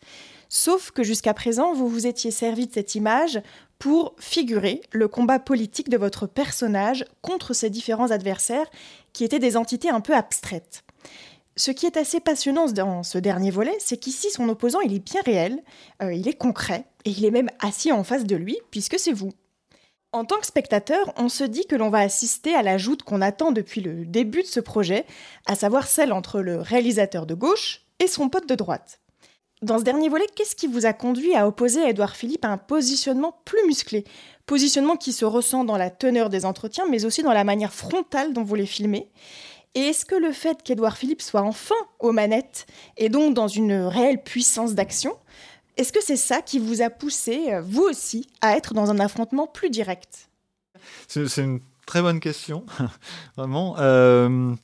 Sauf 0.49 0.93
que 0.93 1.03
jusqu'à 1.03 1.35
présent, 1.35 1.75
vous 1.75 1.89
vous 1.89 2.07
étiez 2.07 2.31
servi 2.31 2.67
de 2.67 2.73
cette 2.73 2.95
image 2.95 3.41
pour 3.79 4.15
figurer 4.19 4.81
le 4.93 5.09
combat 5.09 5.39
politique 5.39 5.89
de 5.89 5.97
votre 5.97 6.27
personnage 6.27 7.05
contre 7.21 7.53
ces 7.53 7.71
différents 7.71 8.11
adversaires 8.11 8.71
qui 9.13 9.25
étaient 9.25 9.39
des 9.39 9.57
entités 9.57 9.91
un 9.91 10.01
peu 10.01 10.15
abstraites. 10.15 10.85
Ce 11.59 11.73
qui 11.73 11.87
est 11.87 11.97
assez 11.97 12.21
passionnant 12.21 12.67
dans 12.67 13.03
ce 13.03 13.19
dernier 13.19 13.51
volet, 13.51 13.77
c'est 13.81 13.97
qu'ici, 13.97 14.31
son 14.31 14.49
opposant, 14.49 14.79
il 14.81 14.95
est 14.95 15.05
bien 15.05 15.21
réel, 15.23 15.61
euh, 16.01 16.13
il 16.13 16.29
est 16.29 16.39
concret, 16.39 16.85
et 17.05 17.11
il 17.11 17.25
est 17.25 17.33
même 17.33 17.51
assis 17.59 17.91
en 17.91 18.05
face 18.05 18.25
de 18.25 18.37
lui, 18.37 18.57
puisque 18.71 18.97
c'est 18.97 19.13
vous. 19.13 19.33
En 20.13 20.25
tant 20.25 20.39
que 20.39 20.47
spectateur, 20.47 21.13
on 21.17 21.29
se 21.29 21.43
dit 21.43 21.67
que 21.67 21.75
l'on 21.75 21.91
va 21.91 21.99
assister 21.99 22.55
à 22.55 22.63
la 22.63 22.79
joute 22.79 23.03
qu'on 23.03 23.21
attend 23.21 23.51
depuis 23.51 23.81
le 23.81 24.07
début 24.07 24.43
de 24.43 24.47
ce 24.47 24.61
projet, 24.61 25.05
à 25.47 25.57
savoir 25.57 25.89
celle 25.89 26.13
entre 26.13 26.41
le 26.43 26.61
réalisateur 26.61 27.27
de 27.27 27.35
gauche 27.35 27.83
et 27.99 28.07
son 28.07 28.29
pote 28.29 28.49
de 28.49 28.55
droite. 28.55 29.01
Dans 29.61 29.81
ce 29.81 29.85
dernier 29.85 30.09
volet, 30.09 30.27
qu'est-ce 30.37 30.55
qui 30.55 30.69
vous 30.69 30.87
a 30.87 30.93
conduit 30.93 31.35
à 31.35 31.49
opposer 31.49 31.83
à 31.83 31.91
Édouard 31.91 32.15
Philippe 32.15 32.45
un 32.45 32.59
positionnement 32.59 33.35
plus 33.45 33.67
musclé? 33.67 34.05
Positionnement 34.47 34.95
qui 34.95 35.13
se 35.13 35.25
ressent 35.25 35.65
dans 35.65 35.77
la 35.77 35.91
teneur 35.91 36.29
des 36.29 36.45
entretiens, 36.45 36.87
mais 36.89 37.05
aussi 37.05 37.25
dans 37.25 37.33
la 37.33 37.43
manière 37.43 37.75
frontale 37.75 38.33
dont 38.33 38.45
vous 38.45 38.55
les 38.55 38.67
filmez. 38.67 39.11
Et 39.75 39.81
est-ce 39.81 40.05
que 40.05 40.15
le 40.15 40.33
fait 40.33 40.63
qu'Édouard 40.63 40.97
Philippe 40.97 41.23
soit 41.23 41.43
enfin 41.43 41.75
aux 41.99 42.13
manettes, 42.13 42.67
et 42.97 43.09
donc 43.09 43.35
dans 43.35 43.49
une 43.49 43.73
réelle 43.73 44.23
puissance 44.23 44.75
d'action, 44.75 45.17
est-ce 45.77 45.93
que 45.93 46.03
c'est 46.03 46.17
ça 46.17 46.43
qui 46.43 46.59
vous 46.59 46.83
a 46.83 46.91
poussé, 46.91 47.53
euh, 47.53 47.63
vous 47.63 47.83
aussi, 47.83 48.27
à 48.41 48.57
être 48.57 48.75
dans 48.75 48.91
un 48.91 48.99
affrontement 48.99 49.47
plus 49.47 49.71
direct? 49.71 50.29
C'est 51.07 51.39
une 51.39 51.61
très 51.87 52.03
bonne 52.03 52.19
question, 52.19 52.67
vraiment. 53.37 53.77
Euh, 53.79 54.55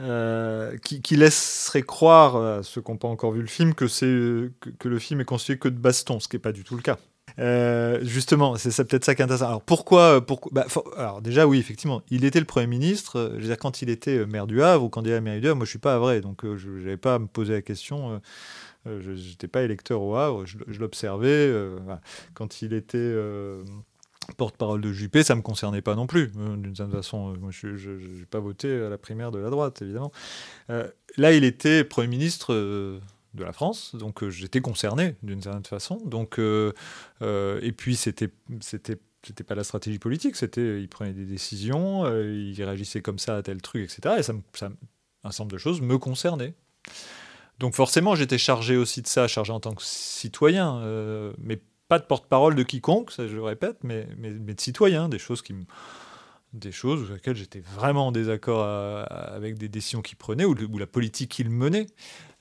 euh, 0.00 0.76
qui, 0.78 1.16
laisserait 1.16 1.82
croire 1.82 2.36
à 2.36 2.62
ceux 2.62 2.80
qui 2.80 2.90
n'ont 2.90 2.98
pas 2.98 3.08
encore 3.08 3.32
vu 3.32 3.40
le 3.40 3.48
film 3.48 3.74
que, 3.74 3.84
le 3.84 4.98
film 4.98 5.20
est 5.20 5.24
constitué 5.24 5.58
que 5.58 5.68
de 5.68 5.78
bastons, 5.78 6.20
ce 6.20 6.28
qui 6.28 6.36
n'est 6.36 6.40
pas 6.40 6.52
du 6.52 6.64
tout 6.64 6.76
le 6.76 6.82
cas. 6.82 6.98
Euh, 7.38 8.00
justement, 8.02 8.56
c'est 8.56 8.84
peut-être 8.84 9.04
ça 9.04 9.14
qui 9.14 9.22
est 9.22 9.24
intéressant. 9.24 9.46
Alors 9.46 9.62
pourquoi, 9.62 10.16
euh, 10.16 10.20
pourquoi 10.20 10.50
bah, 10.52 10.66
Alors 10.96 11.22
déjà, 11.22 11.46
oui, 11.46 11.58
effectivement, 11.58 12.02
il 12.10 12.24
était 12.24 12.40
le 12.40 12.46
Premier 12.46 12.66
ministre. 12.66 13.32
Je 13.34 13.40
veux 13.40 13.46
dire, 13.46 13.58
quand 13.58 13.82
il 13.82 13.90
était 13.90 14.26
maire 14.26 14.46
du 14.46 14.62
Havre 14.62 14.84
ou 14.84 14.88
candidat 14.88 15.16
à 15.16 15.20
maire 15.20 15.40
du 15.40 15.46
Havre, 15.46 15.56
moi 15.56 15.64
je 15.64 15.70
suis 15.70 15.78
pas 15.78 15.94
à 15.94 15.98
vrai, 15.98 16.20
donc 16.20 16.42
je 16.56 16.68
n'avais 16.68 16.96
pas 16.96 17.14
à 17.14 17.18
me 17.18 17.26
poser 17.26 17.54
la 17.54 17.62
question. 17.62 18.20
je 18.86 19.10
n'étais 19.10 19.48
pas 19.48 19.62
électeur 19.62 20.02
au 20.02 20.16
Havre, 20.16 20.44
je, 20.46 20.78
l'observais. 20.78 21.52
Quand 22.34 22.62
il 22.62 22.72
était 22.72 23.14
porte-parole 24.36 24.80
de 24.80 24.92
Juppé, 24.92 25.22
ça 25.22 25.34
ne 25.34 25.38
me 25.38 25.42
concernait 25.42 25.82
pas 25.82 25.94
non 25.94 26.06
plus. 26.06 26.28
D'une 26.28 26.74
certaine 26.74 26.96
façon, 26.96 27.34
moi, 27.40 27.50
je 27.50 27.68
n'ai 27.68 28.26
pas 28.26 28.40
voté 28.40 28.72
à 28.82 28.88
la 28.88 28.98
primaire 28.98 29.30
de 29.30 29.38
la 29.38 29.50
droite, 29.50 29.80
évidemment. 29.82 30.12
là, 30.68 31.32
il 31.32 31.44
était 31.44 31.84
Premier 31.84 32.08
ministre 32.08 33.00
de 33.34 33.44
la 33.44 33.52
France, 33.52 33.94
donc 33.94 34.22
euh, 34.22 34.30
j'étais 34.30 34.60
concerné 34.60 35.16
d'une 35.22 35.42
certaine 35.42 35.64
façon. 35.64 35.96
Donc, 36.04 36.38
euh, 36.38 36.72
euh, 37.22 37.60
et 37.62 37.72
puis 37.72 37.96
c'était 37.96 38.30
c'était 38.60 38.98
c'était 39.26 39.44
pas 39.44 39.54
la 39.54 39.64
stratégie 39.64 39.98
politique, 39.98 40.36
c'était 40.36 40.80
il 40.80 40.88
prenait 40.88 41.12
des 41.12 41.24
décisions, 41.24 42.06
il 42.06 42.62
réagissait 42.62 43.02
comme 43.02 43.18
ça 43.18 43.36
à 43.36 43.42
tel 43.42 43.60
truc, 43.60 43.84
etc. 43.84 44.16
Et 44.18 44.22
ça, 44.22 44.32
ça, 44.54 44.66
un 45.24 45.30
certain 45.30 45.44
nombre 45.44 45.52
de 45.52 45.58
choses 45.58 45.80
me 45.80 45.98
concernaient. 45.98 46.54
Donc 47.58 47.74
forcément, 47.74 48.14
j'étais 48.14 48.38
chargé 48.38 48.76
aussi 48.76 49.02
de 49.02 49.08
ça, 49.08 49.26
chargé 49.26 49.52
en 49.52 49.60
tant 49.60 49.74
que 49.74 49.82
citoyen, 49.82 50.80
mais 51.38 51.60
pas 51.88 51.98
de 51.98 52.04
porte-parole 52.04 52.54
de 52.54 52.62
quiconque, 52.62 53.10
ça 53.10 53.26
je 53.26 53.34
le 53.34 53.42
répète, 53.42 53.78
mais, 53.82 54.06
mais, 54.16 54.30
de 54.30 54.60
citoyen, 54.60 55.08
des 55.08 55.18
choses 55.18 55.42
qui 55.42 55.54
des 56.54 56.72
choses 56.72 57.04
sur 57.04 57.14
lesquelles 57.14 57.36
j'étais 57.36 57.60
vraiment 57.60 58.06
en 58.06 58.12
désaccord 58.12 58.64
avec 58.64 59.58
des 59.58 59.68
décisions 59.68 60.00
qu'il 60.00 60.16
prenait 60.16 60.44
ou, 60.44 60.54
ou, 60.54 60.78
la 60.78 60.86
politique 60.86 61.32
qu'il 61.32 61.50
menait. 61.50 61.86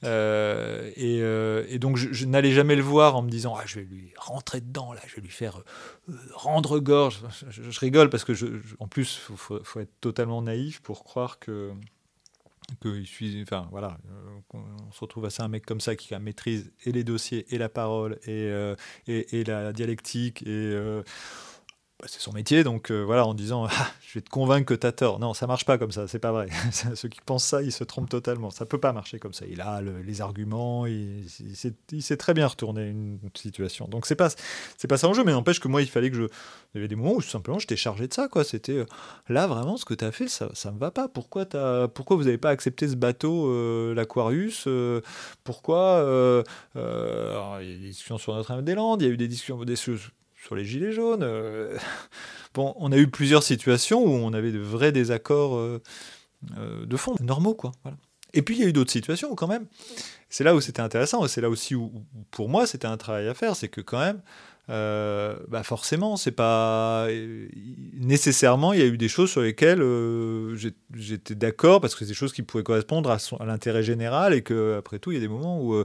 Euh, 0.04 0.92
euh, 0.98 1.66
et, 1.68 1.80
donc 1.80 1.98
je, 1.98 2.26
n'allais 2.26 2.52
jamais 2.52 2.76
le 2.76 2.84
voir 2.84 3.16
en 3.16 3.24
me 3.24 3.30
disant 3.30 3.56
ah, 3.58 3.64
je 3.66 3.80
vais 3.80 3.86
lui 3.86 4.14
rentrer 4.18 4.62
dedans 4.62 4.94
là, 4.94 5.02
je 5.08 5.16
vais 5.16 5.22
lui 5.22 5.32
faire 5.32 5.64
euh, 6.10 6.14
rendre 6.34 6.80
gorge. 6.80 7.22
Je, 7.50 7.80
rigole 7.80 8.10
parce 8.10 8.24
que 8.24 8.34
en 8.80 8.88
plus 8.88 9.22
il 9.30 9.38
faut, 9.38 9.80
être 9.80 10.00
totalement 10.00 10.42
naïf 10.42 10.82
pour 10.82 11.04
croire 11.04 11.40
que 11.40 11.72
que 12.82 13.02
suis, 13.06 13.42
enfin 13.42 13.68
voilà, 13.72 13.98
on 14.54 14.92
se 14.92 15.00
retrouve 15.00 15.26
à 15.26 15.30
ça 15.30 15.46
un 15.46 15.48
mec 15.48 15.66
comme 15.66 15.80
ça 15.80 15.96
qui 15.96 16.14
maîtrise 16.18 16.70
et 16.84 16.92
les 16.92 17.06
dossiers 17.06 17.46
et 17.56 17.58
la 17.58 17.70
parole 17.70 18.20
et, 18.28 18.52
et, 19.08 19.44
la 19.46 19.72
dialectique 19.72 20.44
bah, 22.00 22.06
c'est 22.08 22.20
son 22.20 22.32
métier, 22.32 22.64
donc 22.64 22.92
euh, 22.92 23.02
voilà, 23.02 23.26
en 23.26 23.34
disant 23.34 23.66
ah, 23.72 23.88
je 24.08 24.14
vais 24.14 24.22
te 24.22 24.30
convaincre 24.30 24.68
que 24.68 24.76
tu 24.76 24.86
as 24.86 24.92
tort. 24.92 25.20
Non, 25.20 25.34
ça 25.34 25.48
marche 25.48 25.66
pas 25.66 25.80
comme 25.80 25.92
ça, 25.92 26.08
c'est 26.08 26.20
pas 26.20 26.32
vrai. 26.32 26.48
Ceux 26.96 27.10
qui 27.10 27.20
pensent 27.26 27.46
ça, 27.46 27.64
ils 27.64 27.72
se 27.72 27.84
trompent 27.84 28.10
totalement. 28.10 28.52
Ça 28.52 28.68
peut 28.68 28.80
pas 28.80 28.94
marcher 28.94 29.18
comme 29.18 29.34
ça. 29.34 29.46
Il 29.50 29.62
a 29.62 29.82
les 29.82 30.22
arguments, 30.22 30.86
il, 30.86 31.26
il, 31.92 32.18
très 32.18 32.36
bien 32.36 32.46
retourner 32.46 32.88
une 32.88 33.20
situation. 33.34 33.88
Donc 33.88 34.06
c'est 34.06 34.16
pas 34.16 34.30
c'est 34.78 34.88
pas 34.88 34.98
ça 34.98 35.08
en 35.08 35.16
jeu, 35.16 35.24
mais 35.24 35.32
n'empêche 35.32 35.60
que 35.60 35.68
moi, 35.68 35.82
il 35.82 35.90
fallait 35.90 36.12
que 36.12 36.18
je. 36.18 36.24
Il 36.24 36.76
y 36.76 36.78
avait 36.78 36.88
des 36.88 36.96
moments 36.96 37.14
où 37.14 37.22
simplement 37.22 37.58
j'étais 37.58 37.76
chargé 37.76 38.08
de 38.08 38.14
ça, 38.14 38.28
quoi. 38.28 38.44
C'était 38.44 38.74
euh, 38.74 38.86
là 39.28 39.48
vraiment 39.48 39.78
ce 39.78 39.86
que 39.86 39.96
tu 39.96 40.06
as 40.06 40.12
fait, 40.12 40.28
ça, 40.28 40.50
ça 40.54 40.72
me 40.72 40.78
va 40.78 40.92
pas. 40.92 41.08
Pourquoi, 41.08 41.46
as, 41.56 41.88
pourquoi 41.88 42.16
vous 42.16 42.26
n'avez 42.26 42.38
pas 42.38 42.52
accepté 42.52 42.88
ce 42.88 42.96
bateau, 42.96 43.48
euh, 43.48 43.96
l'Aquarius 43.96 44.68
Pourquoi 45.44 46.44
il 46.76 46.80
y 46.80 46.80
a 46.80 47.60
des 47.60 47.88
discussions 47.88 48.20
sur 48.20 48.36
Notre-Dame-des-Landes, 48.36 49.02
il 49.02 49.08
y 49.08 49.10
a 49.10 49.14
eu 49.14 49.18
des 49.18 49.28
discussions 49.28 49.58
sur 50.48 50.56
les 50.56 50.64
gilets 50.64 50.94
jaunes. 50.94 51.24
Euh, 51.24 51.78
bon, 52.54 52.74
on 52.78 52.92
a 52.92 52.98
eu 52.98 53.08
plusieurs 53.08 53.44
situations 53.44 54.04
où 54.04 54.10
on 54.10 54.32
avait 54.32 54.52
de 54.52 54.60
vrais 54.60 54.94
désaccords 54.94 55.58
euh, 55.58 55.82
euh, 56.58 56.86
de 56.86 56.98
fond, 56.98 57.16
normaux, 57.20 57.54
quoi. 57.54 57.74
Et 58.34 58.42
puis 58.42 58.56
il 58.56 58.62
y 58.62 58.66
a 58.66 58.68
eu 58.68 58.74
d'autres 58.74 58.92
situations 58.92 59.34
quand 59.36 59.48
même, 59.48 59.66
c'est 60.30 60.44
là 60.44 60.54
où 60.54 60.62
c'était 60.62 60.82
intéressant, 60.82 61.28
c'est 61.28 61.42
là 61.42 61.50
aussi 61.50 61.76
où, 61.76 61.92
pour 62.30 62.50
moi 62.50 62.68
c'était 62.68 62.86
un 62.86 62.98
travail 62.98 63.28
à 63.28 63.34
faire, 63.34 63.56
c'est 63.56 63.70
que 63.70 63.80
quand 63.80 64.00
même, 64.00 64.22
bah 64.68 65.64
forcément, 65.64 66.18
c'est 66.18 66.34
pas 66.34 67.08
nécessairement. 67.94 68.74
Il 68.74 68.80
y 68.80 68.84
a 68.84 68.86
eu 68.86 68.98
des 68.98 69.08
choses 69.08 69.32
sur 69.32 69.42
lesquelles 69.42 69.82
j'étais 70.94 71.36
d'accord 71.36 71.80
parce 71.80 71.96
que 71.96 72.00
c'est 72.00 72.12
des 72.12 72.14
choses 72.14 72.34
qui 72.34 72.44
pouvaient 72.44 72.66
correspondre 72.66 73.10
à, 73.10 73.18
à 73.40 73.46
l'intérêt 73.46 73.82
général 73.82 74.34
et 74.34 74.42
que 74.42 74.78
après 74.78 75.00
tout, 75.00 75.12
il 75.12 75.16
y 75.16 75.18
a 75.18 75.22
des 75.22 75.30
moments 75.30 75.62
où 75.62 75.82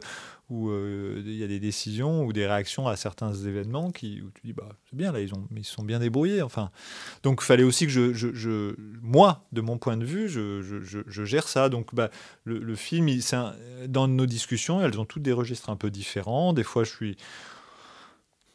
où 0.50 0.68
euh, 0.68 1.22
il 1.24 1.34
y 1.34 1.44
a 1.44 1.46
des 1.46 1.60
décisions 1.60 2.24
ou 2.24 2.32
des 2.32 2.46
réactions 2.46 2.86
à 2.86 2.96
certains 2.96 3.32
événements 3.32 3.90
qui, 3.90 4.20
où 4.20 4.30
tu 4.30 4.42
dis, 4.44 4.52
bah, 4.52 4.68
c'est 4.88 4.96
bien, 4.96 5.12
là, 5.12 5.20
ils, 5.20 5.34
ont, 5.34 5.46
ils 5.56 5.64
sont 5.64 5.82
bien 5.82 5.98
débrouillés. 5.98 6.42
Enfin. 6.42 6.70
Donc, 7.22 7.40
il 7.42 7.46
fallait 7.46 7.62
aussi 7.62 7.86
que 7.86 8.12
je, 8.12 8.74
moi, 9.00 9.46
de 9.52 9.60
mon 9.60 9.78
point 9.78 9.96
de 9.96 10.04
vue, 10.04 10.28
je, 10.28 11.24
gère 11.24 11.48
ça. 11.48 11.68
Donc, 11.68 11.94
bah, 11.94 12.10
le, 12.44 12.74
film, 12.74 13.08
il, 13.08 13.22
dans 13.88 14.08
nos 14.08 14.26
discussions, 14.26 14.82
elles 14.82 14.98
ont 15.00 15.04
toutes 15.04 15.22
des 15.22 15.32
registres 15.32 15.70
un 15.70 15.76
peu 15.76 15.90
différents. 15.90 16.52
Des 16.52 16.64
fois, 16.64 16.84
je 16.84 16.90
suis 16.90 17.16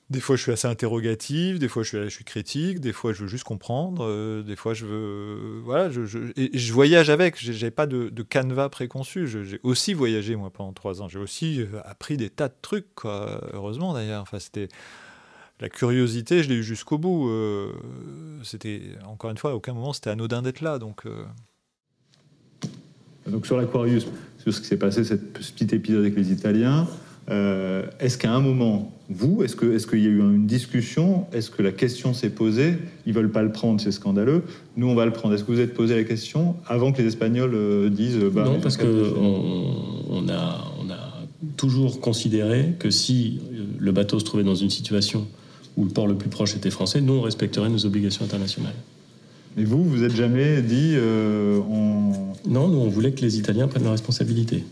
des 0.10 0.22
fois, 0.22 0.38
je 0.38 0.42
suis 0.42 0.52
assez 0.54 0.68
interrogatif, 0.68 1.60
des 1.60 1.68
fois, 1.68 1.84
je 1.84 1.90
suis, 1.90 2.10
je 2.10 2.24
critique, 2.24 2.80
des 2.80 2.94
fois, 2.94 3.12
je 3.12 3.24
veux 3.24 3.28
juste 3.28 3.44
comprendre, 3.44 4.06
euh, 4.06 4.42
des 4.42 4.56
fois, 4.56 4.74
je 4.74 4.86
veux. 4.86 5.60
voilà, 5.66 5.90
je, 5.90 6.06
je, 6.06 6.20
je 6.54 6.74
voyage 6.74 7.10
avec, 7.10 7.36
j'ai 7.38 7.72
pas 7.72 7.88
de, 7.88 8.10
canevas 8.24 8.70
préconçu. 8.70 9.28
J'ai 9.28 9.60
aussi 9.64 9.94
voyagé, 9.94 10.38
moi, 10.38 10.50
pendant 10.50 10.72
trois 10.72 11.02
ans. 11.02 11.10
J'ai 11.10 11.20
aussi 11.20 11.62
euh, 11.62 11.82
appris 11.84 12.16
des 12.16 12.30
tas 12.30 12.48
de 12.48 12.56
trucs, 12.62 12.96
quoi. 12.96 13.42
Heureusement, 13.54 13.94
d'ailleurs. 13.94 14.22
Enfin, 14.22 14.40
c'était. 14.40 14.70
La 15.60 15.70
curiosité, 15.70 16.44
je 16.44 16.50
l'ai 16.50 16.56
eu 16.56 16.64
jusqu'au 16.64 17.00
bout. 17.00 17.30
Euh, 17.30 17.74
c'était, 18.44 18.84
encore 19.08 19.32
une 19.32 19.40
fois, 19.40 19.52
à 19.52 19.54
aucun 19.56 19.74
moment, 19.74 19.92
c'était 19.92 20.12
anodin 20.12 20.42
d'être 20.44 20.62
là. 20.62 20.78
Donc. 20.78 21.04
Sur 23.44 23.58
l'Aquarius, 23.58 24.08
sur 24.38 24.54
ce 24.54 24.62
qui 24.62 24.68
s'est 24.68 24.78
passé, 24.78 25.04
ce 25.04 25.16
petit 25.16 25.76
épisode 25.76 26.02
avec 26.02 26.16
les 26.16 26.32
Italiens. 26.32 26.88
Euh, 27.30 27.84
est-ce 28.00 28.18
qu'à 28.18 28.32
un 28.32 28.40
moment, 28.40 28.92
vous, 29.10 29.44
est-ce 29.44 29.56
qu'il 29.56 29.74
est 29.74 30.02
y 30.02 30.06
a 30.06 30.10
eu 30.10 30.20
une 30.20 30.48
discussion? 30.48 31.26
Est-ce 31.34 31.50
que 31.50 31.62
la 31.62 31.72
question 31.72 32.14
s'est 32.14 32.30
posée? 32.30 32.76
Ils 33.06 33.14
veulent 33.14 33.32
pas 33.32 33.44
le 33.44 33.52
prendre, 33.52 33.82
c'est 33.82 33.92
scandaleux. 33.92 34.44
Nous, 34.78 34.88
on 34.88 34.96
va 34.96 35.06
le 35.06 35.12
prendre. 35.12 35.36
Est-ce 35.36 35.44
que 35.44 35.52
vous 35.52 35.60
êtes 35.60 35.74
posé 35.74 35.96
la 35.96 36.04
question 36.06 36.56
avant 36.68 36.94
que 36.94 37.02
les 37.02 37.08
Espagnols 37.08 37.54
euh, 37.54 37.90
disent 37.90 38.20
bah, 38.32 38.46
Non, 38.46 38.62
parce 38.62 38.78
qu'on 38.78 38.88
on 38.88 40.30
a, 40.30 40.72
on 40.82 40.90
a 40.90 41.26
toujours 41.58 42.00
considéré 42.00 42.76
que 42.80 42.90
si 42.90 43.42
euh, 43.52 43.66
le 43.78 43.92
bateau 43.92 44.20
se 44.20 44.26
trouvait 44.26 44.44
dans 44.44 44.56
une 44.56 44.70
situation 44.70 45.28
où 45.76 45.84
le 45.84 45.92
port 45.92 46.08
le 46.08 46.16
plus 46.16 46.30
proche 46.30 46.56
était 46.56 46.72
français, 46.72 47.02
nous, 47.02 47.14
on 47.14 47.22
respecterait 47.22 47.70
nos 47.70 47.86
obligations 47.86 48.24
internationales. 48.24 48.74
Et 49.58 49.66
vous, 49.66 49.84
vous 49.84 50.04
êtes 50.04 50.16
jamais 50.16 50.62
dit 50.62 50.96
Non, 50.96 52.68
nous, 52.68 52.78
on 52.78 52.90
voulait 52.90 53.12
que 53.12 53.22
les 53.22 53.38
Italiens 53.38 53.68
prennent 53.68 53.84
leurs 53.84 53.92
responsabilités. 53.92 54.64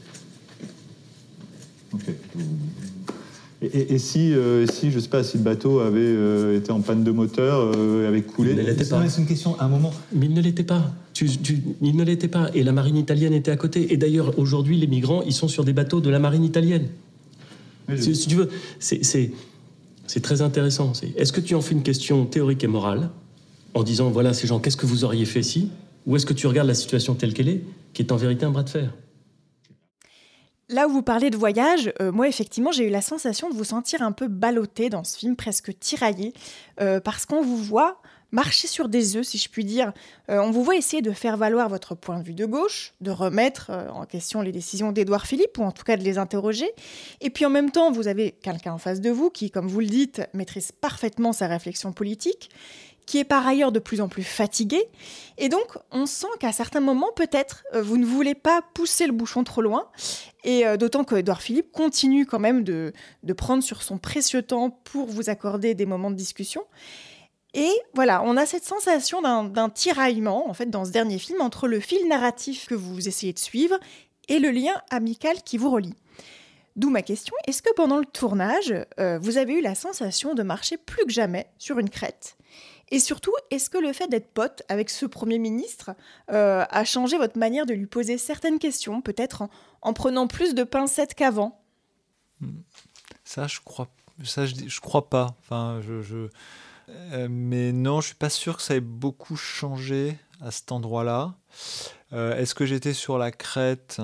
Et, 3.78 4.00
si, 4.00 4.32
euh, 4.32 4.66
si, 4.68 4.90
je 4.90 5.00
sais 5.00 5.10
pas, 5.10 5.22
si 5.22 5.38
le 5.38 5.44
bateau 5.44 5.80
avait 5.82 6.00
euh, 6.00 6.58
été 6.58 6.72
en 6.72 6.80
panne 6.80 7.04
de 7.04 7.12
moteur, 7.12 7.74
euh, 7.76 8.08
avait 8.08 8.22
coulé 8.22 8.52
Il 8.52 8.58
ne 8.58 8.62
l'était 8.62 8.86
pas. 8.86 9.08
C'est 9.10 9.20
une 9.20 9.28
question, 9.28 9.60
à 9.60 9.66
un 9.66 9.68
moment. 9.68 9.94
Mais 10.14 10.28
il 10.28 10.34
ne 10.34 10.40
l'était 10.42 10.64
pas. 10.64 10.94
il 11.20 11.96
ne 11.96 12.04
l'était 12.06 12.30
pas. 12.30 12.50
Et 12.54 12.64
la 12.64 12.72
marine 12.72 12.96
italienne 12.96 13.34
était 13.34 13.52
à 13.52 13.58
côté. 13.58 13.92
Et 13.92 13.98
d'ailleurs, 13.98 14.40
aujourd'hui, 14.40 14.78
les 14.78 14.88
migrants, 14.88 15.24
ils 15.24 15.34
sont 15.34 15.50
sur 15.50 15.66
des 15.66 15.74
bateaux 15.74 16.00
de 16.00 16.10
la 16.10 16.20
marine 16.20 16.46
italienne. 16.46 16.88
Si, 17.98 18.28
tu 18.28 18.36
veux, 18.36 18.50
c'est 18.80 19.32
très 20.22 20.42
intéressant. 20.42 20.94
Est-ce 21.18 21.34
que 21.34 21.42
tu 21.42 21.54
en 21.54 21.62
fais 21.62 21.74
une 21.74 21.84
question 21.84 22.26
théorique 22.26 22.64
et 22.64 22.68
morale, 22.68 23.10
en 23.74 23.84
disant, 23.84 24.10
voilà, 24.10 24.34
ces 24.34 24.48
gens, 24.48 24.60
qu'est-ce 24.60 24.78
que 24.78 24.86
vous 24.86 25.04
auriez 25.04 25.26
fait 25.26 25.44
si? 25.44 25.70
Ou 26.08 26.16
est-ce 26.16 26.26
que 26.26 26.34
tu 26.34 26.48
regardes 26.48 26.70
la 26.70 26.76
situation 26.76 27.14
telle 27.14 27.34
qu'elle 27.34 27.50
est, 27.50 27.62
qui 27.94 28.04
est 28.04 28.12
en 28.14 28.16
vérité 28.16 28.46
un 28.46 28.52
bras 28.52 28.64
de 28.64 28.70
fer? 28.70 28.94
Là 30.68 30.88
où 30.88 30.92
vous 30.92 31.04
parlez 31.04 31.30
de 31.30 31.38
voyage, 31.38 31.94
euh, 32.02 32.12
moi 32.12 32.28
effectivement 32.28 32.72
j'ai 32.72 32.88
eu 32.88 32.90
la 32.90 33.02
sensation 33.02 33.50
de 33.50 33.54
vous 33.54 33.64
sentir 33.64 34.02
un 34.02 34.12
peu 34.12 34.28
ballotté 34.28 34.90
dans 34.90 35.04
ce 35.04 35.16
film, 35.16 35.36
presque 35.36 35.78
tiraillé, 35.78 36.34
euh, 36.82 37.00
parce 37.00 37.28
qu'on 37.28 37.44
vous 37.44 37.58
voit 37.58 38.02
marcher 38.32 38.68
sur 38.68 38.90
des 38.90 39.16
œufs, 39.16 39.28
si 39.28 39.38
je 39.38 39.48
puis 39.48 39.64
dire. 39.64 39.94
Euh, 40.30 40.40
on 40.40 40.50
vous 40.50 40.64
voit 40.64 40.76
essayer 40.76 41.04
de 41.04 41.12
faire 41.12 41.38
valoir 41.38 41.70
votre 41.70 41.94
point 41.94 42.20
de 42.20 42.24
vue 42.24 42.34
de 42.34 42.48
gauche, 42.48 42.94
de 43.00 43.12
remettre 43.12 43.70
en 43.94 44.06
question 44.06 44.42
les 44.42 44.52
décisions 44.52 44.92
d'Édouard 44.92 45.28
Philippe, 45.28 45.58
ou 45.60 45.62
en 45.62 45.72
tout 45.72 45.84
cas 45.84 45.98
de 45.98 46.04
les 46.04 46.18
interroger. 46.18 46.70
Et 47.22 47.30
puis 47.30 47.46
en 47.46 47.52
même 47.52 47.70
temps, 47.70 47.92
vous 47.92 48.08
avez 48.08 48.32
quelqu'un 48.32 48.74
en 48.74 48.78
face 48.80 49.00
de 49.00 49.12
vous 49.12 49.30
qui, 49.30 49.52
comme 49.52 49.68
vous 49.68 49.80
le 49.82 49.86
dites, 49.86 50.24
maîtrise 50.34 50.72
parfaitement 50.72 51.32
sa 51.32 51.48
réflexion 51.48 51.94
politique, 51.94 52.50
qui 53.06 53.20
est 53.20 53.24
par 53.24 53.46
ailleurs 53.46 53.72
de 53.72 53.80
plus 53.80 54.02
en 54.02 54.08
plus 54.08 54.24
fatigué. 54.24 54.82
Et 55.38 55.50
donc, 55.50 55.78
on 55.92 56.06
sent 56.06 56.28
qu'à 56.40 56.52
certains 56.52 56.80
moments, 56.80 57.12
peut-être, 57.16 57.64
euh, 57.74 57.82
vous 57.82 57.98
ne 57.98 58.06
voulez 58.06 58.36
pas 58.36 58.62
pousser 58.74 59.08
le 59.08 59.14
bouchon 59.14 59.44
trop 59.44 59.62
loin. 59.62 59.90
Et 60.44 60.64
d'autant 60.78 61.04
que 61.04 61.16
Edouard 61.16 61.42
Philippe 61.42 61.72
continue 61.72 62.28
quand 62.28 62.38
même 62.38 62.64
de, 62.64 62.94
de 63.24 63.34
prendre 63.34 63.64
sur 63.64 63.82
son 63.82 63.98
précieux 63.98 64.44
temps 64.44 64.70
pour 64.70 65.08
vous 65.08 65.32
accorder 65.32 65.74
des 65.74 65.88
moments 65.88 66.12
de 66.12 66.16
discussion. 66.16 66.64
Et 67.56 67.72
voilà, 67.94 68.22
on 68.26 68.36
a 68.36 68.46
cette 68.46 68.66
sensation 68.66 69.22
d'un 69.22 69.70
tiraillement, 69.70 70.50
en 70.50 70.54
fait, 70.54 70.70
dans 70.70 70.84
ce 70.84 70.92
dernier 70.92 71.18
film, 71.18 71.40
entre 71.40 71.70
le 71.70 71.80
fil 71.80 72.06
narratif 72.10 72.68
que 72.68 72.76
vous 72.76 73.08
essayez 73.08 73.32
de 73.32 73.40
suivre 73.40 73.80
et 74.28 74.40
le 74.40 74.52
lien 74.52 74.74
amical 74.92 75.42
qui 75.42 75.58
vous 75.58 75.72
relie. 75.72 75.94
D'où 76.76 76.90
ma 76.90 77.02
question, 77.02 77.34
est-ce 77.48 77.62
que 77.62 77.74
pendant 77.74 77.98
le 77.98 78.06
tournage, 78.06 78.74
euh, 79.00 79.18
vous 79.20 79.38
avez 79.38 79.54
eu 79.54 79.62
la 79.62 79.74
sensation 79.74 80.34
de 80.34 80.44
marcher 80.44 80.76
plus 80.76 81.06
que 81.06 81.14
jamais 81.14 81.48
sur 81.58 81.80
une 81.80 81.90
crête? 81.90 82.36
Et 82.92 83.00
surtout, 83.00 83.34
est-ce 83.50 83.70
que 83.70 83.78
le 83.78 83.94
fait 83.94 84.08
d'être 84.08 84.32
pote 84.32 84.62
avec 84.70 84.90
ce 84.90 85.06
Premier 85.06 85.40
ministre 85.40 85.92
euh, 86.32 86.66
a 86.70 86.84
changé 86.84 87.18
votre 87.18 87.38
manière 87.38 87.66
de 87.66 87.74
lui 87.74 87.88
poser 87.88 88.18
certaines 88.18 88.60
questions, 88.60 89.02
peut-être 89.02 89.50
en, 89.82 89.94
prenant 89.94 90.28
plus 90.28 90.54
de 90.54 90.64
pincettes 90.64 91.16
qu'avant? 91.16 91.62
Ça, 93.24 93.48
je 93.48 93.60
crois, 93.66 93.88
ça, 94.24 94.46
je, 94.46 94.80
crois 94.82 95.10
pas. 95.10 95.36
Enfin, 95.40 95.82
je... 95.82 96.30
Euh, 96.90 97.28
mais 97.30 97.72
non, 97.72 98.02
je 98.02 98.08
suis 98.08 98.16
pas 98.16 98.30
sûr 98.30 98.58
que 98.58 98.62
ça 98.62 98.76
ait 98.76 98.82
beaucoup 98.82 99.36
changé 99.36 100.20
à 100.42 100.52
cet 100.52 100.72
endroit-là. 100.72 101.34
Euh, 102.14 102.38
est-ce 102.38 102.54
que 102.54 102.68
j'étais 102.68 102.94
sur 102.94 103.18
la 103.18 103.32
crête? 103.32 104.00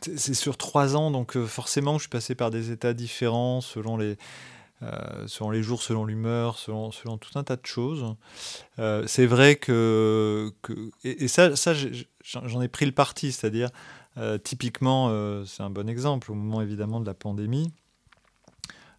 C'est 0.00 0.34
sur 0.34 0.56
trois 0.56 0.96
ans, 0.96 1.10
donc 1.10 1.38
forcément, 1.44 1.98
je 1.98 2.04
suis 2.04 2.08
passé 2.08 2.34
par 2.34 2.50
des 2.50 2.72
états 2.72 2.94
différents 2.94 3.60
selon 3.60 3.96
les, 3.96 4.16
selon 5.26 5.50
les 5.50 5.62
jours, 5.62 5.82
selon 5.82 6.04
l'humeur, 6.04 6.58
selon, 6.58 6.90
tout 6.90 7.38
un 7.38 7.44
tas 7.44 7.56
de 7.56 7.66
choses. 7.66 8.14
c'est 9.06 9.26
vrai 9.26 9.56
que, 9.56 10.52
et, 11.04 11.28
ça, 11.28 11.52
j'en 12.24 12.62
ai 12.62 12.68
pris 12.68 12.86
le 12.86 12.92
parti, 12.92 13.32
c'est-à-dire 13.32 13.70
typiquement, 14.42 15.44
c'est 15.46 15.62
un 15.62 15.70
bon 15.70 15.88
exemple 15.88 16.32
au 16.32 16.34
moment 16.34 16.60
évidemment 16.62 17.00
de 17.00 17.06
la 17.06 17.14
pandémie. 17.14 17.72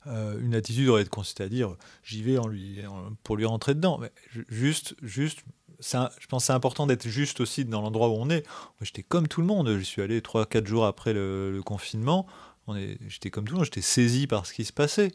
Euh, 0.07 0.37
une 0.39 0.53
attitude 0.53 0.89
aurait 0.89 1.05
consisté 1.05 1.43
à 1.43 1.49
dire 1.49 1.75
j'y 2.03 2.23
vais 2.23 2.37
pour 3.23 3.37
lui 3.37 3.45
rentrer 3.45 3.73
dedans. 3.73 3.97
Mais 3.99 4.11
juste, 4.49 4.95
juste, 5.01 5.43
je 5.79 6.27
pense 6.27 6.43
que 6.43 6.47
c'est 6.47 6.53
important 6.53 6.87
d'être 6.87 7.07
juste 7.07 7.39
aussi 7.39 7.65
dans 7.65 7.81
l'endroit 7.81 8.09
où 8.09 8.13
on 8.13 8.29
est. 8.29 8.45
J'étais 8.81 9.03
comme 9.03 9.27
tout 9.27 9.41
le 9.41 9.47
monde. 9.47 9.69
Je 9.77 9.83
suis 9.83 10.01
allé 10.01 10.19
3-4 10.21 10.65
jours 10.65 10.85
après 10.85 11.13
le, 11.13 11.61
confinement. 11.65 12.25
J'étais 13.07 13.29
comme 13.29 13.45
tout 13.45 13.53
le 13.53 13.57
monde. 13.59 13.65
J'étais 13.65 13.81
saisi 13.81 14.27
par 14.27 14.45
ce 14.45 14.53
qui 14.53 14.65
se 14.65 14.73
passait. 14.73 15.11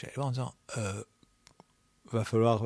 J'allais 0.00 0.12
voir 0.14 0.28
en 0.28 0.30
disant 0.30 0.54
euh, 0.76 1.02
va 2.12 2.24
falloir. 2.24 2.62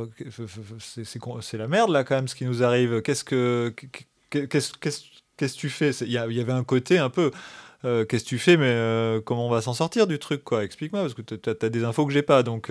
C'est 0.79 1.57
la 1.57 1.67
merde 1.67 1.91
là 1.91 2.05
quand 2.05 2.15
même 2.15 2.29
ce 2.29 2.35
qui 2.35 2.45
nous 2.45 2.63
arrive. 2.63 3.01
Qu'est-ce 3.03 3.25
que. 3.25 3.75
Qu'est-ce 4.31 4.73
que 4.73 5.59
tu 5.59 5.71
fais? 5.71 5.91
Il 6.03 6.13
y, 6.13 6.19
avait 6.19 6.53
un 6.53 6.65
côté 6.65 6.99
un 6.99 7.11
peu. 7.11 7.31
Euh, 7.85 8.05
qu'est-ce 8.05 8.23
que 8.23 8.29
tu 8.29 8.39
fais, 8.39 8.57
mais 8.57 8.69
euh, 8.69 9.21
comment 9.21 9.49
on 9.49 9.51
va 9.51 9.61
s'en 9.61 9.75
sortir 9.75 10.07
du 10.07 10.21
truc, 10.21 10.45
quoi? 10.45 10.63
Explique-moi, 10.63 11.01
parce 11.01 11.15
que 11.15 11.23
tu 11.23 11.51
as, 11.51 11.69
des 11.69 11.83
infos 11.83 12.07
que 12.07 12.13
j'ai 12.13 12.23
pas. 12.23 12.45
Donc, 12.45 12.71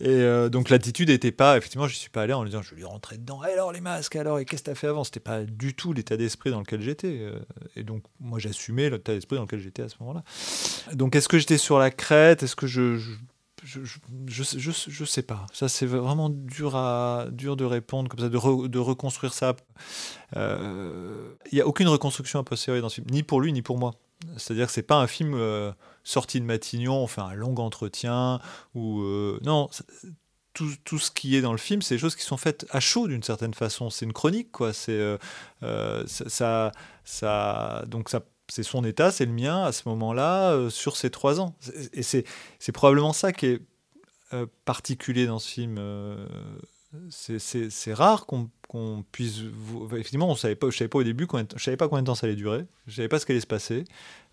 et 0.00 0.48
donc 0.50 0.68
l'attitude 0.68 1.08
n'était 1.08 1.32
pas, 1.32 1.56
effectivement, 1.56 1.86
je 1.86 1.94
suis 1.94 2.10
pas 2.10 2.22
allé 2.22 2.32
en 2.32 2.42
lui 2.42 2.50
disant, 2.50 2.62
je 2.62 2.70
vais 2.70 2.76
lui 2.76 2.84
rentrer 2.84 3.16
dedans. 3.16 3.42
Et 3.44 3.52
alors 3.52 3.72
les 3.72 3.80
masques, 3.80 4.16
alors 4.16 4.40
et 4.40 4.44
qu'est-ce 4.44 4.62
que 4.62 4.66
tu 4.66 4.72
as 4.72 4.74
fait 4.74 4.88
avant? 4.88 5.04
C'était 5.04 5.20
pas 5.20 5.44
du 5.44 5.74
tout 5.74 5.92
l'état 5.92 6.16
d'esprit 6.16 6.50
dans 6.50 6.58
lequel 6.58 6.82
j'étais. 6.82 7.32
et 7.76 7.84
donc 7.84 8.02
moi 8.20 8.38
j'assumais 8.38 8.90
l'état 8.90 9.14
d'esprit 9.14 9.36
dans 9.36 9.44
lequel 9.44 9.60
j'étais 9.60 9.82
à 9.82 9.88
ce 9.88 9.94
moment-là. 10.00 10.24
Donc 10.92 11.16
est-ce 11.16 11.28
que 11.28 11.38
j'étais 11.38 11.58
sur 11.58 11.78
la 11.78 11.90
crête? 11.90 12.42
Est-ce 12.42 12.56
que 12.56 12.66
je 12.66 12.98
je, 13.62 13.80
je, 13.84 14.72
je, 14.88 15.04
sais 15.04 15.22
pas. 15.22 15.46
Ça, 15.52 15.68
c'est 15.68 15.86
vraiment 15.86 16.28
dur, 16.30 16.76
à, 16.76 17.26
dur 17.30 17.56
de 17.56 17.64
répondre, 17.64 18.08
comme 18.08 18.20
ça, 18.20 18.28
de, 18.28 18.66
de 18.66 18.78
reconstruire 18.78 19.32
ça. 19.34 19.54
Il 20.34 20.40
n'y 21.52 21.60
a 21.60 21.66
aucune 21.66 21.88
reconstruction 21.88 22.40
a 22.40 22.44
posteriori 22.44 22.82
dans 22.82 22.88
ce 22.88 22.96
film, 22.96 23.06
ni 23.10 23.22
pour 23.22 23.40
lui, 23.40 23.52
ni 23.52 23.62
pour 23.62 23.78
moi. 23.78 23.92
C'est-à-dire 24.36 24.66
que 24.66 24.72
c'est 24.72 24.82
pas 24.82 24.96
un 24.96 25.06
film 25.06 25.34
euh, 25.34 25.72
sorti 26.04 26.40
de 26.40 26.44
Matignon, 26.44 26.94
on 26.94 27.06
fait 27.06 27.20
un 27.20 27.34
long 27.34 27.54
entretien, 27.56 28.40
ou... 28.74 29.00
Euh, 29.00 29.38
non, 29.42 29.68
tout, 30.54 30.70
tout, 30.84 30.98
ce 30.98 31.10
qui 31.10 31.34
est 31.36 31.40
dans 31.40 31.52
le 31.52 31.58
film, 31.58 31.80
c'est 31.80 31.94
des 31.94 31.98
choses 31.98 32.14
qui 32.14 32.24
sont 32.24 32.36
faites 32.36 32.66
à 32.70 32.78
chaud 32.78 33.08
d'une 33.08 33.22
certaine 33.22 33.54
façon. 33.54 33.88
C'est 33.88 34.04
une 34.04 34.12
chronique, 34.12 34.52
quoi. 34.52 34.74
C'est 34.74 35.18
euh, 35.62 36.06
ça, 36.06 36.72
ça, 37.04 37.84
donc 37.86 38.10
ça, 38.10 38.20
c'est 38.52 38.62
son 38.62 38.84
état, 38.84 39.10
c'est 39.10 39.26
le 39.26 39.32
mien 39.32 39.62
à 39.64 39.72
ce 39.72 39.88
moment-là 39.88 40.68
sur 40.70 40.96
ces 40.96 41.10
trois 41.10 41.40
ans. 41.40 41.54
Et 41.92 42.02
c'est 42.02 42.24
probablement 42.72 43.12
ça 43.12 43.32
qui 43.32 43.46
est 43.46 43.60
particulier 44.64 45.26
dans 45.26 45.38
ce 45.38 45.48
film 45.48 45.78
c'est 47.10 47.94
rare 47.94 48.26
qu'on 48.26 49.04
puisse. 49.12 49.42
Effectivement, 49.92 50.28
on 50.28 50.34
savait 50.34 50.56
pas, 50.56 50.70
je 50.70 50.76
savais 50.76 50.88
pas 50.88 50.98
au 50.98 51.02
début, 51.02 51.26
je 51.56 51.62
savais 51.62 51.76
pas 51.76 51.88
combien 51.88 52.02
de 52.02 52.06
temps 52.06 52.14
ça 52.14 52.26
allait 52.26 52.36
durer, 52.36 52.66
je 52.86 52.96
savais 52.96 53.08
pas 53.08 53.18
ce 53.18 53.26
qui 53.26 53.32
allait 53.32 53.40
se 53.40 53.46
passer, 53.46 53.84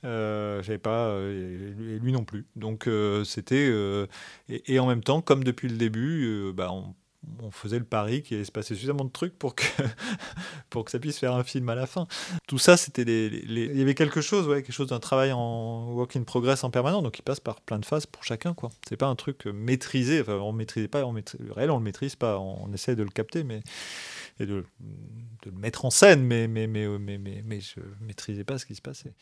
euh, 0.04 0.62
savais 0.64 0.78
pas, 0.78 1.08
euh, 1.08 1.96
et 1.96 2.00
lui 2.00 2.12
non 2.12 2.24
plus. 2.24 2.46
Donc 2.56 2.88
euh, 2.88 3.24
c'était. 3.24 3.68
Euh, 3.70 4.08
et, 4.50 4.80
en 4.80 4.88
même 4.88 5.04
temps, 5.04 5.22
comme 5.22 5.44
depuis 5.44 5.70
le 5.70 5.78
début, 5.78 6.52
bah, 6.54 6.72
on, 6.72 6.96
on 7.42 7.52
faisait 7.52 7.80
le 7.80 7.86
pari 7.86 8.22
qu'il 8.22 8.36
allait 8.36 8.46
se 8.46 8.52
passer 8.52 8.74
suffisamment 8.74 9.06
de 9.06 9.12
trucs 9.12 9.38
pour 9.38 9.56
que, 9.56 9.64
pour 10.70 10.86
que 10.86 10.92
ça 10.92 11.00
puisse 11.00 11.20
faire 11.20 11.34
un 11.34 11.44
film 11.44 11.70
à 11.70 11.76
la 11.76 11.86
fin. 11.86 12.08
Tout 12.48 12.58
ça, 12.58 12.78
c'était 12.78 13.04
il 13.04 13.78
y 13.78 13.82
avait 13.82 13.96
quelque 13.96 14.22
chose, 14.22 14.48
ouais, 14.48 14.62
quelque 14.62 14.74
chose 14.74 14.90
d'un 14.90 15.00
travail 15.00 15.32
en 15.32 15.92
work 15.92 16.16
in 16.16 16.24
progress 16.24 16.64
en 16.64 16.70
permanence, 16.70 17.04
donc 17.04 17.18
il 17.20 17.22
passe 17.24 17.40
par 17.40 17.62
plein 17.62 17.80
de 17.80 17.86
phases 17.86 18.06
pour 18.06 18.24
chacun, 18.24 18.54
quoi. 18.54 18.70
C'est 18.88 18.98
pas 18.98 19.08
un 19.08 19.16
truc 19.16 19.46
maîtrisé, 19.46 20.22
enfin, 20.22 20.34
on 20.34 20.52
maîtrisait 20.54 20.88
pas, 20.88 21.06
on 21.06 21.14
le 21.14 21.52
réel, 21.52 21.72
on 21.72 21.78
le 21.78 21.84
maîtrise 21.84 22.16
pas, 22.16 22.40
on, 22.40 22.72
essaie 22.74 22.96
de 22.96 23.04
le 23.04 23.10
capter, 23.10 23.44
mais 23.44 23.62
et 24.40 24.46
de, 24.46 24.64
de, 24.80 25.52
le 25.52 25.58
mettre 25.58 25.86
en 25.86 25.90
scène, 25.90 26.24
mais 26.24 26.48
mais 26.48 26.68
mais 26.68 26.88
mais 26.88 27.18
mais, 27.18 27.44
mais 27.46 27.60
je 27.62 27.82
maîtrisais 28.02 28.44
pas 28.44 28.58
ce 28.58 28.66
qui 28.66 28.76
se 28.76 28.82
passait. 28.82 29.14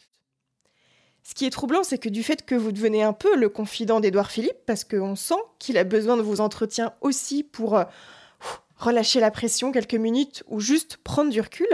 Ce 1.27 1.33
qui 1.33 1.43
est 1.43 1.49
troublant, 1.49 1.83
c'est 1.83 1.97
que 1.97 2.07
du 2.07 2.23
fait 2.23 2.45
que 2.45 2.55
vous 2.55 2.71
devenez 2.71 3.03
un 3.03 3.11
peu 3.11 3.35
le 3.35 3.49
confident 3.49 3.99
d'Édouard 3.99 4.31
Philippe, 4.31 4.65
parce 4.65 4.85
qu'on 4.85 5.17
sent 5.17 5.35
qu'il 5.59 5.77
a 5.77 5.83
besoin 5.83 6.15
de 6.15 6.21
vos 6.21 6.39
entretiens 6.39 6.93
aussi 7.01 7.43
pour 7.43 7.75
euh, 7.77 7.83
relâcher 8.77 9.19
la 9.19 9.29
pression 9.29 9.73
quelques 9.73 9.95
minutes 9.95 10.45
ou 10.47 10.61
juste 10.61 10.95
prendre 11.03 11.29
du 11.29 11.41
recul, 11.41 11.67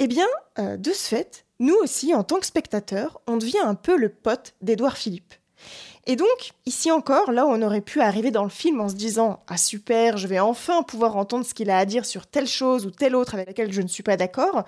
eh 0.00 0.08
bien, 0.08 0.26
euh, 0.58 0.76
de 0.76 0.90
ce 0.90 1.06
fait, 1.06 1.44
nous 1.60 1.76
aussi, 1.76 2.16
en 2.16 2.24
tant 2.24 2.40
que 2.40 2.46
spectateurs, 2.46 3.20
on 3.28 3.36
devient 3.36 3.62
un 3.62 3.76
peu 3.76 3.96
le 3.96 4.08
pote 4.08 4.54
d'Édouard 4.60 4.96
Philippe. 4.96 5.34
Et 6.06 6.16
donc, 6.16 6.50
ici 6.66 6.90
encore, 6.90 7.30
là 7.30 7.46
où 7.46 7.50
on 7.50 7.62
aurait 7.62 7.80
pu 7.80 8.00
arriver 8.00 8.32
dans 8.32 8.42
le 8.42 8.50
film 8.50 8.80
en 8.80 8.88
se 8.88 8.96
disant 8.96 9.44
Ah 9.46 9.56
super, 9.56 10.16
je 10.16 10.26
vais 10.26 10.40
enfin 10.40 10.82
pouvoir 10.82 11.16
entendre 11.16 11.46
ce 11.46 11.54
qu'il 11.54 11.70
a 11.70 11.78
à 11.78 11.84
dire 11.84 12.04
sur 12.04 12.26
telle 12.26 12.48
chose 12.48 12.86
ou 12.86 12.90
telle 12.90 13.14
autre 13.14 13.34
avec 13.34 13.46
laquelle 13.46 13.72
je 13.72 13.82
ne 13.82 13.88
suis 13.88 14.02
pas 14.02 14.16
d'accord, 14.16 14.64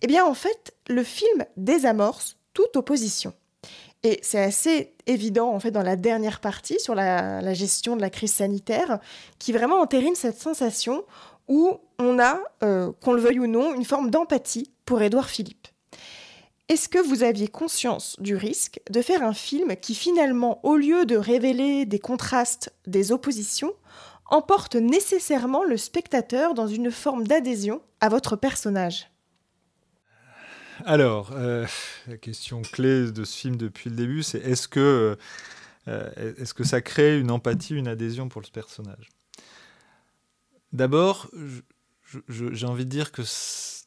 eh 0.00 0.06
bien 0.06 0.24
en 0.24 0.34
fait, 0.34 0.76
le 0.88 1.02
film 1.02 1.44
désamorce 1.56 2.35
toute 2.56 2.74
opposition. 2.76 3.34
Et 4.02 4.18
c'est 4.22 4.42
assez 4.42 4.94
évident 5.06 5.52
en 5.52 5.60
fait 5.60 5.70
dans 5.70 5.82
la 5.82 5.96
dernière 5.96 6.40
partie 6.40 6.80
sur 6.80 6.94
la, 6.94 7.52
gestion 7.52 7.96
de 7.96 8.00
la 8.00 8.08
crise 8.08 8.32
sanitaire 8.32 8.98
qui 9.38 9.52
vraiment 9.52 9.80
entérine 9.80 10.14
cette 10.14 10.40
sensation 10.40 11.04
où 11.48 11.74
on 11.98 12.18
a, 12.18 12.40
euh, 12.64 12.92
qu'on 13.02 13.12
le 13.12 13.20
veuille 13.20 13.40
ou 13.40 13.46
non, 13.46 13.74
une 13.74 13.84
forme 13.84 14.10
d'empathie 14.10 14.70
pour 14.86 15.02
Édouard 15.02 15.28
Philippe. 15.28 15.68
Est-ce 16.68 16.88
que 16.88 16.98
vous 16.98 17.22
aviez 17.22 17.46
conscience 17.46 18.16
du 18.20 18.36
risque 18.36 18.80
de 18.90 19.02
faire 19.02 19.22
un 19.22 19.34
film 19.34 19.76
qui 19.76 19.94
finalement, 19.94 20.60
au 20.64 20.76
lieu 20.76 21.04
de 21.04 21.16
révéler 21.16 21.84
des 21.84 21.98
contrastes, 21.98 22.72
des 22.86 23.12
oppositions, 23.12 23.74
emporte 24.30 24.76
nécessairement 24.76 25.62
le 25.62 25.76
spectateur 25.76 26.54
dans 26.54 26.66
une 26.66 26.90
forme 26.90 27.26
d'adhésion 27.26 27.82
à 28.00 28.08
votre 28.08 28.34
personnage? 28.34 29.10
Alors, 30.86 31.30
euh, 31.32 31.66
la 32.06 32.16
question 32.16 32.62
clé 32.62 33.10
de 33.10 33.24
ce 33.24 33.36
film 33.36 33.56
depuis 33.56 33.90
le 33.90 33.96
début, 33.96 34.22
c'est 34.22 34.38
est-ce 34.38 34.68
que, 34.68 35.18
euh, 35.88 36.10
est 36.16 36.54
que 36.54 36.64
ça 36.64 36.80
crée 36.80 37.18
une 37.18 37.30
empathie, 37.30 37.74
une 37.74 37.88
adhésion 37.88 38.28
pour 38.28 38.40
le 38.40 38.46
personnage? 38.50 39.08
D'abord, 40.72 41.28
j'ai 42.28 42.66
envie 42.66 42.84
de 42.84 42.90
dire 42.90 43.12
que 43.12 43.22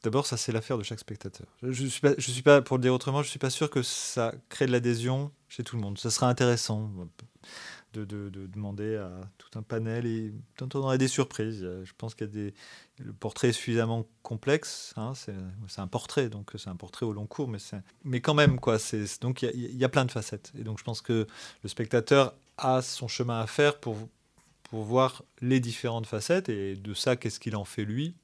d'abord, 0.04 0.26
ça 0.26 0.38
c'est 0.38 0.52
l'affaire 0.52 0.78
de 0.78 0.84
chaque 0.84 1.00
spectateur. 1.00 1.48
Je 1.64 1.86
suis, 1.86 2.02
pas, 2.02 2.14
je 2.18 2.32
suis 2.32 2.42
pas, 2.42 2.62
pour 2.62 2.78
le 2.78 2.82
dire 2.82 2.94
autrement, 2.94 3.22
je 3.22 3.28
ne 3.28 3.32
suis 3.32 3.40
pas 3.40 3.50
sûr 3.50 3.70
que 3.70 3.82
ça 3.82 4.34
crée 4.50 4.66
de 4.66 4.72
l'adhésion 4.72 5.32
chez 5.48 5.64
tout 5.64 5.76
le 5.76 5.82
monde. 5.82 5.98
Ça 5.98 6.12
sera 6.12 6.28
intéressant 6.28 6.92
de, 7.94 8.30
demander 8.48 8.96
à 8.96 9.10
tout 9.38 9.58
un 9.58 9.62
panel 9.62 10.06
et 10.06 10.34
on 10.62 10.78
aura 10.78 10.98
des 10.98 11.08
surprises. 11.08 11.62
Je 11.84 11.92
pense 11.98 12.16
qu'il 12.16 12.28
y 12.28 12.30
a 12.30 12.34
des. 12.34 12.54
Le 12.98 13.14
portrait 13.14 13.50
est 13.50 13.54
suffisamment 13.54 14.06
complexe. 14.24 14.94
Hein, 14.98 15.14
c'est 15.16 15.80
un 15.80 15.88
portrait, 15.88 16.30
donc 16.30 16.52
c'est 16.58 16.70
un 16.70 16.76
portrait 16.76 17.06
au 17.06 17.14
long 17.14 17.26
cours, 17.26 17.48
mais, 17.48 17.60
mais 18.04 18.22
quand 18.22 18.34
même, 18.34 18.60
quoi. 18.60 18.78
Donc 19.22 19.42
il 19.42 19.76
y, 19.76 19.84
a, 19.84 19.90
plein 19.90 20.06
de 20.06 20.12
facettes. 20.12 20.52
Et 20.60 20.64
donc 20.64 20.80
je 20.80 20.84
pense 20.84 21.02
que 21.02 21.28
le 21.64 21.70
spectateur 21.70 22.34
a 22.58 22.82
son 22.82 23.08
chemin 23.08 23.40
à 23.40 23.48
faire 23.48 23.80
pour, 23.80 23.98
pour 24.64 24.84
voir 24.84 25.24
les 25.42 25.60
différentes 25.60 26.08
facettes 26.08 26.50
et 26.50 26.76
de 26.76 26.94
ça, 26.94 27.16
qu'est-ce 27.16 27.40
qu'il 27.40 27.56
en 27.56 27.66
fait 27.66 27.86
lui? 27.86 28.16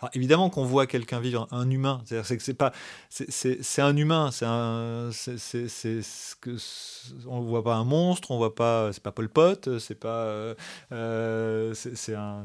Alors 0.00 0.10
évidemment 0.14 0.50
qu'on 0.50 0.64
voit 0.64 0.86
quelqu'un 0.86 1.20
vivre, 1.20 1.48
un 1.50 1.68
humain. 1.70 2.02
C'est-à-dire 2.04 2.36
que 2.36 2.42
c'est 2.42 2.54
pas, 2.54 2.72
c'est 3.10 3.82
un 3.82 3.96
humain. 3.96 4.30
C'est 4.30 4.46
un, 4.46 5.10
c'est 5.12 5.38
ce 5.38 6.36
que 6.36 6.56
on 7.26 7.40
voit 7.40 7.64
pas 7.64 7.74
un 7.74 7.84
monstre, 7.84 8.30
on 8.30 8.38
voit 8.38 8.54
pas, 8.54 8.92
c'est 8.92 9.02
pas 9.02 9.12
Pol 9.12 9.28
Pot, 9.28 9.78
c'est 9.78 9.94
pas, 9.94 10.54
euh, 10.92 11.74
c'est 11.74 12.14
un, 12.14 12.44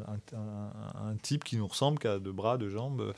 type 1.21 1.43
qui 1.43 1.57
nous 1.57 1.67
ressemble, 1.67 1.99
qui 1.99 2.07
a 2.07 2.19
deux 2.19 2.31
bras, 2.31 2.57
deux 2.57 2.69
jambes, 2.69 3.13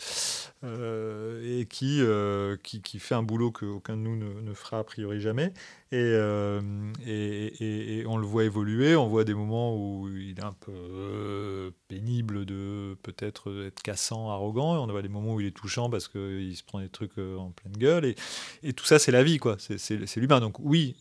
euh, 0.63 1.59
et 1.59 1.65
qui, 1.65 2.01
euh, 2.01 2.57
fait 2.99 3.15
un 3.15 3.23
boulot 3.23 3.51
qu'aucun 3.51 3.95
de 3.95 4.01
nous 4.01 4.15
ne, 4.15 4.53
fera 4.53 4.79
a 4.79 4.83
priori 4.83 5.19
jamais. 5.19 5.53
Euh, 5.93 6.61
et, 7.05 7.45
et, 7.63 7.99
et, 7.99 8.05
on 8.07 8.17
le 8.17 8.25
voit 8.25 8.43
évoluer, 8.43 8.95
on 8.95 9.07
voit 9.07 9.23
des 9.23 9.35
moments 9.35 9.75
où 9.75 10.09
il 10.09 10.39
est 10.39 10.43
un 10.43 10.53
peu 10.53 10.71
euh, 10.73 11.71
pénible 11.87 12.45
de 12.45 12.97
peut-être 13.03 13.65
être 13.67 13.83
cassant, 13.83 14.31
arrogant, 14.31 14.83
on 14.83 14.87
voit 14.87 15.03
des 15.03 15.09
moments 15.09 15.35
où 15.35 15.41
il 15.41 15.47
est 15.47 15.55
touchant 15.55 15.89
parce 15.89 16.07
qu'il 16.07 16.55
se 16.55 16.63
prend 16.63 16.79
des 16.79 16.89
trucs 16.89 17.17
euh, 17.19 17.37
en 17.37 17.51
pleine 17.51 17.77
gueule, 17.77 18.15
et, 18.63 18.73
tout 18.73 18.85
ça 18.85 18.97
c'est 18.97 19.11
la 19.11 19.23
vie, 19.23 19.37
quoi, 19.37 19.57
c'est 19.59 20.15
l'humain. 20.17 20.39
Donc 20.39 20.57
oui, 20.59 20.95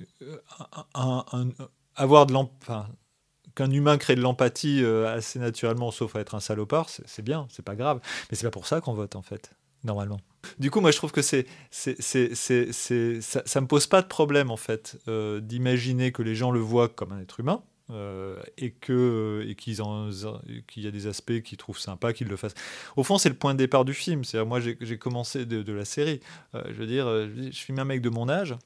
avoir 1.96 2.26
de 2.26 2.32
l'empathie, 2.32 2.92
qu'un 3.54 3.70
humain 3.70 3.96
crée 3.96 4.16
de 4.16 4.20
l'empathie 4.20 4.84
assez 4.84 5.38
naturellement, 5.38 5.92
sauf 5.92 6.14
à 6.14 6.20
être 6.20 6.34
un 6.34 6.40
salopard, 6.40 6.90
c'est 6.90 7.22
bien, 7.22 7.46
c'est 7.50 7.64
pas 7.64 7.74
grave, 7.74 8.00
mais 8.30 8.36
c'est 8.36 8.46
pas 8.46 8.50
pour 8.50 8.66
ça 8.66 8.82
qu'on 8.82 8.94
vote 8.94 9.16
en 9.16 9.22
fait 9.22 9.50
normalement. 9.84 10.20
Du 10.58 10.70
coup, 10.70 10.80
moi, 10.80 10.90
je 10.90 10.96
trouve 10.96 11.12
que 11.12 11.22
c'est, 11.22 11.46
c'est, 11.70 12.00
c'est, 12.00 13.22
ça, 13.22 13.42
ça 13.44 13.60
me 13.60 13.66
pose 13.66 13.86
pas 13.86 14.02
de 14.02 14.06
problème, 14.06 14.50
en 14.50 14.56
fait, 14.56 14.98
euh, 15.08 15.40
d'imaginer 15.40 16.12
que 16.12 16.22
les 16.22 16.34
gens 16.34 16.50
le 16.50 16.60
voient 16.60 16.88
comme 16.88 17.12
un 17.12 17.20
être 17.20 17.40
humain. 17.40 17.62
Euh, 17.90 18.40
et 18.56 18.70
que 18.70 19.44
et 19.46 19.54
qu'ils 19.56 19.82
en, 19.82 20.08
qu'il 20.66 20.82
y 20.82 20.86
a 20.86 20.90
des 20.90 21.06
aspects 21.06 21.42
qu'ils 21.42 21.58
trouvent 21.58 21.78
sympas 21.78 22.14
qu'ils 22.14 22.28
le 22.28 22.36
fassent. 22.36 22.54
Au 22.96 23.04
fond, 23.04 23.18
c'est 23.18 23.28
le 23.28 23.34
point 23.34 23.52
de 23.52 23.58
départ 23.58 23.84
du 23.84 23.92
film. 23.92 24.24
C'est 24.24 24.42
moi, 24.42 24.58
j'ai, 24.58 24.96
commencé 24.96 25.44
de, 25.44 25.70
la 25.70 25.84
série. 25.84 26.20
Euh, 26.54 26.62
je 26.68 26.72
veux 26.72 26.86
dire, 26.86 27.06
je 27.06 27.50
suis 27.50 27.78
un 27.78 27.84
mec 27.84 28.00
de 28.00 28.08
mon 28.08 28.30
âge. 28.30 28.56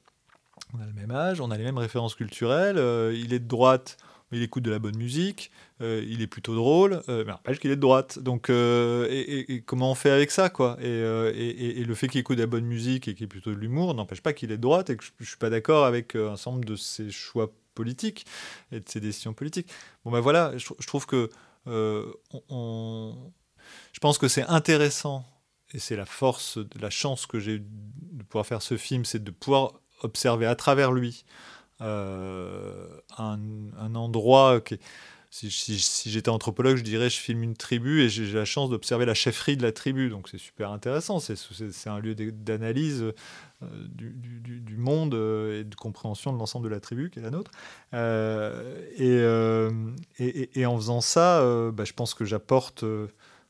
On 0.73 0.79
a 0.79 0.85
le 0.85 0.93
même 0.93 1.11
âge, 1.11 1.41
on 1.41 1.51
a 1.51 1.57
les 1.57 1.65
mêmes 1.65 1.77
références 1.77 2.15
culturelles. 2.15 2.77
il 3.13 3.33
est 3.33 3.39
de 3.39 3.47
droite 3.47 3.97
il 4.31 4.43
écoute 4.43 4.63
de 4.63 4.71
la 4.71 4.79
bonne 4.79 4.97
musique, 4.97 5.51
euh, 5.81 6.03
il 6.07 6.21
est 6.21 6.27
plutôt 6.27 6.55
drôle, 6.55 7.01
euh, 7.09 7.23
mais 7.25 7.31
n'empêche 7.31 7.59
qu'il 7.59 7.71
est 7.71 7.75
de 7.75 7.81
droite. 7.81 8.19
Donc, 8.19 8.49
euh, 8.49 9.07
et, 9.09 9.61
comment 9.65 9.91
on 9.91 9.95
fait 9.95 10.11
avec 10.11 10.31
ça, 10.31 10.49
quoi? 10.49 10.77
Et, 10.81 11.83
le 11.83 11.95
fait 11.95 12.07
qu'il 12.07 12.19
écoute 12.19 12.37
de 12.37 12.43
la 12.43 12.47
bonne 12.47 12.65
musique 12.65 13.07
et 13.07 13.15
qu'il 13.15 13.23
ait 13.23 13.27
plutôt 13.27 13.51
de 13.51 13.55
l'humour 13.55 13.93
n'empêche 13.93 14.21
pas 14.21 14.33
qu'il 14.33 14.51
est 14.51 14.57
de 14.57 14.61
droite 14.61 14.89
et 14.89 14.97
que 14.97 15.03
je, 15.03 15.11
ne 15.19 15.25
suis 15.25 15.37
pas 15.37 15.49
d'accord 15.49 15.85
avec 15.85 16.15
un 16.15 16.35
nombre 16.45 16.65
de 16.65 16.75
ses 16.75 17.09
choix 17.09 17.51
politiques 17.73 18.25
et 18.71 18.79
de 18.79 18.87
ses 18.87 18.99
décisions 18.99 19.33
politiques. 19.33 19.69
Bon, 20.05 20.11
ben 20.11 20.19
voilà, 20.19 20.53
je, 20.57 20.85
trouve 20.85 21.05
que 21.05 21.29
je 21.65 22.13
pense 24.01 24.17
que 24.17 24.27
c'est 24.27 24.43
intéressant 24.43 25.25
et 25.73 25.79
c'est 25.79 25.95
la 25.95 26.05
force, 26.05 26.59
la 26.79 26.89
chance 26.89 27.25
que 27.25 27.39
j'ai 27.39 27.59
de 27.59 28.23
pouvoir 28.23 28.45
faire 28.45 28.61
ce 28.61 28.77
film, 28.77 29.05
c'est 29.05 29.23
de 29.23 29.31
pouvoir 29.31 29.73
observer 30.01 30.45
à 30.45 30.55
travers 30.55 30.91
lui 30.91 31.25
euh, 31.81 32.87
un, 33.17 33.95
endroit 33.95 34.61
qui 34.61 34.79
si, 35.31 36.09
j'étais 36.09 36.29
anthropologue, 36.29 36.77
je 36.77 36.83
dirais 36.83 37.07
je 37.09 37.19
filme 37.19 37.43
une 37.43 37.55
tribu 37.55 38.01
et 38.01 38.09
j'ai 38.09 38.25
la 38.33 38.45
chance 38.45 38.71
d'observer 38.71 39.05
la 39.05 39.13
chefferie 39.13 39.57
de 39.57 39.61
la 39.61 39.71
tribu. 39.71 40.09
Donc 40.09 40.27
c'est 40.27 40.39
super 40.39 40.71
intéressant. 40.71 41.19
C'est 41.19 41.87
un 41.87 41.99
lieu 41.99 42.15
d'analyse 42.15 43.03
euh, 43.03 43.67
du, 43.89 44.11
du, 44.11 44.77
monde 44.77 45.13
euh, 45.13 45.61
et 45.61 45.63
de 45.65 45.75
compréhension 45.75 46.33
de 46.33 46.39
l'ensemble 46.39 46.65
de 46.65 46.73
la 46.73 46.79
tribu 46.79 47.11
qui 47.11 47.19
est 47.19 47.21
la 47.21 47.29
nôtre. 47.29 47.51
et, 48.97 50.65
en 50.65 50.75
faisant 50.77 51.01
ça, 51.01 51.43
bah, 51.71 51.85
je 51.85 51.93
pense 51.93 52.15
que 52.15 52.25
j'apporte 52.25 52.83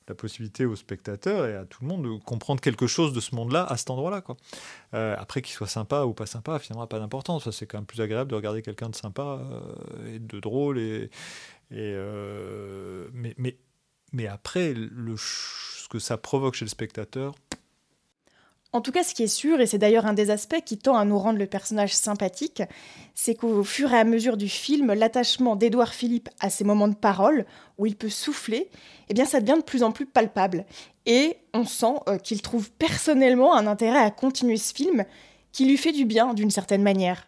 la 0.09 0.15
possibilité 0.15 0.65
aux 0.65 0.75
spectateurs 0.75 1.45
et 1.45 1.55
à 1.55 1.65
tout 1.65 1.83
le 1.83 1.87
monde 1.87 2.03
de 2.03 2.23
comprendre 2.23 2.59
quelque 2.59 2.87
chose 2.87 3.13
de 3.13 3.19
ce 3.19 3.35
monde-là 3.35 3.63
à 3.63 3.77
cet 3.77 3.91
endroit-là. 3.91 4.21
Quoi. 4.21 4.35
Euh, 4.93 5.15
après, 5.17 5.41
qu'il 5.41 5.53
soit 5.53 5.67
sympa 5.67 6.03
ou 6.03 6.13
pas 6.13 6.25
sympa, 6.25 6.59
finalement, 6.59 6.87
pas 6.87 6.99
d'importance. 6.99 7.49
C'est 7.51 7.67
quand 7.67 7.77
même 7.77 7.85
plus 7.85 8.01
agréable 8.01 8.31
de 8.31 8.35
regarder 8.35 8.61
quelqu'un 8.61 8.89
de 8.89 8.95
sympa 8.95 9.39
euh, 9.39 10.15
et 10.15 10.19
de 10.19 10.39
drôle. 10.39 10.79
Et, 10.79 11.03
et 11.71 11.93
euh, 11.95 13.07
mais, 13.13 13.35
mais, 13.37 13.57
mais 14.11 14.27
après, 14.27 14.73
ce 14.73 15.87
que 15.87 15.99
ça 15.99 16.17
provoque 16.17 16.55
chez 16.55 16.65
le 16.65 16.69
spectateur, 16.69 17.35
en 18.71 18.81
tout 18.81 18.91
cas, 18.91 19.03
ce 19.03 19.15
qui 19.15 19.23
est 19.23 19.27
sûr, 19.27 19.59
et 19.61 19.65
c'est 19.65 19.79
d'ailleurs 19.79 20.05
un 20.05 20.13
des 20.13 20.29
aspects 20.29 20.61
qui 20.63 20.77
tend 20.77 20.95
à 20.95 21.03
nous 21.03 21.17
rendre 21.17 21.39
le 21.39 21.47
personnage 21.47 21.93
sympathique, 21.95 22.61
c'est 23.15 23.33
qu'au 23.33 23.63
fur 23.63 23.91
et 23.91 23.97
à 23.97 24.03
mesure 24.03 24.37
du 24.37 24.47
film, 24.47 24.93
l'attachement 24.93 25.55
d'Édouard 25.55 25.93
Philippe 25.93 26.29
à 26.39 26.51
ces 26.51 26.63
moments 26.63 26.87
de 26.87 26.95
parole, 26.95 27.45
où 27.79 27.87
il 27.87 27.95
peut 27.95 28.09
souffler, 28.09 28.69
eh 29.09 29.13
bien 29.15 29.25
ça 29.25 29.41
devient 29.41 29.57
de 29.57 29.63
plus 29.63 29.81
en 29.81 29.91
plus 29.91 30.05
palpable. 30.05 30.65
Et 31.07 31.37
on 31.55 31.65
sent 31.65 31.95
euh, 32.07 32.17
qu'il 32.19 32.43
trouve 32.43 32.71
personnellement 32.71 33.55
un 33.55 33.65
intérêt 33.65 34.03
à 34.03 34.11
continuer 34.11 34.57
ce 34.57 34.73
film, 34.73 35.03
qui 35.51 35.65
lui 35.65 35.77
fait 35.77 35.91
du 35.91 36.05
bien 36.05 36.35
d'une 36.35 36.51
certaine 36.51 36.83
manière. 36.83 37.27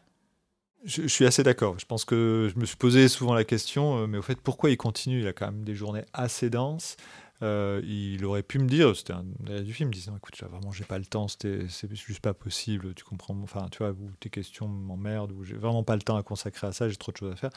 Je, 0.84 1.08
suis 1.08 1.26
assez 1.26 1.44
d'accord. 1.44 1.76
Je 1.80 1.86
pense 1.86 2.06
que 2.06 2.50
je 2.54 2.60
me 2.60 2.66
suis 2.66 2.78
posé 2.78 3.08
souvent 3.08 3.34
la 3.34 3.44
question, 3.44 3.98
euh, 3.98 4.08
mais 4.08 4.18
au 4.18 4.22
fait, 4.22 4.40
pourquoi 4.40 4.70
il 4.70 4.78
continue? 4.78 5.22
Il 5.22 5.28
a 5.28 5.34
quand 5.34 5.48
même 5.48 5.64
des 5.64 5.76
journées 5.76 6.06
assez 6.14 6.50
denses. 6.50 6.98
Euh, 7.44 7.82
il 7.84 8.24
aurait 8.26 8.44
pu 8.44 8.60
me 8.60 8.68
dire, 8.68 8.96
c'était 8.96 9.14
un 9.14 9.24
du 9.62 9.74
film, 9.74 9.92
disant 9.92 10.16
écoute, 10.16 10.40
vraiment, 10.44 10.72
j'ai 10.72 10.84
pas 10.84 11.00
le 11.00 11.06
temps, 11.06 11.28
c'est 11.28 11.68
juste 11.92 12.20
pas 12.20 12.34
possible, 12.34 12.94
tu 12.94 13.04
comprends, 13.04 13.36
enfin, 13.42 13.68
tu 13.72 13.80
vois, 13.80 13.96
tes 14.20 14.30
questions 14.30 14.68
m'emmerdent, 14.68 15.32
ou 15.32 15.44
j'ai 15.44 15.56
vraiment 15.56 15.84
pas 15.84 15.96
le 15.96 16.04
temps 16.04 16.18
à 16.18 16.24
consacrer 16.24 16.68
à 16.68 16.72
ça, 16.72 16.88
j'ai 16.88 16.98
trop 16.98 17.12
de 17.12 17.18
choses 17.18 17.34
à 17.34 17.36
faire. 17.36 17.50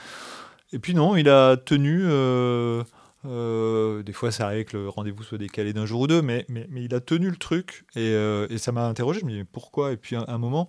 Et 0.72 0.78
puis 0.78 0.94
non, 0.94 1.16
il 1.16 1.28
a 1.28 1.56
tenu. 1.56 2.02
Euh, 2.04 2.82
euh, 3.26 4.02
des 4.02 4.12
fois, 4.12 4.30
ça 4.30 4.46
arrive 4.46 4.64
que 4.64 4.76
le 4.76 4.88
rendez-vous 4.88 5.22
soit 5.22 5.38
décalé 5.38 5.72
d'un 5.72 5.86
jour 5.86 6.02
ou 6.02 6.06
deux, 6.06 6.22
mais, 6.22 6.44
mais, 6.48 6.66
mais, 6.70 6.84
il 6.84 6.94
a 6.94 7.00
tenu 7.00 7.30
le 7.30 7.36
truc 7.36 7.84
et, 7.94 8.16
ça 8.58 8.72
m'a 8.72 8.86
interrogé. 8.86 9.20
Je 9.20 9.26
me 9.26 9.32
dis 9.32 9.44
pourquoi? 9.44 9.92
Et 9.92 9.96
puis, 9.96 10.16
un, 10.16 10.38
moment, 10.38 10.66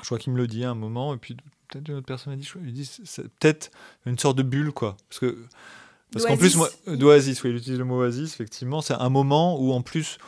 je 0.00 0.06
crois 0.06 0.18
qu'il 0.18 0.32
me 0.32 0.38
le 0.38 0.46
dit 0.46 0.64
un 0.64 0.74
moment, 0.74 1.14
et 1.14 1.18
puis 1.18 1.36
peut-être 1.68 1.88
une 1.88 1.96
autre 1.96 2.06
personne 2.06 2.32
a 2.32 2.36
dit, 2.36 2.48
dit 2.72 2.90
peut-être 3.38 3.70
une 4.06 4.18
sorte 4.18 4.38
de 4.38 4.42
bulle, 4.42 4.72
quoi. 4.72 4.96
Parce 5.08 5.20
que 5.20 5.38
parce 6.12 6.24
qu'en 6.24 6.36
plus, 6.36 6.56
moi, 6.56 6.70
d'oasis, 6.86 7.42
oui, 7.42 7.50
il 7.50 7.56
utilise 7.56 7.78
le 7.78 7.84
mot 7.84 8.00
oasis, 8.00 8.32
effectivement. 8.32 8.80
C'est 8.80 8.94
un 8.94 9.08
moment 9.08 9.60
où, 9.60 9.72
en 9.72 9.82
plus, 9.82 10.18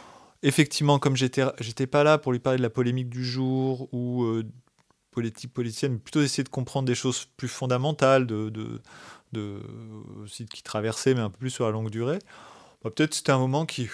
effectivement, 0.42 0.98
comme 0.98 1.16
j'étais, 1.16 1.42
j'étais 1.58 1.86
pas 1.86 2.04
là 2.04 2.18
pour 2.18 2.32
lui 2.32 2.38
parler 2.38 2.58
de 2.58 2.62
la 2.62 2.70
polémique 2.70 3.08
du 3.08 3.24
jour 3.24 3.88
ou 3.92 4.24
euh, 4.24 4.44
politique 5.10 5.52
politicienne, 5.52 5.92
mais 5.92 5.98
plutôt 5.98 6.20
essayer 6.20 6.44
de 6.44 6.48
comprendre 6.48 6.86
des 6.86 6.94
choses 6.94 7.26
plus 7.36 7.48
fondamentales, 7.48 8.26
de, 8.26 8.48
de, 8.48 8.80
de 9.32 9.58
aussi 10.22 10.46
qui 10.46 10.62
traversaient, 10.62 11.14
mais 11.14 11.20
un 11.20 11.30
peu 11.30 11.38
plus 11.38 11.50
sur 11.50 11.64
la 11.64 11.72
longue 11.72 11.90
durée. 11.90 12.18
Bah, 12.82 12.90
peut-être 12.94 13.14
c'était 13.14 13.32
un 13.32 13.38
moment 13.38 13.66
qui, 13.66 13.88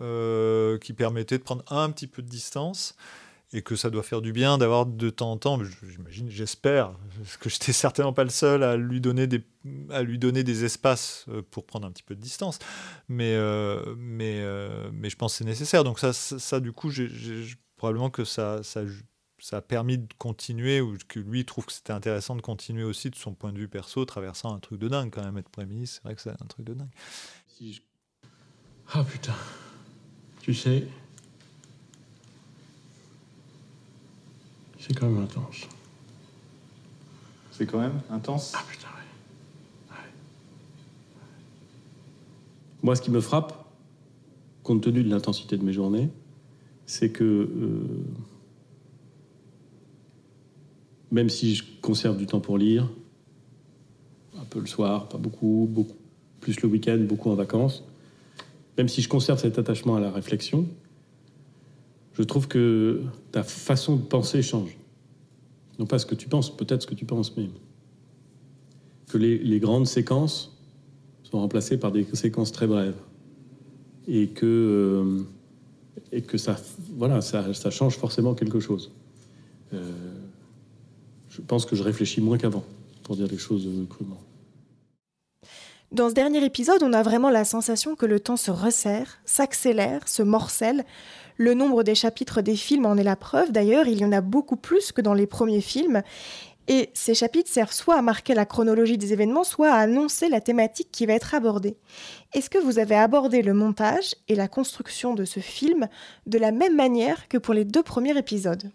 euh, 0.00 0.78
qui 0.78 0.92
permettait 0.92 1.38
de 1.38 1.42
prendre 1.42 1.64
un 1.68 1.90
petit 1.90 2.06
peu 2.06 2.22
de 2.22 2.28
distance 2.28 2.94
et 3.54 3.62
que 3.62 3.76
ça 3.76 3.88
doit 3.88 4.02
faire 4.02 4.20
du 4.20 4.32
bien 4.32 4.58
d'avoir 4.58 4.84
de 4.84 5.10
temps 5.10 5.30
en 5.30 5.36
temps, 5.36 5.60
j'imagine, 5.88 6.28
j'espère, 6.28 6.92
parce 7.16 7.36
que 7.36 7.48
j'étais 7.48 7.72
certainement 7.72 8.12
pas 8.12 8.24
le 8.24 8.30
seul 8.30 8.64
à 8.64 8.76
lui 8.76 9.00
donner 9.00 9.28
des, 9.28 9.44
à 9.90 10.02
lui 10.02 10.18
donner 10.18 10.42
des 10.42 10.64
espaces 10.64 11.24
euh, 11.28 11.40
pour 11.52 11.64
prendre 11.64 11.86
un 11.86 11.92
petit 11.92 12.02
peu 12.02 12.16
de 12.16 12.20
distance, 12.20 12.58
mais, 13.08 13.34
euh, 13.36 13.94
mais, 13.96 14.40
euh, 14.40 14.90
mais 14.92 15.08
je 15.08 15.16
pense 15.16 15.32
que 15.32 15.38
c'est 15.38 15.44
nécessaire. 15.44 15.84
Donc 15.84 16.00
ça, 16.00 16.12
ça, 16.12 16.58
du 16.58 16.72
coup, 16.72 16.90
probablement 17.76 18.10
que 18.10 18.24
ça, 18.24 18.64
ça, 18.64 18.82
ça 19.38 19.58
a 19.58 19.62
permis 19.62 19.98
de 19.98 20.12
continuer, 20.18 20.80
ou 20.80 20.98
que 21.06 21.20
lui 21.20 21.44
trouve 21.44 21.66
que 21.66 21.72
c'était 21.72 21.92
intéressant 21.92 22.34
de 22.34 22.42
continuer 22.42 22.82
aussi 22.82 23.08
de 23.08 23.16
son 23.16 23.34
point 23.34 23.52
de 23.52 23.58
vue 23.58 23.68
perso, 23.68 24.04
traversant 24.04 24.52
un 24.52 24.58
truc 24.58 24.80
de 24.80 24.88
dingue 24.88 25.10
quand 25.12 25.24
même, 25.24 25.38
être 25.38 25.48
Premier 25.48 25.68
ministre, 25.68 26.00
c'est 26.02 26.08
vrai 26.08 26.16
que 26.16 26.22
c'est 26.22 26.30
un 26.30 26.46
truc 26.48 26.66
de 26.66 26.74
dingue. 26.74 26.90
Ah 28.92 29.04
putain, 29.04 29.34
tu 30.42 30.54
sais, 30.54 30.88
C'est 34.86 34.92
quand 34.92 35.08
même 35.08 35.22
intense. 35.22 35.66
C'est 37.52 37.64
quand 37.64 37.80
même 37.80 38.02
intense 38.10 38.52
Ah 38.54 38.62
putain, 38.68 38.88
ouais. 38.88 39.96
Moi, 42.82 42.94
ce 42.94 43.00
qui 43.00 43.10
me 43.10 43.22
frappe, 43.22 43.66
compte 44.62 44.82
tenu 44.82 45.02
de 45.02 45.08
l'intensité 45.08 45.56
de 45.56 45.64
mes 45.64 45.72
journées, 45.72 46.10
c'est 46.84 47.10
que 47.10 47.24
euh, 47.24 48.04
même 51.10 51.30
si 51.30 51.54
je 51.54 51.64
conserve 51.80 52.18
du 52.18 52.26
temps 52.26 52.40
pour 52.40 52.58
lire, 52.58 52.90
un 54.38 54.44
peu 54.44 54.60
le 54.60 54.66
soir, 54.66 55.08
pas 55.08 55.16
beaucoup, 55.16 55.66
beaucoup 55.70 55.96
plus 56.40 56.60
le 56.60 56.68
week-end, 56.68 56.98
beaucoup 56.98 57.30
en 57.30 57.36
vacances, 57.36 57.84
même 58.76 58.88
si 58.88 59.00
je 59.00 59.08
conserve 59.08 59.40
cet 59.40 59.58
attachement 59.58 59.96
à 59.96 60.00
la 60.00 60.10
réflexion, 60.10 60.68
je 62.14 62.22
trouve 62.22 62.48
que 62.48 63.02
ta 63.32 63.42
façon 63.42 63.96
de 63.96 64.02
penser 64.02 64.42
change. 64.42 64.76
Non 65.78 65.86
pas 65.86 65.98
ce 65.98 66.06
que 66.06 66.14
tu 66.14 66.28
penses, 66.28 66.56
peut-être 66.56 66.82
ce 66.82 66.86
que 66.86 66.94
tu 66.94 67.04
penses, 67.04 67.36
mais 67.36 67.48
que 69.08 69.18
les, 69.18 69.60
grandes 69.60 69.86
séquences 69.86 70.56
sont 71.24 71.40
remplacées 71.40 71.78
par 71.78 71.92
des 71.92 72.06
séquences 72.12 72.52
très 72.52 72.66
brèves. 72.66 72.96
Et 74.06 74.28
que, 74.28 74.46
euh, 74.46 75.22
et 76.12 76.22
que 76.22 76.38
ça, 76.38 76.56
voilà, 76.96 77.20
ça, 77.20 77.70
change 77.70 77.96
forcément 77.96 78.34
quelque 78.34 78.60
chose. 78.60 78.92
Euh, 79.72 79.90
je 81.28 81.40
pense 81.40 81.66
que 81.66 81.74
je 81.74 81.82
réfléchis 81.82 82.20
moins 82.20 82.38
qu'avant, 82.38 82.64
pour 83.02 83.16
dire 83.16 83.26
les 83.28 83.38
choses 83.38 83.68
crûment. 83.88 84.20
Dans 85.94 86.08
ce 86.08 86.14
dernier 86.14 86.44
épisode, 86.44 86.82
on 86.82 86.92
a 86.92 87.04
vraiment 87.04 87.30
la 87.30 87.44
sensation 87.44 87.94
que 87.94 88.04
le 88.04 88.18
temps 88.18 88.36
se 88.36 88.50
resserre, 88.50 89.20
s'accélère, 89.24 90.08
se 90.08 90.24
morcelle. 90.24 90.84
Le 91.36 91.54
nombre 91.54 91.84
des 91.84 91.94
chapitres 91.94 92.42
des 92.42 92.56
films 92.56 92.84
en 92.84 92.96
est 92.96 93.04
la 93.04 93.14
preuve. 93.14 93.52
D'ailleurs, 93.52 93.86
il 93.86 94.00
y 94.00 94.04
en 94.04 94.10
a 94.10 94.20
beaucoup 94.20 94.56
plus 94.56 94.90
que 94.90 95.00
dans 95.00 95.14
les 95.14 95.28
premiers 95.28 95.60
films. 95.60 96.02
Et 96.66 96.90
ces 96.94 97.14
chapitres 97.14 97.48
servent 97.48 97.72
soit 97.72 97.94
à 97.94 98.02
marquer 98.02 98.34
la 98.34 98.44
chronologie 98.44 98.98
des 98.98 99.12
événements, 99.12 99.44
soit 99.44 99.70
à 99.70 99.76
annoncer 99.76 100.28
la 100.28 100.40
thématique 100.40 100.88
qui 100.90 101.06
va 101.06 101.12
être 101.12 101.32
abordée. 101.32 101.76
Est-ce 102.32 102.50
que 102.50 102.58
vous 102.58 102.80
avez 102.80 102.96
abordé 102.96 103.42
le 103.42 103.54
montage 103.54 104.16
et 104.26 104.34
la 104.34 104.48
construction 104.48 105.14
de 105.14 105.24
ce 105.24 105.38
film 105.38 105.86
de 106.26 106.38
la 106.38 106.50
même 106.50 106.74
manière 106.74 107.28
que 107.28 107.38
pour 107.38 107.54
les 107.54 107.64
deux 107.64 107.84
premiers 107.84 108.18
épisodes? 108.18 108.72